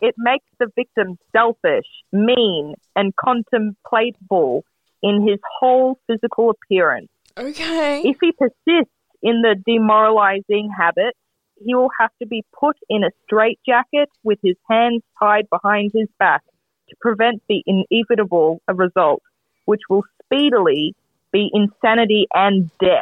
It 0.01 0.15
makes 0.17 0.45
the 0.59 0.67
victim 0.75 1.17
selfish, 1.31 1.85
mean, 2.11 2.75
and 2.95 3.13
contemplatable 3.15 4.61
in 5.01 5.27
his 5.27 5.39
whole 5.59 5.99
physical 6.07 6.49
appearance. 6.49 7.09
Okay. 7.37 8.01
If 8.03 8.17
he 8.21 8.31
persists 8.31 8.93
in 9.21 9.41
the 9.41 9.55
demoralizing 9.65 10.69
habit, 10.77 11.15
he 11.63 11.75
will 11.75 11.89
have 11.99 12.11
to 12.21 12.27
be 12.27 12.43
put 12.57 12.77
in 12.89 13.03
a 13.03 13.11
straitjacket 13.23 14.09
with 14.23 14.39
his 14.43 14.55
hands 14.69 15.01
tied 15.19 15.49
behind 15.49 15.91
his 15.93 16.07
back 16.19 16.43
to 16.89 16.95
prevent 16.99 17.41
the 17.47 17.63
inevitable 17.65 18.61
result, 18.67 19.21
which 19.65 19.81
will 19.89 20.03
speedily 20.23 20.93
be 21.31 21.49
insanity 21.53 22.27
and 22.33 22.69
death. 22.79 23.01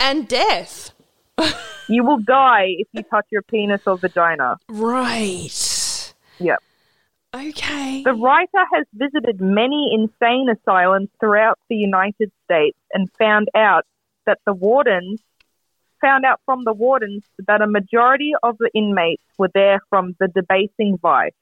and 0.00 0.28
death. 0.28 0.92
You 1.88 2.04
will 2.04 2.18
die 2.18 2.66
if 2.78 2.88
you 2.92 3.02
touch 3.04 3.26
your 3.30 3.42
penis 3.42 3.82
or 3.86 3.96
vagina. 3.96 4.56
Right. 4.68 6.14
Yep. 6.38 6.58
Okay. 7.34 8.02
The 8.02 8.14
writer 8.14 8.64
has 8.74 8.86
visited 8.94 9.40
many 9.40 9.90
insane 9.92 10.48
asylums 10.48 11.08
throughout 11.20 11.58
the 11.68 11.76
United 11.76 12.32
States 12.44 12.78
and 12.92 13.10
found 13.18 13.48
out 13.54 13.84
that 14.26 14.38
the 14.46 14.54
wardens 14.54 15.20
found 16.00 16.24
out 16.24 16.40
from 16.44 16.64
the 16.64 16.72
wardens 16.72 17.24
that 17.46 17.62
a 17.62 17.66
majority 17.66 18.32
of 18.42 18.56
the 18.58 18.70
inmates 18.74 19.22
were 19.38 19.50
there 19.54 19.80
from 19.88 20.14
the 20.20 20.28
debasing 20.28 20.98
vice. 21.00 21.32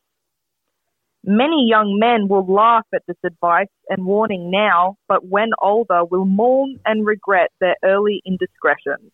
Many 1.24 1.66
young 1.66 1.98
men 1.98 2.28
will 2.28 2.46
laugh 2.46 2.86
at 2.94 3.02
this 3.06 3.16
advice 3.24 3.68
and 3.88 4.04
warning 4.04 4.50
now, 4.50 4.96
but 5.08 5.26
when 5.26 5.50
older 5.60 6.04
will 6.04 6.26
mourn 6.26 6.78
and 6.84 7.06
regret 7.06 7.50
their 7.60 7.76
early 7.82 8.20
indiscretions. 8.26 9.10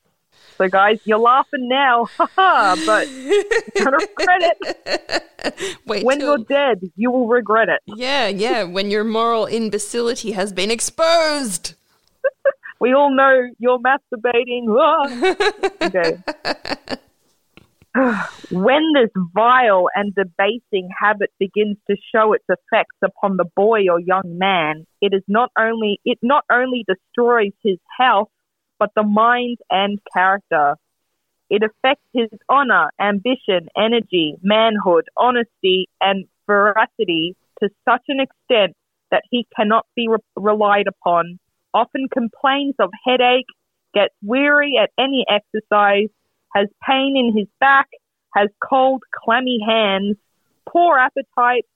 So, 0.59 0.69
guys, 0.69 1.01
you're 1.05 1.19
laughing 1.19 1.69
now, 1.69 2.07
but 2.37 3.09
you're 3.09 3.45
gonna 3.83 3.97
regret 3.97 4.43
it. 4.43 5.79
Wait 5.87 6.05
When 6.05 6.19
till- 6.19 6.37
you're 6.37 6.47
dead, 6.47 6.91
you 6.97 7.11
will 7.11 7.29
regret 7.29 7.69
it. 7.71 7.81
Yeah, 7.87 8.29
yeah, 8.29 8.65
when 8.65 8.91
your 8.91 9.05
moral 9.05 9.47
imbecility 9.47 10.33
has 10.33 10.53
been 10.53 10.71
exposed. 10.71 11.75
We 12.81 12.95
all 12.95 13.15
know 13.15 13.49
you're 13.59 13.79
masturbating. 13.79 14.65
Okay. 15.83 16.17
when 18.51 18.93
this 18.95 19.11
vile 19.35 19.89
and 19.95 20.15
debasing 20.15 20.89
habit 20.99 21.31
begins 21.39 21.77
to 21.91 21.97
show 22.15 22.33
its 22.33 22.45
effects 22.49 22.97
upon 23.05 23.37
the 23.37 23.45
boy 23.55 23.81
or 23.91 24.01
young 24.01 24.39
man, 24.39 24.87
it 25.03 25.13
is 25.13 25.23
not 25.29 25.51
only 25.59 26.01
it 26.07 26.19
not 26.23 26.45
only 26.51 26.87
destroys 26.89 27.53
his 27.63 27.77
health, 27.99 28.31
but 28.81 28.91
the 28.97 29.05
mind 29.05 29.59
and 29.71 30.01
character. 30.13 30.75
It 31.51 31.63
affects 31.63 32.07
his 32.13 32.31
honor, 32.49 32.91
ambition, 33.01 33.69
energy, 33.77 34.37
manhood, 34.43 35.05
honesty, 35.17 35.89
and 36.01 36.25
veracity 36.47 37.37
to 37.61 37.69
such 37.85 38.03
an 38.09 38.21
extent 38.21 38.75
that 39.11 39.23
he 39.31 39.47
cannot 39.55 39.87
be 39.95 40.09
re- 40.09 40.19
relied 40.35 40.87
upon, 40.89 41.39
often 41.75 42.09
complains 42.13 42.75
of 42.79 42.91
headache, 43.05 43.47
gets 43.93 44.15
weary 44.23 44.79
at 44.81 44.91
any 44.99 45.27
exercise, 45.29 46.09
has 46.55 46.69
pain 46.89 47.17
in 47.17 47.37
his 47.37 47.49
back, 47.59 47.89
has 48.35 48.49
cold, 48.61 49.03
clammy 49.13 49.59
hands, 49.67 50.17
poor 50.69 50.97
appetite, 50.99 51.67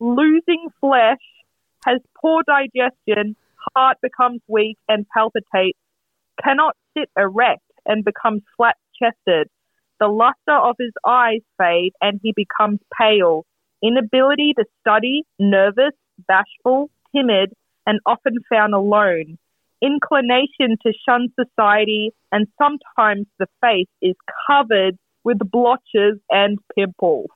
losing 0.00 0.68
flesh, 0.80 1.22
has 1.86 2.00
poor 2.20 2.42
digestion, 2.42 3.36
heart 3.76 3.98
becomes 4.02 4.40
weak 4.48 4.76
and 4.88 5.06
palpitates, 5.08 5.78
cannot 6.42 6.76
sit 6.96 7.08
erect 7.16 7.62
and 7.86 8.04
becomes 8.04 8.42
flat 8.56 8.76
chested. 9.00 9.48
The 9.98 10.08
luster 10.08 10.56
of 10.56 10.76
his 10.78 10.92
eyes 11.06 11.40
fade 11.58 11.92
and 12.00 12.20
he 12.22 12.32
becomes 12.34 12.80
pale. 12.98 13.44
Inability 13.82 14.54
to 14.58 14.64
study, 14.80 15.24
nervous, 15.38 15.92
bashful, 16.26 16.90
timid, 17.14 17.52
and 17.86 18.00
often 18.06 18.36
found 18.50 18.74
alone. 18.74 19.38
Inclination 19.82 20.76
to 20.84 20.92
shun 21.08 21.28
society, 21.38 22.12
and 22.30 22.46
sometimes 22.60 23.26
the 23.38 23.46
face 23.62 23.88
is 24.02 24.14
covered 24.46 24.98
with 25.24 25.38
blotches 25.38 26.18
and 26.30 26.58
pimples. 26.76 27.28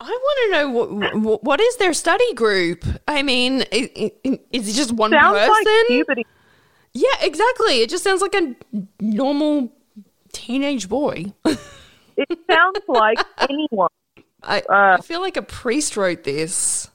I 0.00 0.08
want 0.08 0.38
to 0.42 0.50
know 0.50 0.68
what 0.70 1.44
what 1.44 1.60
is 1.60 1.76
their 1.76 1.92
study 1.92 2.34
group? 2.34 2.84
I 3.06 3.22
mean, 3.22 3.62
is 3.70 4.68
it 4.68 4.72
just 4.72 4.90
one 4.90 5.12
Sounds 5.12 5.38
person? 5.38 5.54
like 5.64 5.86
puberty. 5.86 6.26
Yeah, 6.94 7.14
exactly. 7.20 7.80
It 7.82 7.90
just 7.90 8.04
sounds 8.04 8.20
like 8.22 8.34
a 8.34 8.54
normal 9.00 9.72
teenage 10.32 10.88
boy. 10.88 11.32
It 11.44 12.38
sounds 12.50 12.80
like 12.88 13.18
anyone. 13.50 13.88
I, 14.42 14.60
Uh. 14.60 14.96
I 14.98 15.00
feel 15.02 15.20
like 15.20 15.36
a 15.36 15.42
priest 15.42 15.96
wrote 15.96 16.24
this. 16.24 16.88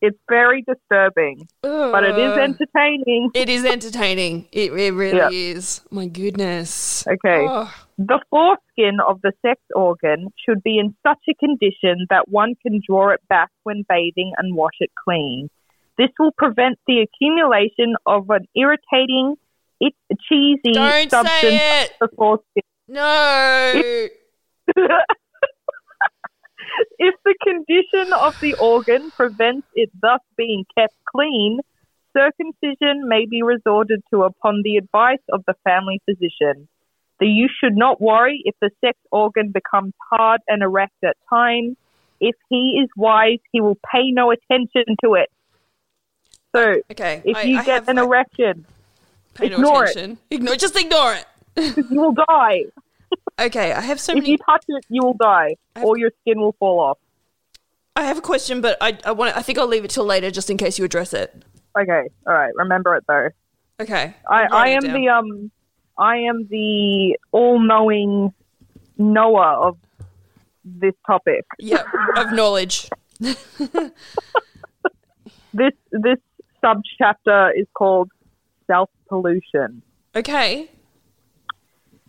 It's 0.00 0.18
very 0.28 0.64
disturbing, 0.66 1.46
but 1.62 2.02
it 2.02 2.18
is 2.18 2.36
entertaining. 2.36 3.30
It 3.34 3.48
is 3.48 3.64
entertaining. 3.64 4.48
It, 4.50 4.72
it 4.72 4.90
really 4.92 5.16
Yeah. 5.18 5.28
is. 5.30 5.80
My 5.92 6.06
goodness. 6.06 7.06
Okay. 7.06 7.46
Oh. 7.48 7.72
The 7.98 8.18
foreskin 8.28 8.98
of 9.06 9.20
the 9.22 9.32
sex 9.42 9.60
organ 9.76 10.32
should 10.44 10.60
be 10.64 10.78
in 10.80 10.96
such 11.06 11.20
a 11.30 11.34
condition 11.34 12.06
that 12.10 12.28
one 12.28 12.54
can 12.66 12.80
draw 12.84 13.10
it 13.10 13.20
back 13.28 13.50
when 13.62 13.84
bathing 13.88 14.32
and 14.38 14.56
wash 14.56 14.74
it 14.80 14.90
clean. 15.04 15.48
This 15.98 16.08
will 16.18 16.32
prevent 16.36 16.78
the 16.86 17.00
accumulation 17.00 17.96
of 18.06 18.30
an 18.30 18.46
irritating, 18.56 19.36
it, 19.80 19.94
cheesy 20.28 20.72
Don't 20.72 21.10
substance 21.10 21.90
of 22.00 22.10
the. 22.16 22.62
No. 22.88 23.72
if 26.98 27.14
the 27.24 27.34
condition 27.42 28.12
of 28.12 28.38
the 28.40 28.54
organ 28.54 29.10
prevents 29.10 29.66
it 29.74 29.90
thus 30.00 30.20
being 30.36 30.64
kept 30.76 30.94
clean, 31.04 31.60
circumcision 32.16 33.08
may 33.08 33.26
be 33.26 33.42
resorted 33.42 34.02
to 34.10 34.22
upon 34.22 34.62
the 34.62 34.76
advice 34.76 35.22
of 35.30 35.42
the 35.46 35.54
family 35.64 36.00
physician. 36.04 36.68
that 37.20 37.26
you 37.26 37.48
should 37.60 37.76
not 37.76 38.00
worry 38.00 38.42
if 38.44 38.54
the 38.60 38.70
sex 38.80 38.98
organ 39.10 39.52
becomes 39.52 39.92
hard 40.10 40.40
and 40.48 40.62
erect 40.62 41.04
at 41.04 41.16
times. 41.30 41.76
If 42.20 42.34
he 42.48 42.80
is 42.82 42.88
wise, 42.96 43.38
he 43.52 43.60
will 43.60 43.78
pay 43.92 44.10
no 44.10 44.30
attention 44.30 44.96
to 45.04 45.14
it. 45.14 45.30
So, 46.54 46.76
Okay. 46.90 47.22
if 47.24 47.36
I- 47.36 47.42
you 47.42 47.58
I 47.58 47.64
get 47.64 47.88
an 47.88 47.96
like, 47.96 48.04
erection, 48.06 48.66
ignore 49.40 49.84
it. 49.86 50.18
Ignore. 50.30 50.56
Just 50.56 50.76
ignore 50.78 51.14
it. 51.14 51.26
you 51.90 52.00
will 52.00 52.12
die. 52.28 52.64
Okay. 53.40 53.72
I 53.72 53.80
have 53.80 53.98
so 54.00 54.12
If 54.12 54.16
many. 54.16 54.26
If 54.26 54.30
you 54.32 54.38
touch 54.46 54.64
it, 54.68 54.84
you 54.88 55.02
will 55.02 55.14
die, 55.14 55.56
I've- 55.76 55.86
or 55.86 55.96
your 55.98 56.10
skin 56.20 56.40
will 56.40 56.52
fall 56.58 56.80
off. 56.80 56.98
I 57.96 58.02
have 58.04 58.16
a 58.18 58.22
question, 58.22 58.60
but 58.62 58.76
I 58.80 58.98
I 59.04 59.12
want. 59.12 59.36
I 59.36 59.42
think 59.42 59.58
I'll 59.58 59.66
leave 59.66 59.84
it 59.84 59.90
till 59.90 60.04
later, 60.06 60.30
just 60.30 60.48
in 60.50 60.56
case 60.56 60.78
you 60.78 60.84
address 60.84 61.12
it. 61.12 61.34
Okay, 61.78 62.08
all 62.26 62.32
right. 62.34 62.52
Remember 62.56 62.96
it 62.96 63.04
though. 63.06 63.28
Okay. 63.80 64.14
I, 64.30 64.44
I 64.50 64.68
am 64.68 64.82
down. 64.82 64.94
the 64.94 65.08
um, 65.08 65.50
I 65.98 66.16
am 66.18 66.46
the 66.48 67.18
all-knowing 67.32 68.32
knower 68.98 69.44
of 69.44 69.76
this 70.64 70.94
topic. 71.06 71.44
yeah 71.58 71.82
of 72.16 72.32
knowledge. 72.32 72.88
This 75.54 75.72
this 75.90 76.18
subchapter 76.64 77.50
is 77.56 77.66
called 77.74 78.10
self-pollution. 78.66 79.82
Okay. 80.14 80.70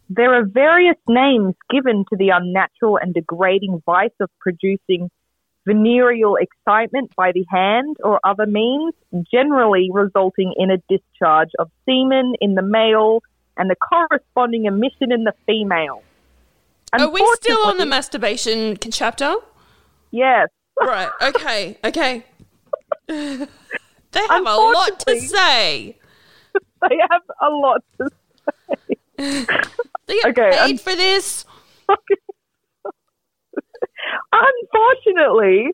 There 0.10 0.34
are 0.36 0.46
various 0.46 0.98
names 1.08 1.56
given 1.70 2.06
to 2.10 2.18
the 2.18 2.30
unnatural 2.30 2.98
and 2.98 3.14
degrading 3.14 3.82
vice 3.86 4.12
of 4.20 4.30
producing 4.40 5.10
venereal 5.66 6.36
excitement 6.36 7.16
by 7.16 7.32
the 7.32 7.46
hand 7.50 7.98
or 8.04 8.20
other 8.24 8.46
means, 8.46 8.94
generally 9.32 9.90
resulting 9.92 10.54
in 10.58 10.70
a 10.70 10.78
discharge 10.90 11.50
of 11.58 11.72
semen 11.86 12.34
in 12.42 12.56
the 12.56 12.62
male 12.62 13.22
and 13.58 13.70
the 13.70 13.76
corresponding 13.76 14.66
emission 14.66 15.12
in 15.12 15.24
the 15.24 15.34
female. 15.46 16.04
Are 16.92 17.10
we 17.10 17.26
still 17.36 17.66
on 17.66 17.78
the 17.78 17.86
masturbation 17.86 18.78
chapter? 18.78 19.36
Yes. 20.12 20.50
Right. 20.82 21.12
Okay. 21.22 21.78
Okay. 21.84 22.26
they 24.14 24.28
have 24.30 24.46
a 24.46 24.58
lot 24.58 25.00
to 25.00 25.20
say. 25.20 25.98
They 26.90 26.98
have 27.10 27.22
a 27.42 27.50
lot 27.50 27.84
to 28.00 28.10
say. 28.10 29.46
They 30.06 30.16
get 30.16 30.38
Okay, 30.38 30.52
paid 30.58 30.82
for 30.82 30.96
this. 30.96 31.46
Unfortunately, 34.34 35.72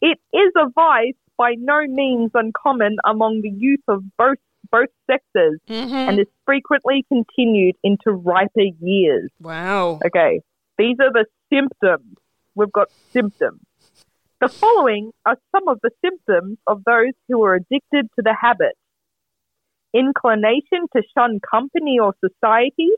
it 0.00 0.18
is 0.32 0.52
a 0.56 0.68
vice 0.74 1.14
by 1.36 1.54
no 1.58 1.86
means 1.86 2.30
uncommon 2.34 2.96
among 3.04 3.40
the 3.42 3.50
youth 3.50 3.80
of 3.88 4.02
both 4.16 4.38
both 4.70 4.88
sexes 5.06 5.60
hmm 5.68 5.94
and 5.94 6.18
is 6.20 6.26
frequently 6.44 7.04
continued 7.08 7.76
into 7.82 8.10
riper 8.10 8.68
years. 8.80 9.30
Wow. 9.40 10.00
Okay, 10.04 10.40
these 10.78 10.96
are 11.00 11.12
the 11.12 11.26
symptoms. 11.52 12.16
We've 12.54 12.72
got 12.72 12.88
symptoms. 13.12 13.60
The 14.40 14.48
following 14.48 15.12
are 15.24 15.38
some 15.52 15.68
of 15.68 15.78
the 15.82 15.90
symptoms 16.04 16.58
of 16.66 16.82
those 16.84 17.12
who 17.28 17.42
are 17.44 17.54
addicted 17.54 18.08
to 18.16 18.22
the 18.22 18.34
habit. 18.38 18.76
Inclination 19.94 20.86
to 20.94 21.02
shun 21.16 21.38
company 21.40 21.98
or 22.00 22.14
society, 22.20 22.90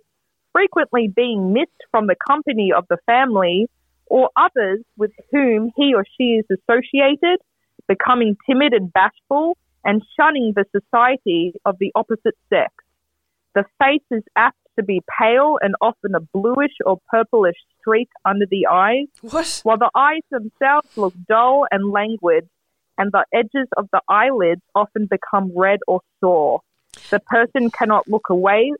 frequently 0.52 1.08
being 1.14 1.52
missed 1.52 1.84
from 1.90 2.06
the 2.06 2.16
company 2.26 2.72
of 2.72 2.86
the 2.88 2.96
family 3.04 3.68
or 4.06 4.30
others 4.34 4.80
with 4.96 5.12
whom 5.30 5.70
he 5.76 5.94
or 5.94 6.04
she 6.16 6.40
is 6.40 6.46
associated, 6.50 7.38
becoming 7.86 8.36
timid 8.48 8.72
and 8.72 8.90
bashful, 8.92 9.58
and 9.84 10.02
shunning 10.18 10.54
the 10.56 10.64
society 10.72 11.52
of 11.66 11.76
the 11.78 11.92
opposite 11.94 12.36
sex. 12.48 12.72
The 13.54 13.64
face 13.78 14.02
is 14.10 14.24
apt 14.36 14.58
to 14.78 14.82
be 14.82 15.02
pale 15.20 15.58
and 15.60 15.74
often 15.80 16.14
a 16.14 16.20
bluish 16.20 16.72
or 16.84 16.98
purplish 17.08 17.56
streak 17.86 18.08
under 18.24 18.46
the 18.50 18.66
eyes, 18.70 19.06
What? 19.22 19.60
while 19.62 19.78
the 19.78 19.90
eyes 19.94 20.22
themselves 20.30 20.88
look 20.96 21.14
dull 21.28 21.66
and 21.70 21.90
languid, 21.90 22.48
and 22.98 23.12
the 23.12 23.24
edges 23.32 23.68
of 23.76 23.88
the 23.92 24.00
eyelids 24.08 24.62
often 24.74 25.06
become 25.06 25.52
red 25.54 25.80
or 25.86 26.00
sore. 26.20 26.60
The 27.10 27.20
person 27.20 27.70
cannot 27.70 28.08
look 28.08 28.28
away, 28.30 28.72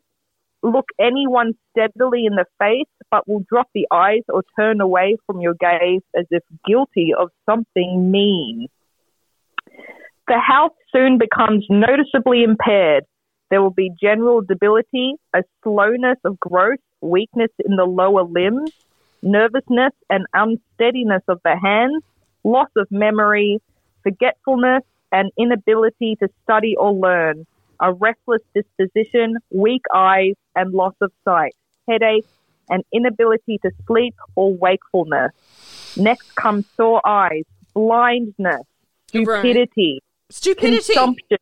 look 0.63 0.87
anyone 0.99 1.53
steadily 1.71 2.25
in 2.25 2.35
the 2.35 2.45
face, 2.59 2.87
but 3.11 3.27
will 3.27 3.43
drop 3.47 3.69
the 3.73 3.87
eyes 3.91 4.23
or 4.27 4.43
turn 4.59 4.81
away 4.81 5.17
from 5.25 5.39
your 5.39 5.53
gaze 5.53 6.01
as 6.15 6.25
if 6.31 6.43
guilty 6.65 7.13
of 7.17 7.29
something 7.45 8.11
mean. 8.11 8.67
The 10.27 10.39
health 10.39 10.73
soon 10.91 11.17
becomes 11.19 11.65
noticeably 11.69 12.43
impaired. 12.43 13.05
There 13.49 13.61
will 13.61 13.69
be 13.69 13.91
general 14.01 14.41
debility, 14.41 15.13
a 15.33 15.43
slowness 15.63 16.17
of 16.25 16.37
growth, 16.39 16.79
weakness 16.99 17.51
in 17.63 17.77
the 17.77 17.85
lower 17.85 18.23
limbs, 18.23 18.71
nervousness 19.21 19.93
and 20.09 20.25
unsteadiness 20.33 21.23
of 21.27 21.39
the 21.43 21.55
hands, 21.61 22.03
loss 22.43 22.69
of 22.75 22.87
memory, 22.91 23.59
forgetfulness, 24.03 24.83
and 25.11 25.31
inability 25.37 26.17
to 26.21 26.27
study 26.43 26.75
or 26.77 26.93
learn, 26.93 27.45
a 27.79 27.93
restless 27.93 28.41
disposition, 28.55 29.35
weak 29.51 29.83
eyes, 29.93 30.33
and 30.55 30.73
loss 30.73 30.95
of 31.01 31.11
sight, 31.23 31.55
headache, 31.87 32.25
and 32.69 32.83
inability 32.93 33.59
to 33.63 33.71
sleep 33.85 34.15
or 34.35 34.53
wakefulness. 34.53 35.31
Next 35.95 36.35
comes 36.35 36.65
sore 36.75 37.01
eyes, 37.05 37.43
blindness, 37.73 38.63
stupidity, 39.07 40.01
Stupidity. 40.29 40.93
consumption, 40.93 41.37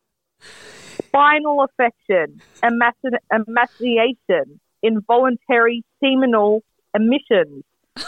spinal 1.06 1.64
affection, 1.64 2.40
emaci- 2.64 3.18
emaciation, 3.32 4.60
involuntary 4.82 5.82
seminal 6.00 6.62
emissions, 6.96 7.64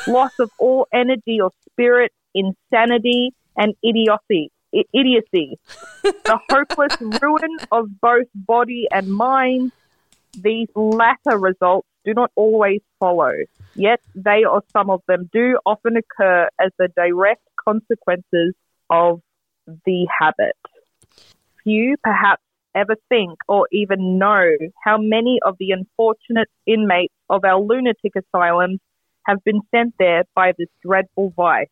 loss 0.07 0.32
of 0.39 0.51
all 0.59 0.86
energy 0.93 1.41
or 1.41 1.51
spirit, 1.70 2.12
insanity, 2.34 3.32
and 3.57 3.74
idiocy. 3.82 4.51
Idiocy, 4.72 5.59
the 6.03 6.39
hopeless 6.51 6.95
ruin 7.22 7.57
of 7.72 7.86
both 8.03 8.26
body 8.34 8.86
and 8.91 9.11
mind. 9.11 9.72
These 10.39 10.68
latter 10.74 11.39
results 11.39 11.89
do 12.05 12.12
not 12.12 12.30
always 12.34 12.82
follow, 13.01 13.32
yet 13.74 14.01
they 14.14 14.45
or 14.45 14.62
some 14.74 14.91
of 14.91 15.01
them 15.09 15.30
do 15.32 15.59
often 15.64 15.97
occur 15.97 16.51
as 16.61 16.70
the 16.78 16.89
direct 16.95 17.41
consequences 17.64 18.55
of 18.91 19.22
the 19.86 20.07
habit 20.20 20.55
few 21.68 21.97
perhaps 22.03 22.43
ever 22.75 22.97
think 23.09 23.39
or 23.49 23.66
even 23.73 24.19
know 24.19 24.51
how 24.85 24.99
many 24.99 25.39
of 25.45 25.57
the 25.59 25.71
unfortunate 25.71 26.49
inmates 26.66 27.14
of 27.29 27.45
our 27.45 27.61
lunatic 27.61 28.12
asylums 28.16 28.81
have 29.27 29.43
been 29.45 29.61
sent 29.75 29.95
there 29.99 30.25
by 30.35 30.53
this 30.59 30.69
dreadful 30.85 31.33
vice. 31.37 31.69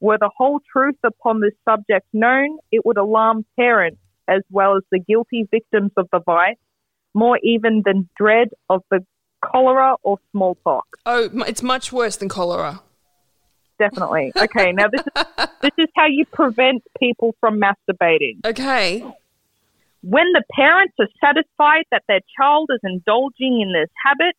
Were 0.00 0.18
the 0.18 0.30
whole 0.36 0.60
truth 0.72 0.96
upon 1.04 1.40
this 1.40 1.52
subject 1.64 2.06
known, 2.12 2.58
it 2.70 2.86
would 2.86 2.98
alarm 2.98 3.44
parents 3.58 4.00
as 4.28 4.42
well 4.50 4.76
as 4.76 4.82
the 4.92 5.00
guilty 5.00 5.48
victims 5.50 5.90
of 5.96 6.06
the 6.12 6.20
vice, 6.20 6.56
more 7.14 7.38
even 7.42 7.82
than 7.84 8.08
dread 8.16 8.48
of 8.68 8.82
the 8.90 9.04
cholera 9.42 9.96
or 10.02 10.18
smallpox. 10.32 10.86
oh, 11.06 11.28
it's 11.46 11.62
much 11.62 11.92
worse 11.92 12.16
than 12.16 12.28
cholera. 12.28 12.80
Definitely. 13.78 14.32
Okay, 14.36 14.72
now 14.72 14.86
this 14.88 15.02
is 15.02 15.46
this 15.62 15.70
is 15.78 15.86
how 15.94 16.06
you 16.06 16.24
prevent 16.26 16.82
people 16.98 17.34
from 17.40 17.60
masturbating. 17.60 18.38
Okay. 18.44 19.04
When 20.02 20.26
the 20.32 20.44
parents 20.52 20.94
are 21.00 21.08
satisfied 21.20 21.84
that 21.90 22.04
their 22.06 22.20
child 22.38 22.70
is 22.72 22.80
indulging 22.84 23.60
in 23.60 23.72
this 23.72 23.90
habit, 24.04 24.36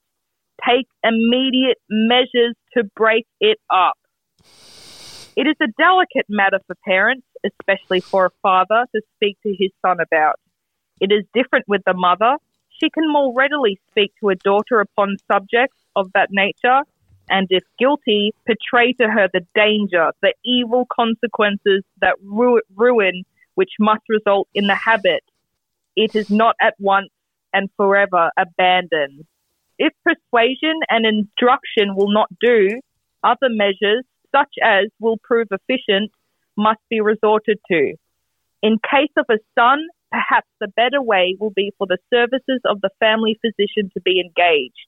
take 0.66 0.88
immediate 1.03 1.78
measures 1.89 2.55
to 2.78 2.86
break 2.95 3.26
it 3.41 3.57
up. 3.70 3.97
It 5.36 5.47
is 5.47 5.55
a 5.62 5.68
delicate 5.78 6.26
matter 6.30 6.60
for 6.66 6.76
parents, 6.86 7.28
especially 7.45 7.99
for 7.99 8.28
a 8.28 8.30
father, 8.41 8.86
to 8.95 9.01
speak 9.16 9.38
to 9.43 9.53
his 9.57 9.72
son 9.86 9.97
about. 9.99 10.36
It 11.01 11.12
is 11.12 11.26
different 11.34 11.66
with 11.68 11.82
the 11.86 11.93
mother. 11.93 12.38
She 12.82 12.89
can 12.89 13.12
more 13.12 13.34
readily 13.36 13.80
speak 13.91 14.14
to 14.22 14.30
a 14.30 14.36
daughter 14.36 14.80
upon 14.80 15.18
subjects 15.30 15.78
of 15.95 16.10
that 16.14 16.30
nature, 16.32 16.82
and 17.30 17.47
if 17.49 17.64
guilty, 17.78 18.34
portray 18.45 18.93
to 18.93 19.10
her 19.10 19.28
the 19.34 19.45
danger, 19.55 20.12
the 20.22 20.34
evil 20.45 20.88
consequences 20.93 21.84
that 21.99 22.16
ru- 22.24 22.62
ruin 22.76 23.24
which 23.55 23.72
must 23.78 24.03
result 24.07 24.47
in 24.53 24.68
the 24.68 24.76
habit 24.76 25.22
it 25.96 26.16
is 26.16 26.30
not 26.30 26.56
at 26.62 26.76
once 26.80 27.10
and 27.54 27.70
forever 27.78 28.32
abandoned. 28.38 29.26
If 29.78 29.94
persuasion 30.04 30.80
and 30.90 31.06
instruction 31.06 31.96
will 31.96 32.12
not 32.12 32.30
do, 32.42 32.82
other 33.24 33.50
measures, 33.50 34.04
such 34.36 34.54
as 34.64 34.88
will 35.00 35.18
prove 35.24 35.48
efficient, 35.52 36.12
must 36.58 36.82
be 36.90 37.02
resorted 37.02 37.60
to. 37.72 37.96
In 38.62 38.78
case 38.80 39.12
of 39.18 39.26
a 39.30 39.40
son, 39.58 39.80
perhaps 40.12 40.48
the 40.60 40.68
better 40.68 41.02
way 41.02 41.38
will 41.40 41.52
be 41.52 41.72
for 41.78 41.88
the 41.88 41.98
services 42.14 42.60
of 42.66 42.82
the 42.82 42.90
family 43.00 43.40
physician 43.42 43.90
to 43.94 44.02
be 44.02 44.20
engaged. 44.20 44.88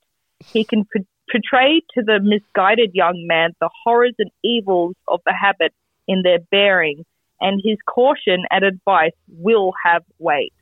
He 0.52 0.64
can 0.64 0.84
portray 1.30 1.80
to 1.94 2.02
the 2.02 2.20
misguided 2.22 2.90
young 2.94 3.24
man 3.26 3.52
the 3.60 3.70
horrors 3.84 4.14
and 4.18 4.30
evils 4.42 4.94
of 5.08 5.20
the 5.24 5.32
habit 5.32 5.72
in 6.06 6.22
their 6.22 6.40
bearing, 6.50 7.04
and 7.40 7.60
his 7.64 7.78
caution 7.86 8.44
and 8.50 8.64
advice 8.64 9.12
will 9.28 9.72
have 9.84 10.02
weight. 10.18 10.52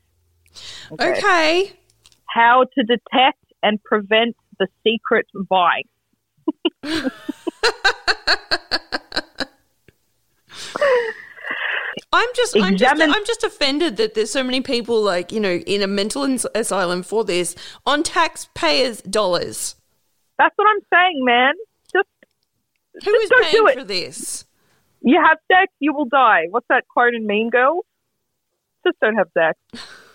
Okay. 0.91 1.71
How 2.27 2.65
to 2.75 2.83
detect 2.83 3.43
and 3.63 3.81
prevent 3.83 4.35
the 4.59 4.67
secret 4.83 5.27
vice. 5.33 5.83
I'm 12.13 12.27
just, 12.35 12.57
I'm 12.57 12.75
just, 12.77 13.01
I'm 13.01 13.25
just 13.25 13.43
offended 13.43 13.97
that 13.97 14.13
there's 14.15 14.31
so 14.31 14.43
many 14.43 14.61
people 14.61 15.01
like 15.01 15.31
you 15.31 15.39
know 15.39 15.53
in 15.55 15.81
a 15.81 15.87
mental 15.87 16.23
ins- 16.23 16.45
asylum 16.55 17.03
for 17.03 17.23
this 17.23 17.55
on 17.85 18.03
taxpayers' 18.03 19.01
dollars. 19.03 19.75
That's 20.37 20.53
what 20.57 20.67
I'm 20.67 20.81
saying, 20.93 21.23
man. 21.23 21.53
Just 21.93 22.07
Who 23.05 23.11
Just 23.11 23.23
is 23.23 23.29
don't 23.29 23.43
paying 23.43 23.53
do 23.53 23.67
it. 23.67 23.77
for 23.79 23.83
this? 23.85 24.45
you 25.01 25.19
have 25.23 25.37
sex, 25.51 25.71
you 25.79 25.93
will 25.93 26.05
die. 26.05 26.43
What's 26.49 26.67
that 26.69 26.83
quote 26.87 27.13
in 27.13 27.25
Mean 27.25 27.49
Girls? 27.49 27.85
Just 28.85 28.99
don't 28.99 29.15
have 29.15 29.29
sex. 29.33 29.57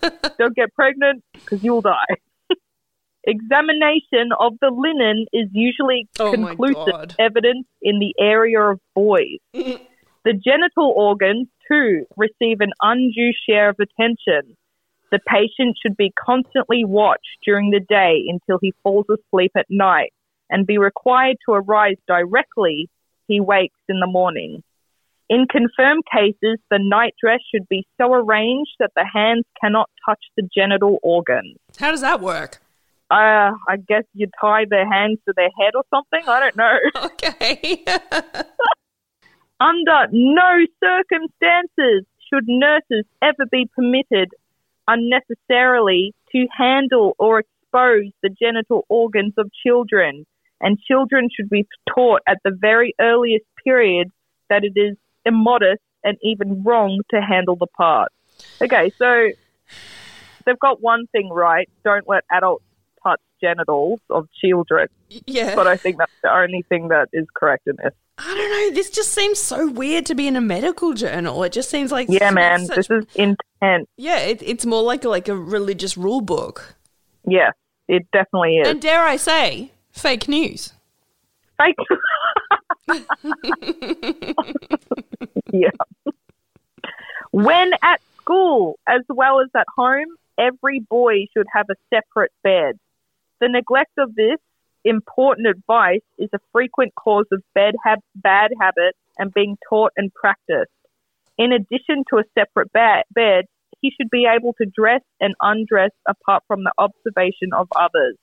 don't 0.38 0.54
get 0.54 0.74
pregnant 0.74 1.22
because 1.32 1.62
you 1.62 1.72
will 1.72 1.80
die. 1.80 2.16
Examination 3.24 4.30
of 4.38 4.54
the 4.60 4.70
linen 4.70 5.26
is 5.32 5.48
usually 5.52 6.08
Oh 6.18 6.32
conclusive 6.32 7.16
evidence 7.18 7.66
in 7.82 7.98
the 7.98 8.14
area 8.18 8.60
of 8.60 8.80
boys. 8.94 9.38
the 9.52 10.32
genital 10.32 10.92
organs, 10.96 11.48
too, 11.68 12.06
receive 12.16 12.60
an 12.60 12.72
undue 12.80 13.32
share 13.48 13.68
of 13.70 13.76
attention. 13.78 14.56
The 15.10 15.20
patient 15.26 15.76
should 15.82 15.96
be 15.96 16.12
constantly 16.12 16.84
watched 16.84 17.38
during 17.44 17.70
the 17.70 17.80
day 17.80 18.22
until 18.28 18.58
he 18.62 18.72
falls 18.82 19.06
asleep 19.10 19.52
at 19.56 19.66
night 19.68 20.12
and 20.48 20.66
be 20.66 20.78
required 20.78 21.36
to 21.46 21.52
arise 21.54 21.96
directly 22.06 22.88
he 23.26 23.40
wakes 23.40 23.78
in 23.88 24.00
the 24.00 24.06
morning. 24.06 24.62
In 25.30 25.46
confirmed 25.48 26.02
cases, 26.12 26.58
the 26.72 26.80
night 26.80 27.14
dress 27.22 27.38
should 27.54 27.68
be 27.68 27.86
so 28.00 28.12
arranged 28.12 28.72
that 28.80 28.90
the 28.96 29.06
hands 29.14 29.44
cannot 29.62 29.88
touch 30.04 30.18
the 30.36 30.42
genital 30.52 30.98
organs. 31.04 31.56
How 31.78 31.92
does 31.92 32.00
that 32.00 32.20
work? 32.20 32.58
Uh, 33.12 33.54
I 33.68 33.76
guess 33.86 34.02
you 34.12 34.26
tie 34.40 34.64
their 34.68 34.90
hands 34.90 35.20
to 35.28 35.34
their 35.36 35.50
head 35.56 35.76
or 35.76 35.84
something. 35.88 36.28
I 36.28 36.40
don't 36.40 36.56
know. 36.56 36.76
Okay. 37.04 37.84
Under 39.60 40.06
no 40.10 40.66
circumstances 40.82 42.06
should 42.28 42.48
nurses 42.48 43.04
ever 43.22 43.46
be 43.52 43.68
permitted 43.76 44.30
unnecessarily 44.88 46.12
to 46.32 46.46
handle 46.56 47.14
or 47.18 47.40
expose 47.40 48.10
the 48.22 48.30
genital 48.30 48.84
organs 48.88 49.34
of 49.38 49.50
children, 49.64 50.26
and 50.60 50.78
children 50.80 51.28
should 51.34 51.50
be 51.50 51.66
taught 51.94 52.22
at 52.26 52.38
the 52.42 52.56
very 52.58 52.94
earliest 53.00 53.44
period 53.62 54.10
that 54.48 54.64
it 54.64 54.72
is 54.80 54.96
immodest 55.24 55.80
and 56.04 56.16
even 56.22 56.62
wrong 56.62 57.00
to 57.10 57.20
handle 57.20 57.56
the 57.56 57.66
parts. 57.66 58.14
Okay, 58.62 58.90
so 58.98 59.28
they've 60.46 60.58
got 60.58 60.80
one 60.82 61.06
thing 61.12 61.28
right 61.30 61.68
don't 61.84 62.08
let 62.08 62.24
adults 62.30 62.64
touch 63.02 63.20
genitals 63.40 64.00
of 64.10 64.28
children, 64.42 64.88
yeah. 65.26 65.54
but 65.54 65.66
I 65.66 65.76
think 65.76 65.98
that's 65.98 66.12
the 66.22 66.32
only 66.34 66.62
thing 66.68 66.88
that 66.88 67.08
is 67.12 67.26
correct 67.34 67.66
in 67.66 67.76
this. 67.82 67.92
I 68.18 68.34
don't 68.34 68.50
know. 68.50 68.74
This 68.74 68.90
just 68.90 69.12
seems 69.14 69.38
so 69.38 69.70
weird 69.70 70.04
to 70.06 70.14
be 70.14 70.26
in 70.26 70.36
a 70.36 70.42
medical 70.42 70.92
journal. 70.92 71.42
It 71.42 71.52
just 71.52 71.70
seems 71.70 71.90
like 71.90 72.06
Yeah, 72.10 72.30
man, 72.30 72.66
such- 72.66 72.76
this 72.76 72.90
is 72.90 73.04
intense. 73.14 73.88
yeah. 73.96 74.18
It, 74.18 74.42
it's 74.42 74.66
more 74.66 74.82
like 74.82 75.04
a, 75.04 75.08
like 75.08 75.28
a 75.28 75.34
religious 75.36 75.96
rule 75.96 76.20
book, 76.20 76.74
Yeah, 77.26 77.50
it 77.88 78.06
definitely 78.12 78.58
is. 78.58 78.68
and 78.68 78.80
dare 78.82 79.02
I 79.04 79.16
say, 79.16 79.72
fake 79.90 80.28
news. 80.28 80.74
Fake. 81.56 81.76
yeah. 85.52 85.70
When 87.32 87.70
at 87.82 88.00
school, 88.16 88.78
as 88.88 89.02
well 89.08 89.40
as 89.40 89.48
at 89.54 89.66
home, 89.76 90.16
every 90.38 90.80
boy 90.80 91.26
should 91.36 91.46
have 91.54 91.66
a 91.70 91.74
separate 91.94 92.32
bed. 92.42 92.78
The 93.40 93.48
neglect 93.48 93.92
of 93.98 94.14
this 94.14 94.38
important 94.84 95.46
advice 95.46 96.02
is 96.18 96.28
a 96.34 96.38
frequent 96.52 96.94
cause 96.94 97.26
of 97.32 97.42
hab- 97.56 98.00
bad 98.14 98.50
habits 98.60 98.98
and 99.18 99.32
being 99.32 99.56
taught 99.68 99.92
and 99.96 100.12
practiced. 100.14 100.70
In 101.38 101.52
addition 101.52 102.04
to 102.10 102.18
a 102.18 102.24
separate 102.34 102.72
ba- 102.72 103.04
bed, 103.14 103.44
he 103.80 103.92
should 103.96 104.10
be 104.10 104.26
able 104.26 104.54
to 104.54 104.66
dress 104.66 105.02
and 105.20 105.34
undress 105.40 105.90
apart 106.06 106.42
from 106.46 106.64
the 106.64 106.72
observation 106.78 107.50
of 107.54 107.68
others. 107.76 108.16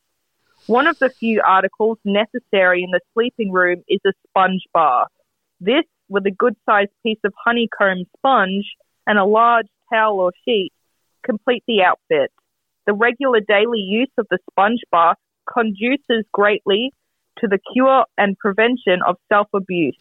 One 0.68 0.86
of 0.88 1.00
the 1.00 1.10
few 1.10 1.42
articles 1.46 1.98
necessary 2.04 2.84
in 2.84 2.92
the 2.92 3.00
sleeping 3.14 3.54
room 3.54 3.84
is 3.88 4.02
a 4.06 4.12
sponge 4.28 4.64
bath. 4.74 5.08
This, 5.62 5.86
with 6.10 6.26
a 6.26 6.32
good 6.32 6.56
sized 6.66 6.92
piece 7.04 7.20
of 7.24 7.34
honeycomb 7.42 8.04
sponge 8.18 8.66
and 9.08 9.18
a 9.18 9.24
large 9.24 9.68
towel 9.90 10.20
or 10.20 10.34
sheet, 10.44 10.74
complete 11.24 11.64
the 11.68 11.84
outfit. 11.84 12.32
The 12.86 12.94
regular 12.94 13.40
daily 13.40 13.80
use 13.80 14.12
of 14.18 14.28
the 14.30 14.40
sponge 14.52 14.82
bath 14.92 15.16
conduces 15.52 16.26
greatly 16.34 16.92
to 17.40 17.48
the 17.48 17.60
cure 17.74 18.06
and 18.18 18.38
prevention 18.38 19.00
of 19.08 19.16
self 19.30 19.48
abuse. 19.54 19.98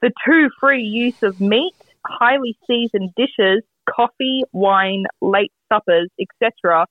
The 0.00 0.12
two 0.24 0.48
free 0.60 0.84
use 0.84 1.24
of 1.24 1.40
meat, 1.40 1.74
highly 2.06 2.56
seasoned 2.68 3.14
dishes, 3.16 3.64
coffee, 3.88 4.44
wine, 4.52 5.06
late 5.20 5.52
suppers, 5.72 6.08
etc., 6.20 6.86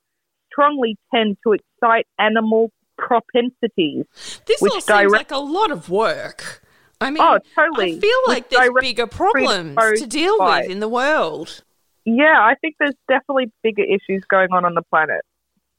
strongly 0.56 0.98
tend 1.14 1.38
to 1.46 1.54
excite 1.54 2.08
animal 2.18 2.72
propensities. 2.98 4.06
This 4.46 4.62
Which 4.62 4.72
all 4.72 4.82
seems 4.82 4.86
direct- 4.86 5.12
like 5.12 5.32
a 5.32 5.38
lot 5.38 5.72
of 5.72 5.90
work. 5.90 6.62
I 7.02 7.10
mean, 7.12 7.22
Oh, 7.22 7.38
totally. 7.54 7.98
I 7.98 8.00
feel 8.00 8.20
Which 8.28 8.36
like 8.36 8.50
there's 8.50 8.70
bigger 8.80 9.06
problems 9.08 9.76
to 10.00 10.08
deal 10.08 10.38
by- 10.38 10.62
with 10.62 10.72
in 10.72 10.80
the 10.80 10.88
world. 10.88 11.62
Yeah, 12.06 12.40
I 12.40 12.56
think 12.62 12.76
there's 12.80 12.96
definitely 13.10 13.52
bigger 13.64 13.84
issues 13.84 14.24
going 14.30 14.52
on 14.54 14.64
on 14.64 14.76
the 14.76 14.84
planet. 14.84 15.22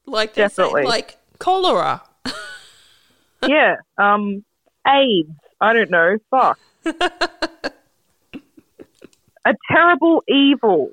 Like 0.05 0.33
Definitely. 0.35 0.83
like 0.83 1.17
cholera. 1.39 2.03
yeah, 3.47 3.77
um, 3.97 4.43
AIDS. 4.85 5.29
I 5.59 5.73
don't 5.73 5.89
know. 5.89 6.17
Fuck. 6.29 6.59
a 9.45 9.53
terrible 9.71 10.23
evil. 10.27 10.91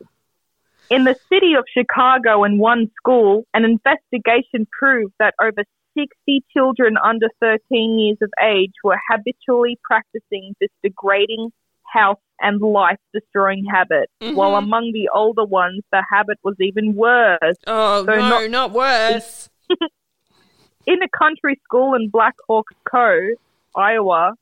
In 0.91 1.05
the 1.05 1.16
city 1.28 1.55
of 1.55 1.64
Chicago, 1.72 2.45
in 2.45 2.59
one 2.59 2.91
school, 2.97 3.47
an 3.55 3.64
investigation 3.64 4.66
proved 4.78 5.14
that 5.18 5.35
over 5.41 5.64
60 5.97 6.45
children 6.53 6.97
under 7.03 7.28
13 7.41 7.99
years 7.99 8.18
of 8.20 8.30
age 8.43 8.72
were 8.82 8.99
habitually 9.11 9.78
practicing 9.82 10.55
this 10.61 10.70
degrading 10.82 11.51
health 11.91 12.18
and 12.41 12.61
life 12.61 12.99
destroying 13.12 13.64
habit, 13.64 14.11
mm-hmm. 14.20 14.35
while 14.35 14.57
among 14.57 14.91
the 14.93 15.09
older 15.14 15.45
ones, 15.45 15.82
the 15.93 16.03
habit 16.11 16.39
was 16.43 16.57
even 16.61 16.95
worse. 16.95 17.39
Oh 17.66 18.05
So 18.05 18.14
no, 18.14 18.28
not- 18.28 18.51
not 18.51 18.72
worse. 18.72 19.49
in 20.87 21.03
a 21.03 21.09
country 21.16 21.61
school 21.64 21.95
in 21.95 22.11
Black 22.11 22.35
Hawk 22.49 22.66
Cove, 22.91 23.37
Iowa, 23.76 24.35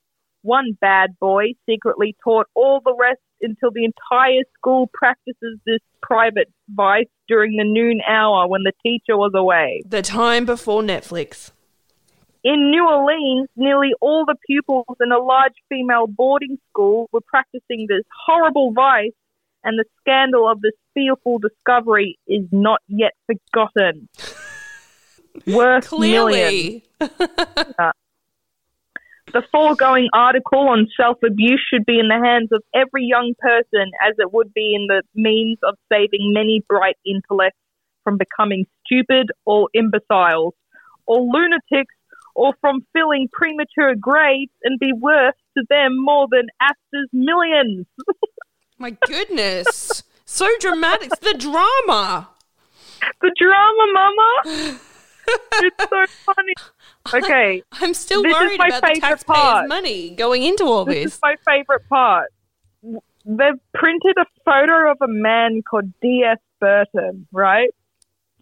one 0.42 0.76
bad 0.80 1.18
boy 1.20 1.52
secretly 1.68 2.16
taught 2.24 2.48
all 2.54 2.80
the 2.84 2.94
rest 2.98 3.20
until 3.42 3.70
the 3.70 3.84
entire 3.84 4.42
school 4.56 4.88
practices 4.92 5.58
this 5.66 5.80
private 6.00 6.48
vice 6.68 7.06
during 7.28 7.56
the 7.56 7.64
noon 7.64 8.00
hour 8.08 8.46
when 8.48 8.62
the 8.62 8.72
teacher 8.82 9.16
was 9.16 9.32
away. 9.34 9.82
The 9.86 10.02
time 10.02 10.44
before 10.44 10.82
Netflix. 10.82 11.50
In 12.44 12.70
New 12.70 12.88
Orleans, 12.88 13.48
nearly 13.54 13.90
all 14.00 14.24
the 14.26 14.34
pupils 14.46 14.96
in 15.00 15.12
a 15.12 15.18
large 15.18 15.52
female 15.68 16.06
boarding 16.08 16.58
school 16.70 17.08
were 17.12 17.20
practicing 17.20 17.86
this 17.88 18.02
horrible 18.26 18.72
vice, 18.72 19.12
and 19.62 19.78
the 19.78 19.84
scandal 20.00 20.50
of 20.50 20.60
this 20.60 20.72
fearful 20.92 21.38
discovery 21.38 22.18
is 22.26 22.44
not 22.50 22.80
yet 22.88 23.12
forgotten. 23.26 24.08
Worth 25.46 25.92
millions. 25.92 26.82
Clearly. 26.82 26.84
Uh, 27.78 27.90
The 29.32 29.42
foregoing 29.50 30.08
article 30.12 30.68
on 30.68 30.88
self 30.94 31.18
abuse 31.24 31.62
should 31.72 31.86
be 31.86 31.98
in 31.98 32.08
the 32.08 32.20
hands 32.22 32.50
of 32.52 32.62
every 32.74 33.04
young 33.04 33.32
person, 33.38 33.90
as 34.06 34.14
it 34.18 34.32
would 34.32 34.52
be 34.52 34.74
in 34.74 34.86
the 34.88 35.02
means 35.14 35.58
of 35.62 35.76
saving 35.90 36.32
many 36.34 36.62
bright 36.68 36.96
intellects 37.06 37.58
from 38.04 38.18
becoming 38.18 38.66
stupid 38.84 39.30
or 39.46 39.68
imbeciles 39.72 40.54
or 41.06 41.20
lunatics 41.20 41.94
or 42.34 42.52
from 42.60 42.80
filling 42.92 43.28
premature 43.32 43.94
graves 43.98 44.52
and 44.64 44.78
be 44.78 44.92
worth 44.92 45.34
to 45.56 45.64
them 45.68 45.92
more 45.96 46.26
than 46.30 46.48
Astor's 46.60 47.08
millions. 47.12 47.86
My 48.78 48.96
goodness. 49.06 50.02
so 50.26 50.48
dramatic. 50.60 51.10
It's 51.12 51.18
the 51.20 51.38
drama. 51.38 52.28
the 53.20 53.34
drama, 53.38 53.92
mama! 53.92 54.78
it's 55.26 55.84
so 55.90 56.06
funny. 56.34 56.54
Okay, 57.14 57.62
I'm 57.72 57.94
still 57.94 58.22
This 58.22 58.30
is 58.30 58.40
worried 58.40 58.58
my 58.58 58.68
about 58.68 58.82
the 58.82 59.00
taxpayers' 59.00 59.24
part. 59.24 59.68
money 59.68 60.10
going 60.10 60.44
into 60.44 60.62
all 60.64 60.84
this 60.84 60.94
this. 61.04 61.14
is 61.14 61.18
my 61.20 61.34
favorite 61.44 61.88
part. 61.88 62.28
They've 63.24 63.60
printed 63.74 64.16
a 64.18 64.26
photo 64.44 64.90
of 64.92 64.98
a 65.02 65.08
man 65.08 65.62
called 65.68 65.92
D.S. 66.00 66.38
Burton, 66.60 67.26
right? 67.32 67.70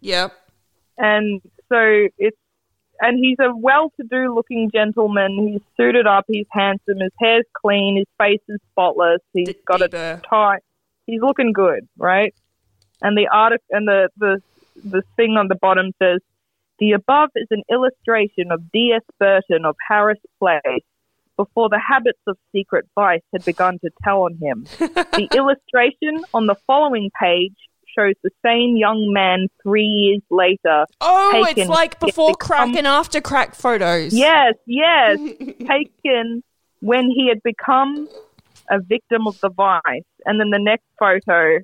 Yep. 0.01 0.31
and 0.99 1.41
so 1.69 2.07
it's 2.19 2.37
and 2.99 3.17
he's 3.17 3.37
a 3.39 3.55
well-to-do 3.55 4.33
looking 4.35 4.69
gentleman. 4.71 5.47
He's 5.53 5.61
suited 5.75 6.05
up. 6.05 6.25
He's 6.27 6.45
handsome. 6.51 6.99
His 6.99 7.11
hair's 7.19 7.45
clean. 7.53 7.97
His 7.97 8.05
face 8.19 8.41
is 8.47 8.59
spotless. 8.71 9.21
He's 9.33 9.47
D- 9.47 9.55
got 9.65 9.81
a 9.81 10.21
tie. 10.29 10.59
He's 11.07 11.21
looking 11.21 11.51
good, 11.51 11.87
right? 11.97 12.33
And 13.01 13.17
the 13.17 13.27
article 13.27 13.65
and 13.71 13.87
the 13.87 14.09
the 14.17 14.41
the 14.85 15.01
thing 15.15 15.31
on 15.37 15.47
the 15.47 15.55
bottom 15.55 15.91
says, 15.99 16.19
The 16.81 16.93
above 16.93 17.29
is 17.35 17.47
an 17.51 17.61
illustration 17.71 18.51
of 18.51 18.71
D.S. 18.71 19.03
Burton 19.19 19.65
of 19.65 19.75
Harris 19.87 20.17
Place 20.39 20.83
before 21.37 21.69
the 21.69 21.79
habits 21.79 22.19
of 22.25 22.37
secret 22.51 22.87
vice 22.95 23.21
had 23.31 23.45
begun 23.45 23.77
to 23.83 23.91
tell 24.03 24.23
on 24.23 24.39
him. 24.41 24.65
the 24.79 25.29
illustration 25.35 26.25
on 26.33 26.47
the 26.47 26.55
following 26.65 27.11
page 27.21 27.53
shows 27.95 28.15
the 28.23 28.31
same 28.43 28.77
young 28.77 29.13
man 29.13 29.47
three 29.61 29.85
years 29.85 30.21
later. 30.31 30.87
Oh, 31.01 31.45
it's 31.47 31.69
like 31.69 31.99
before 31.99 32.33
crack 32.33 32.65
com- 32.65 32.75
and 32.75 32.87
after 32.87 33.21
crack 33.21 33.53
photos. 33.53 34.11
Yes, 34.11 34.55
yes, 34.65 35.19
taken 35.67 36.43
when 36.79 37.11
he 37.11 37.27
had 37.29 37.43
become 37.43 38.09
a 38.71 38.79
victim 38.79 39.27
of 39.27 39.39
the 39.41 39.49
vice. 39.49 40.01
And 40.25 40.39
then 40.39 40.49
the 40.49 40.59
next 40.59 40.85
photo, 40.97 41.59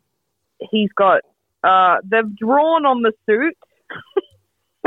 he's 0.69 0.91
got, 0.91 1.21
uh, 1.63 1.97
they've 2.03 2.35
drawn 2.35 2.85
on 2.85 3.01
the 3.01 3.13
suit. 3.25 3.57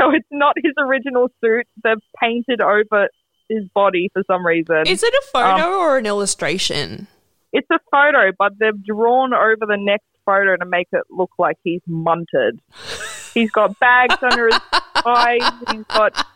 So 0.01 0.11
it's 0.11 0.27
not 0.31 0.55
his 0.63 0.73
original 0.77 1.29
suit. 1.43 1.67
They've 1.83 1.97
painted 2.19 2.61
over 2.61 3.09
his 3.49 3.67
body 3.73 4.09
for 4.13 4.23
some 4.27 4.45
reason. 4.45 4.83
Is 4.87 5.03
it 5.03 5.13
a 5.13 5.21
photo 5.31 5.63
Um, 5.67 5.73
or 5.73 5.97
an 5.97 6.05
illustration? 6.05 7.07
It's 7.53 7.67
a 7.69 7.79
photo, 7.91 8.31
but 8.37 8.53
they've 8.59 8.83
drawn 8.83 9.33
over 9.33 9.65
the 9.67 9.77
next 9.77 10.05
photo 10.25 10.55
to 10.55 10.65
make 10.65 10.87
it 10.93 11.03
look 11.09 11.31
like 11.37 11.57
he's 11.63 11.81
munted. 11.89 12.59
He's 13.33 13.49
got 13.51 13.79
bags 13.79 14.15
under 14.21 14.47
his 14.47 14.59
eyes. 15.05 15.41
He's 15.71 15.85
got 15.85 16.27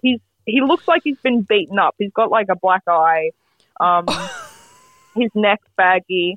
he's 0.00 0.20
he 0.44 0.60
looks 0.60 0.86
like 0.86 1.00
he's 1.02 1.18
been 1.18 1.42
beaten 1.42 1.76
up. 1.76 1.96
He's 1.98 2.12
got 2.12 2.30
like 2.30 2.46
a 2.48 2.54
black 2.54 2.82
eye. 2.86 3.32
Um, 3.80 4.06
his 5.16 5.32
neck 5.34 5.58
baggy, 5.76 6.36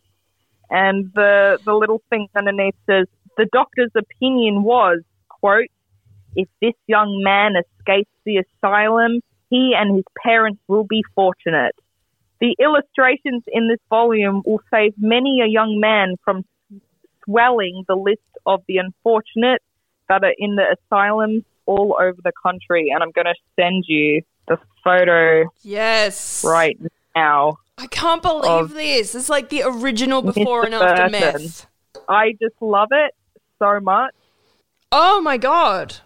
and 0.71 1.11
the 1.13 1.59
the 1.63 1.75
little 1.75 2.01
thing 2.09 2.27
underneath 2.35 2.73
says 2.87 3.05
the 3.37 3.45
doctor's 3.53 3.91
opinion 3.95 4.63
was 4.63 5.01
quote 5.29 5.69
if 6.35 6.47
this 6.61 6.73
young 6.87 7.21
man 7.23 7.53
escapes 7.55 8.09
the 8.25 8.37
asylum, 8.37 9.19
he 9.49 9.73
and 9.77 9.95
his 9.95 10.05
parents 10.23 10.61
will 10.67 10.83
be 10.83 11.03
fortunate. 11.15 11.75
The 12.39 12.55
illustrations 12.59 13.43
in 13.47 13.67
this 13.67 13.79
volume 13.89 14.41
will 14.45 14.61
save 14.71 14.93
many 14.97 15.41
a 15.41 15.47
young 15.47 15.79
man 15.79 16.15
from 16.23 16.45
swelling 17.25 17.83
the 17.87 17.95
list 17.95 18.21
of 18.45 18.61
the 18.67 18.77
unfortunate 18.77 19.61
that 20.07 20.23
are 20.23 20.33
in 20.37 20.55
the 20.55 20.75
asylums 20.77 21.43
all 21.65 21.97
over 21.99 22.17
the 22.23 22.31
country. 22.41 22.91
And 22.93 23.03
I'm 23.03 23.11
going 23.11 23.25
to 23.25 23.35
send 23.59 23.83
you 23.87 24.21
the 24.47 24.57
photo 24.83 25.49
Yes. 25.61 26.43
right 26.45 26.77
now. 27.15 27.57
I 27.77 27.87
can't 27.87 28.21
believe 28.21 28.71
this. 28.73 29.15
It's 29.15 29.29
like 29.29 29.49
the 29.49 29.63
original 29.63 30.21
before 30.21 30.63
Mr. 30.63 30.65
and 30.65 30.75
after 30.75 30.95
Burton. 30.95 31.11
meth. 31.43 31.67
I 32.07 32.31
just 32.41 32.55
love 32.61 32.89
it 32.91 33.13
so 33.59 33.79
much. 33.79 34.13
Oh 34.91 35.21
my 35.21 35.37
god. 35.37 35.97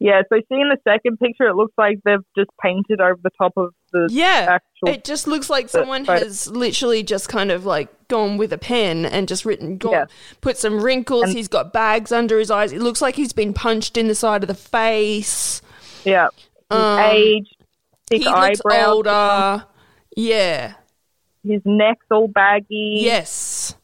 Yeah, 0.00 0.22
so 0.28 0.36
see 0.48 0.60
in 0.60 0.68
the 0.68 0.78
second 0.86 1.18
picture, 1.18 1.48
it 1.48 1.56
looks 1.56 1.72
like 1.76 1.98
they've 2.04 2.22
just 2.36 2.50
painted 2.62 3.00
over 3.00 3.18
the 3.20 3.30
top 3.36 3.52
of 3.56 3.70
the 3.92 4.06
Yeah. 4.12 4.46
actual. 4.48 4.88
It 4.94 5.02
just 5.04 5.26
looks 5.26 5.50
like 5.50 5.68
someone 5.68 6.04
photo. 6.04 6.24
has 6.24 6.48
literally 6.48 7.02
just 7.02 7.28
kind 7.28 7.50
of 7.50 7.66
like 7.66 7.88
gone 8.06 8.38
with 8.38 8.52
a 8.52 8.58
pen 8.58 9.04
and 9.04 9.26
just 9.26 9.44
written, 9.44 9.76
gone, 9.76 9.92
Yeah. 9.92 10.04
put 10.40 10.56
some 10.56 10.80
wrinkles. 10.80 11.24
And- 11.24 11.32
he's 11.32 11.48
got 11.48 11.72
bags 11.72 12.12
under 12.12 12.38
his 12.38 12.48
eyes. 12.48 12.72
It 12.72 12.80
looks 12.80 13.02
like 13.02 13.16
he's 13.16 13.32
been 13.32 13.52
punched 13.52 13.96
in 13.96 14.06
the 14.06 14.14
side 14.14 14.44
of 14.44 14.48
the 14.48 14.54
face. 14.54 15.62
yeah, 16.04 16.28
his 16.70 16.78
Um, 16.78 16.98
age, 17.00 17.48
thick 18.08 18.22
he 18.22 18.28
looks 18.28 18.60
older. 18.64 19.64
Yeah. 20.16 20.74
his 21.44 21.62
neck's 21.64 22.06
all 22.10 22.28
baggy. 22.28 22.98
Yes. 23.00 23.74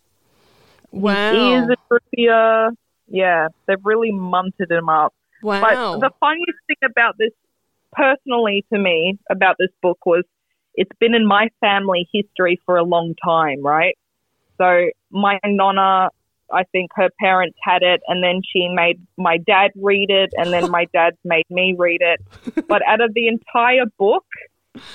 His 0.93 1.03
Wow. 1.03 1.33
ears 1.33 1.69
are 1.71 1.99
drippier. 2.17 2.71
Yeah, 3.09 3.49
they've 3.67 3.85
really 3.85 4.13
munted 4.13 4.71
him 4.71 4.89
up. 4.89 5.13
Wow. 5.45 5.61
But 5.61 6.01
the 6.01 6.11
funniest 6.21 6.59
thing 6.67 6.91
about 6.91 7.17
this, 7.19 7.31
personally 7.93 8.65
to 8.73 8.79
me, 8.79 9.19
about 9.31 9.57
this 9.59 9.69
book 9.83 10.05
was 10.07 10.25
it's 10.75 10.91
been 10.99 11.15
in 11.15 11.27
my 11.27 11.51
family 11.61 12.09
history 12.13 12.61
for 12.65 12.79
a 12.79 12.83
long 12.83 13.15
time, 13.23 13.63
right? 13.63 13.97
So 14.57 14.89
my 15.11 15.39
nonna, 15.45 16.09
I 16.51 16.65
think 16.73 16.93
her 16.95 17.11
parents 17.21 17.59
had 17.63 17.83
it, 17.83 18.01
and 18.09 18.25
then 18.25 18.41
she 18.51 18.69
made 18.69 19.01
my 19.19 19.37
dad 19.37 19.73
read 19.77 20.09
it, 20.09 20.33
and 20.37 20.51
then 20.53 20.71
my 20.71 20.87
dad 20.95 21.15
made 21.25 21.47
me 21.51 21.75
read 21.79 22.01
it. 22.01 22.67
But 22.67 22.81
out 22.87 23.03
of 23.03 23.13
the 23.13 23.29
entire 23.29 23.87
book, 23.99 24.25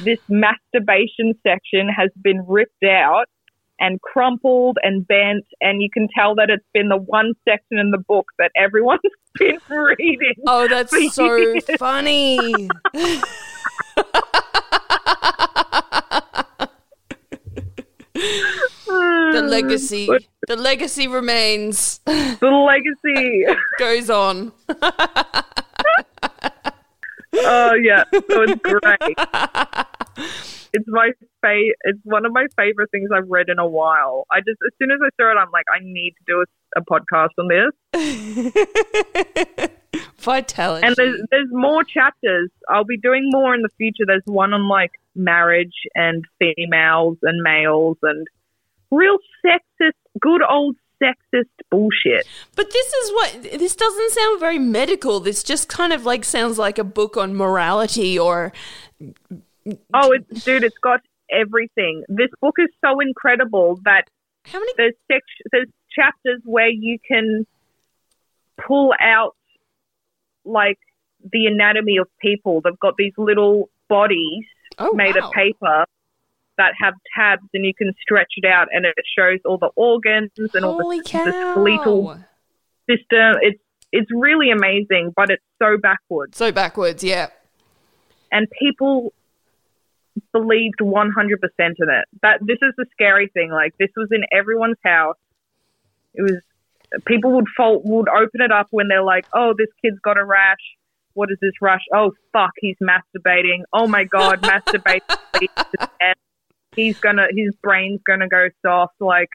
this 0.01 0.19
masturbation 0.27 1.35
section 1.43 1.89
has 1.89 2.09
been 2.21 2.43
ripped 2.47 2.83
out 2.83 3.29
and 3.79 4.01
crumpled 4.01 4.77
and 4.83 5.07
bent, 5.07 5.45
and 5.61 5.81
you 5.81 5.89
can 5.91 6.07
tell 6.15 6.35
that 6.35 6.49
it's 6.49 6.65
been 6.73 6.89
the 6.89 6.97
one 6.97 7.33
section 7.47 7.77
in 7.79 7.91
the 7.91 7.97
book 7.97 8.27
that 8.37 8.51
everyone's 8.55 8.99
been 9.39 9.59
reading. 9.69 10.33
oh, 10.47 10.67
that's 10.67 10.91
so 11.13 11.35
years. 11.35 11.63
funny. 11.77 12.67
the 18.13 19.47
legacy. 19.47 20.09
The 20.47 20.55
legacy 20.55 21.07
remains. 21.07 21.99
The 22.05 22.39
legacy. 22.41 23.45
Goes 23.77 24.09
on. 24.09 24.51
Oh 27.41 27.73
yeah, 27.75 28.03
so 28.11 28.41
it's 28.41 28.61
great. 28.63 29.17
It's 30.73 30.85
my 30.87 31.11
fa- 31.41 31.73
It's 31.83 31.99
one 32.03 32.25
of 32.25 32.31
my 32.31 32.47
favorite 32.57 32.89
things 32.91 33.09
I've 33.13 33.29
read 33.29 33.49
in 33.49 33.59
a 33.59 33.67
while. 33.67 34.25
I 34.31 34.39
just 34.39 34.59
as 34.65 34.71
soon 34.79 34.91
as 34.91 34.99
I 35.03 35.09
saw 35.19 35.31
it, 35.31 35.37
I'm 35.37 35.51
like, 35.51 35.65
I 35.73 35.79
need 35.81 36.11
to 36.11 36.23
do 36.27 36.43
a, 36.43 36.45
a 36.79 36.83
podcast 36.83 37.29
on 37.39 37.47
this. 37.47 37.71
Vitality. 40.19 40.85
And 40.85 40.95
there's 40.95 41.21
there's 41.31 41.47
more 41.51 41.83
chapters. 41.83 42.51
I'll 42.69 42.83
be 42.83 42.97
doing 42.97 43.29
more 43.31 43.55
in 43.55 43.61
the 43.61 43.69
future. 43.77 44.03
There's 44.05 44.21
one 44.25 44.53
on 44.53 44.67
like 44.67 44.91
marriage 45.15 45.73
and 45.95 46.25
females 46.39 47.17
and 47.23 47.41
males 47.41 47.97
and 48.03 48.27
real 48.91 49.17
sexist, 49.45 49.93
good 50.19 50.41
old 50.47 50.75
sexist 51.01 51.49
bullshit. 51.71 52.27
But 52.55 52.71
this 52.71 52.93
is 52.93 53.11
what 53.11 53.43
this 53.59 53.75
doesn't 53.75 54.11
sound 54.11 54.39
very 54.39 54.59
medical. 54.59 55.19
This 55.19 55.43
just 55.43 55.69
kind 55.69 55.93
of 55.93 56.05
like 56.05 56.25
sounds 56.25 56.57
like 56.57 56.77
a 56.77 56.83
book 56.83 57.17
on 57.17 57.35
morality 57.35 58.19
or 58.19 58.51
Oh, 59.93 60.11
it's, 60.11 60.43
dude, 60.43 60.63
it's 60.63 60.77
got 60.77 61.01
everything. 61.31 62.03
This 62.07 62.29
book 62.41 62.55
is 62.59 62.69
so 62.83 62.99
incredible 62.99 63.79
that 63.85 64.03
how 64.45 64.59
many 64.59 64.71
there's 64.77 64.93
sec- 65.11 65.47
there's 65.51 65.67
chapters 65.93 66.41
where 66.45 66.69
you 66.69 66.97
can 67.07 67.45
pull 68.67 68.93
out 68.99 69.35
like 70.45 70.79
the 71.31 71.45
anatomy 71.45 71.97
of 71.97 72.07
people. 72.21 72.61
They've 72.61 72.79
got 72.79 72.95
these 72.97 73.13
little 73.17 73.69
bodies 73.87 74.45
oh, 74.77 74.93
made 74.93 75.15
wow. 75.15 75.27
of 75.27 75.33
paper 75.33 75.85
that 76.57 76.73
have 76.81 76.93
tabs, 77.15 77.47
and 77.53 77.65
you 77.65 77.73
can 77.73 77.93
stretch 78.01 78.33
it 78.37 78.45
out, 78.45 78.67
and 78.71 78.85
it 78.85 78.95
shows 79.17 79.39
all 79.45 79.57
the 79.57 79.71
organs 79.75 80.31
and 80.37 80.65
all 80.65 80.77
the, 80.77 80.97
the 80.97 81.07
skeletal 81.07 82.17
system. 82.87 83.37
It's 83.41 83.61
it's 83.91 84.09
really 84.11 84.51
amazing, 84.51 85.13
but 85.15 85.31
it's 85.31 85.43
so 85.61 85.77
backwards, 85.81 86.37
So 86.37 86.51
backwards, 86.51 87.03
yeah. 87.03 87.27
and 88.31 88.47
people 88.59 89.13
believed 90.31 90.79
100% 90.79 91.11
in 91.59 91.73
it. 91.79 92.05
That 92.21 92.39
this 92.41 92.57
is 92.61 92.73
the 92.77 92.85
scary 92.91 93.29
thing. 93.33 93.51
Like 93.51 93.73
this 93.77 93.89
was 93.95 94.09
in 94.11 94.23
everyone's 94.31 94.77
house. 94.83 95.17
It 96.13 96.21
was 96.21 96.41
people 97.05 97.33
would 97.33 97.47
fault 97.55 97.83
would 97.85 98.09
open 98.09 98.41
it 98.41 98.51
up 98.51 98.67
when 98.71 98.87
they're 98.87 99.03
like, 99.03 99.25
"Oh, 99.33 99.53
this 99.57 99.69
kid's 99.81 99.99
got 99.99 100.17
a 100.17 100.25
rash. 100.25 100.57
What 101.13 101.31
is 101.31 101.37
this 101.41 101.53
rash? 101.61 101.81
Oh, 101.93 102.11
fuck, 102.33 102.51
he's 102.59 102.77
masturbating. 102.81 103.63
Oh 103.73 103.87
my 103.87 104.03
god, 104.03 104.41
masturbating. 104.43 105.17
leads 105.39 105.53
to 105.55 105.77
death. 105.77 106.17
He's 106.75 106.99
gonna 106.99 107.27
his 107.35 107.53
brain's 107.61 108.01
gonna 108.03 108.27
go 108.27 108.49
soft." 108.65 108.95
Like 108.99 109.29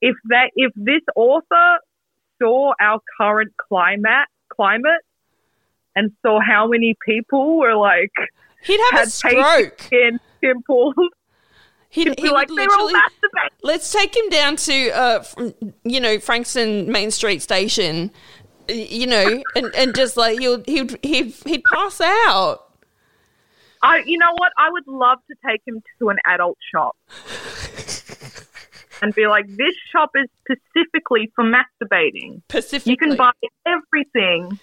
if 0.00 0.16
that 0.28 0.50
if 0.56 0.72
this 0.76 1.02
author 1.14 1.78
saw 2.40 2.72
our 2.80 3.00
current 3.18 3.52
climate 3.68 4.28
climate 4.48 5.02
and 5.94 6.12
saw 6.22 6.40
how 6.40 6.68
many 6.68 6.96
people 7.06 7.58
were 7.58 7.74
like 7.74 8.12
He'd 8.62 8.80
have 8.90 9.06
a 9.06 9.10
stroke. 9.10 9.80
skin 9.82 10.20
pimples. 10.40 10.94
He'd, 11.88 12.08
He'd 12.08 12.22
be 12.22 12.30
like, 12.30 12.48
they're 12.48 12.68
all 12.70 12.90
masturbating. 12.90 13.48
Let's 13.62 13.92
take 13.92 14.16
him 14.16 14.28
down 14.28 14.56
to, 14.56 14.90
uh, 14.90 15.24
you 15.82 16.00
know, 16.00 16.20
Frankston 16.20 16.90
Main 16.90 17.10
Street 17.10 17.42
Station, 17.42 18.12
you 18.68 19.06
know, 19.08 19.42
and, 19.56 19.74
and 19.74 19.94
just 19.94 20.16
like 20.16 20.38
he'll 20.38 20.62
he'd 20.64 20.98
he'd 21.02 21.34
he'd 21.44 21.64
pass 21.64 22.00
out. 22.00 22.68
I, 23.82 24.02
you 24.06 24.18
know 24.18 24.32
what? 24.36 24.52
I 24.58 24.70
would 24.70 24.86
love 24.86 25.18
to 25.30 25.36
take 25.44 25.62
him 25.66 25.82
to 25.98 26.10
an 26.10 26.18
adult 26.26 26.58
shop 26.72 26.96
and 29.02 29.14
be 29.14 29.26
like, 29.26 29.46
this 29.48 29.74
shop 29.90 30.10
is 30.14 30.28
specifically 30.44 31.32
for 31.34 31.44
masturbating. 31.44 32.42
Specifically, 32.50 32.92
You 32.92 32.96
can 32.98 33.16
buy 33.16 33.32
everything 33.66 34.60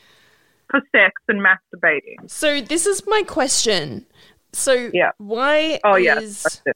for 0.69 0.81
sex 0.91 1.13
and 1.27 1.41
masturbating. 1.41 2.29
So 2.29 2.61
this 2.61 2.85
is 2.85 3.03
my 3.07 3.23
question. 3.23 4.05
So 4.53 4.89
Yeah. 4.93 5.11
why 5.17 5.79
Oh 5.83 5.95
is 5.95 6.61
it. 6.65 6.75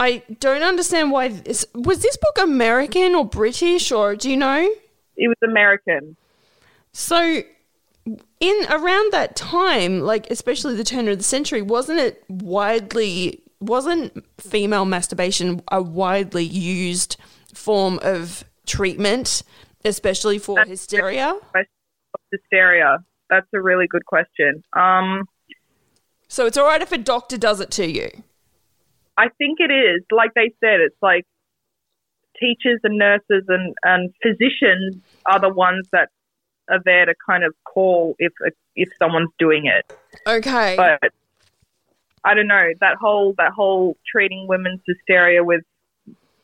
I 0.00 0.22
don't 0.40 0.62
understand 0.62 1.12
why 1.12 1.28
this 1.28 1.64
was 1.74 2.02
this 2.02 2.16
book 2.16 2.44
American 2.44 3.14
or 3.14 3.24
British 3.24 3.92
or 3.92 4.16
do 4.16 4.30
you 4.30 4.36
know? 4.36 4.68
it 5.16 5.28
was 5.28 5.36
American. 5.44 6.16
So 6.92 7.42
in 8.40 8.66
around 8.68 9.12
that 9.12 9.36
time, 9.36 10.00
like 10.00 10.30
especially 10.30 10.74
the 10.74 10.84
turn 10.84 11.08
of 11.08 11.18
the 11.18 11.24
century, 11.24 11.62
wasn't 11.62 12.00
it 12.00 12.24
widely 12.28 13.40
wasn't 13.60 14.24
female 14.38 14.84
masturbation 14.84 15.62
a 15.70 15.80
widely 15.80 16.44
used 16.44 17.16
form 17.54 17.98
of 18.02 18.44
treatment, 18.66 19.42
especially 19.84 20.38
for 20.38 20.56
That's 20.56 20.70
hysteria? 20.70 21.36
Hysteria. 22.30 22.98
That's 23.30 23.46
a 23.54 23.60
really 23.60 23.86
good 23.86 24.04
question. 24.06 24.62
Um, 24.72 25.28
So 26.28 26.46
it's 26.46 26.56
all 26.56 26.66
right 26.66 26.82
if 26.82 26.92
a 26.92 26.98
doctor 26.98 27.38
does 27.38 27.60
it 27.60 27.70
to 27.72 27.86
you. 27.86 28.10
I 29.16 29.28
think 29.38 29.60
it 29.60 29.72
is. 29.72 30.02
Like 30.10 30.34
they 30.34 30.52
said, 30.60 30.80
it's 30.80 30.96
like 31.00 31.24
teachers 32.38 32.80
and 32.82 32.98
nurses 32.98 33.44
and, 33.48 33.74
and 33.84 34.12
physicians 34.22 34.96
are 35.26 35.40
the 35.40 35.48
ones 35.48 35.86
that 35.92 36.08
are 36.68 36.80
there 36.84 37.06
to 37.06 37.14
kind 37.24 37.44
of 37.44 37.54
call 37.64 38.14
if 38.18 38.32
if 38.74 38.88
someone's 38.98 39.30
doing 39.38 39.66
it. 39.66 39.96
Okay. 40.26 40.74
But 40.76 41.12
I 42.24 42.34
don't 42.34 42.46
know 42.46 42.70
that 42.80 42.96
whole 42.96 43.34
that 43.38 43.52
whole 43.52 43.96
treating 44.10 44.46
women's 44.48 44.80
hysteria 44.86 45.44
with 45.44 45.62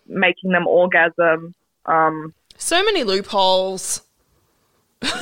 making 0.07 0.53
them 0.53 0.67
orgasm. 0.67 1.55
Um, 1.87 2.35
so 2.57 2.85
many 2.85 3.05
loopholes. 3.05 4.03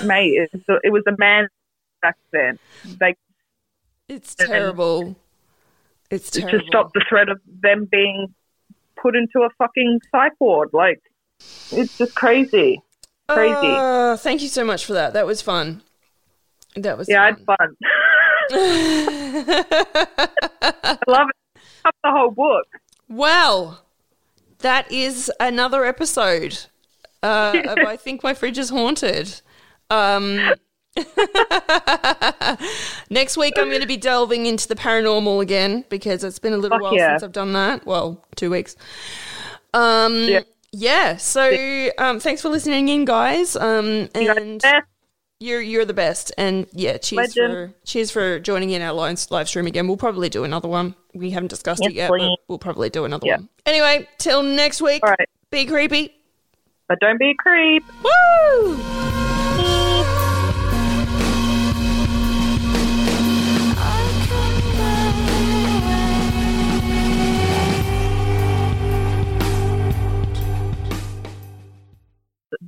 Mate, 0.04 0.32
it 0.34 0.50
was, 0.52 0.62
a, 0.68 0.78
it 0.84 0.90
was 0.92 1.02
a 1.06 1.14
man 1.18 1.48
back 2.02 2.16
then. 2.32 2.58
They 2.98 3.16
It's 4.08 4.34
terrible. 4.34 5.16
It's 6.10 6.30
to 6.30 6.62
stop 6.66 6.92
the 6.94 7.04
threat 7.08 7.28
of 7.28 7.40
them 7.46 7.86
being 7.90 8.34
put 9.00 9.14
into 9.14 9.40
a 9.40 9.50
fucking 9.58 10.00
psych 10.10 10.32
ward. 10.40 10.70
Like 10.72 11.02
it's 11.70 11.98
just 11.98 12.14
crazy. 12.14 12.80
Crazy. 13.28 13.54
Uh, 13.62 14.16
thank 14.16 14.40
you 14.40 14.48
so 14.48 14.64
much 14.64 14.86
for 14.86 14.94
that. 14.94 15.12
That 15.12 15.26
was 15.26 15.42
fun. 15.42 15.82
That 16.76 16.96
was 16.96 17.08
Yeah, 17.08 17.24
I 17.24 17.34
fun. 17.34 17.36
had 17.36 17.46
fun. 17.46 17.76
I 20.62 20.98
love 21.06 21.28
it. 21.28 21.60
Up 21.84 21.94
the 22.02 22.10
whole 22.10 22.30
book. 22.30 22.66
Well, 23.08 23.84
that 24.58 24.90
is 24.90 25.30
another 25.38 25.84
episode 25.84 26.58
uh, 27.22 27.62
of 27.66 27.78
I 27.78 27.96
Think 27.96 28.22
My 28.22 28.34
Fridge 28.34 28.58
is 28.58 28.70
Haunted. 28.70 29.40
Um, 29.90 30.38
next 33.10 33.36
week, 33.36 33.54
I'm 33.56 33.68
going 33.68 33.80
to 33.80 33.86
be 33.86 33.96
delving 33.96 34.46
into 34.46 34.68
the 34.68 34.74
paranormal 34.74 35.42
again 35.42 35.84
because 35.88 36.24
it's 36.24 36.38
been 36.38 36.52
a 36.52 36.56
little 36.56 36.76
Fuck 36.78 36.82
while 36.82 36.94
yeah. 36.96 37.12
since 37.12 37.22
I've 37.22 37.32
done 37.32 37.52
that. 37.54 37.86
Well, 37.86 38.24
two 38.36 38.50
weeks. 38.50 38.76
Um, 39.74 40.24
Yeah. 40.24 40.40
yeah. 40.72 41.16
So, 41.16 41.90
um, 41.98 42.20
thanks 42.20 42.42
for 42.42 42.48
listening 42.48 42.88
in, 42.88 43.04
guys. 43.04 43.56
Um, 43.56 44.08
and 44.14 44.62
you're 45.40 45.60
you're 45.60 45.84
the 45.84 45.94
best. 45.94 46.32
And 46.36 46.66
yeah, 46.72 46.98
cheers 46.98 47.36
Legend. 47.36 47.52
for 47.52 47.72
cheers 47.84 48.10
for 48.10 48.40
joining 48.40 48.70
in 48.70 48.82
our 48.82 48.92
live 48.92 49.18
stream 49.48 49.66
again. 49.66 49.86
We'll 49.86 49.96
probably 49.96 50.28
do 50.28 50.44
another 50.44 50.68
one. 50.68 50.94
We 51.14 51.30
haven't 51.30 51.48
discussed 51.48 51.82
Yes, 51.82 51.92
it 51.92 51.94
yet, 51.96 52.10
but 52.10 52.20
we'll 52.48 52.58
probably 52.58 52.90
do 52.90 53.04
another 53.04 53.26
Yeah. 53.26 53.36
one. 53.36 53.48
Anyway, 53.64 54.08
till 54.18 54.42
next 54.42 54.82
week. 54.82 55.02
All 55.04 55.10
right. 55.10 55.28
Be 55.50 55.64
creepy. 55.64 56.14
But 56.88 56.98
don't 57.00 57.18
be 57.18 57.30
a 57.30 57.34
creep. 57.34 57.84
Woo! 58.02 59.07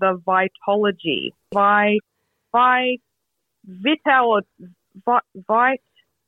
The 0.01 0.21
vitalogy. 0.27 1.33
Vi, 1.55 2.01
vi, 2.55 3.01
vitalo, 3.67 4.41
vi, 4.95 5.19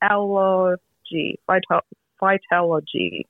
vitalogy. 0.03 1.37
Vital, 1.49 1.81
vitalogy. 2.21 3.27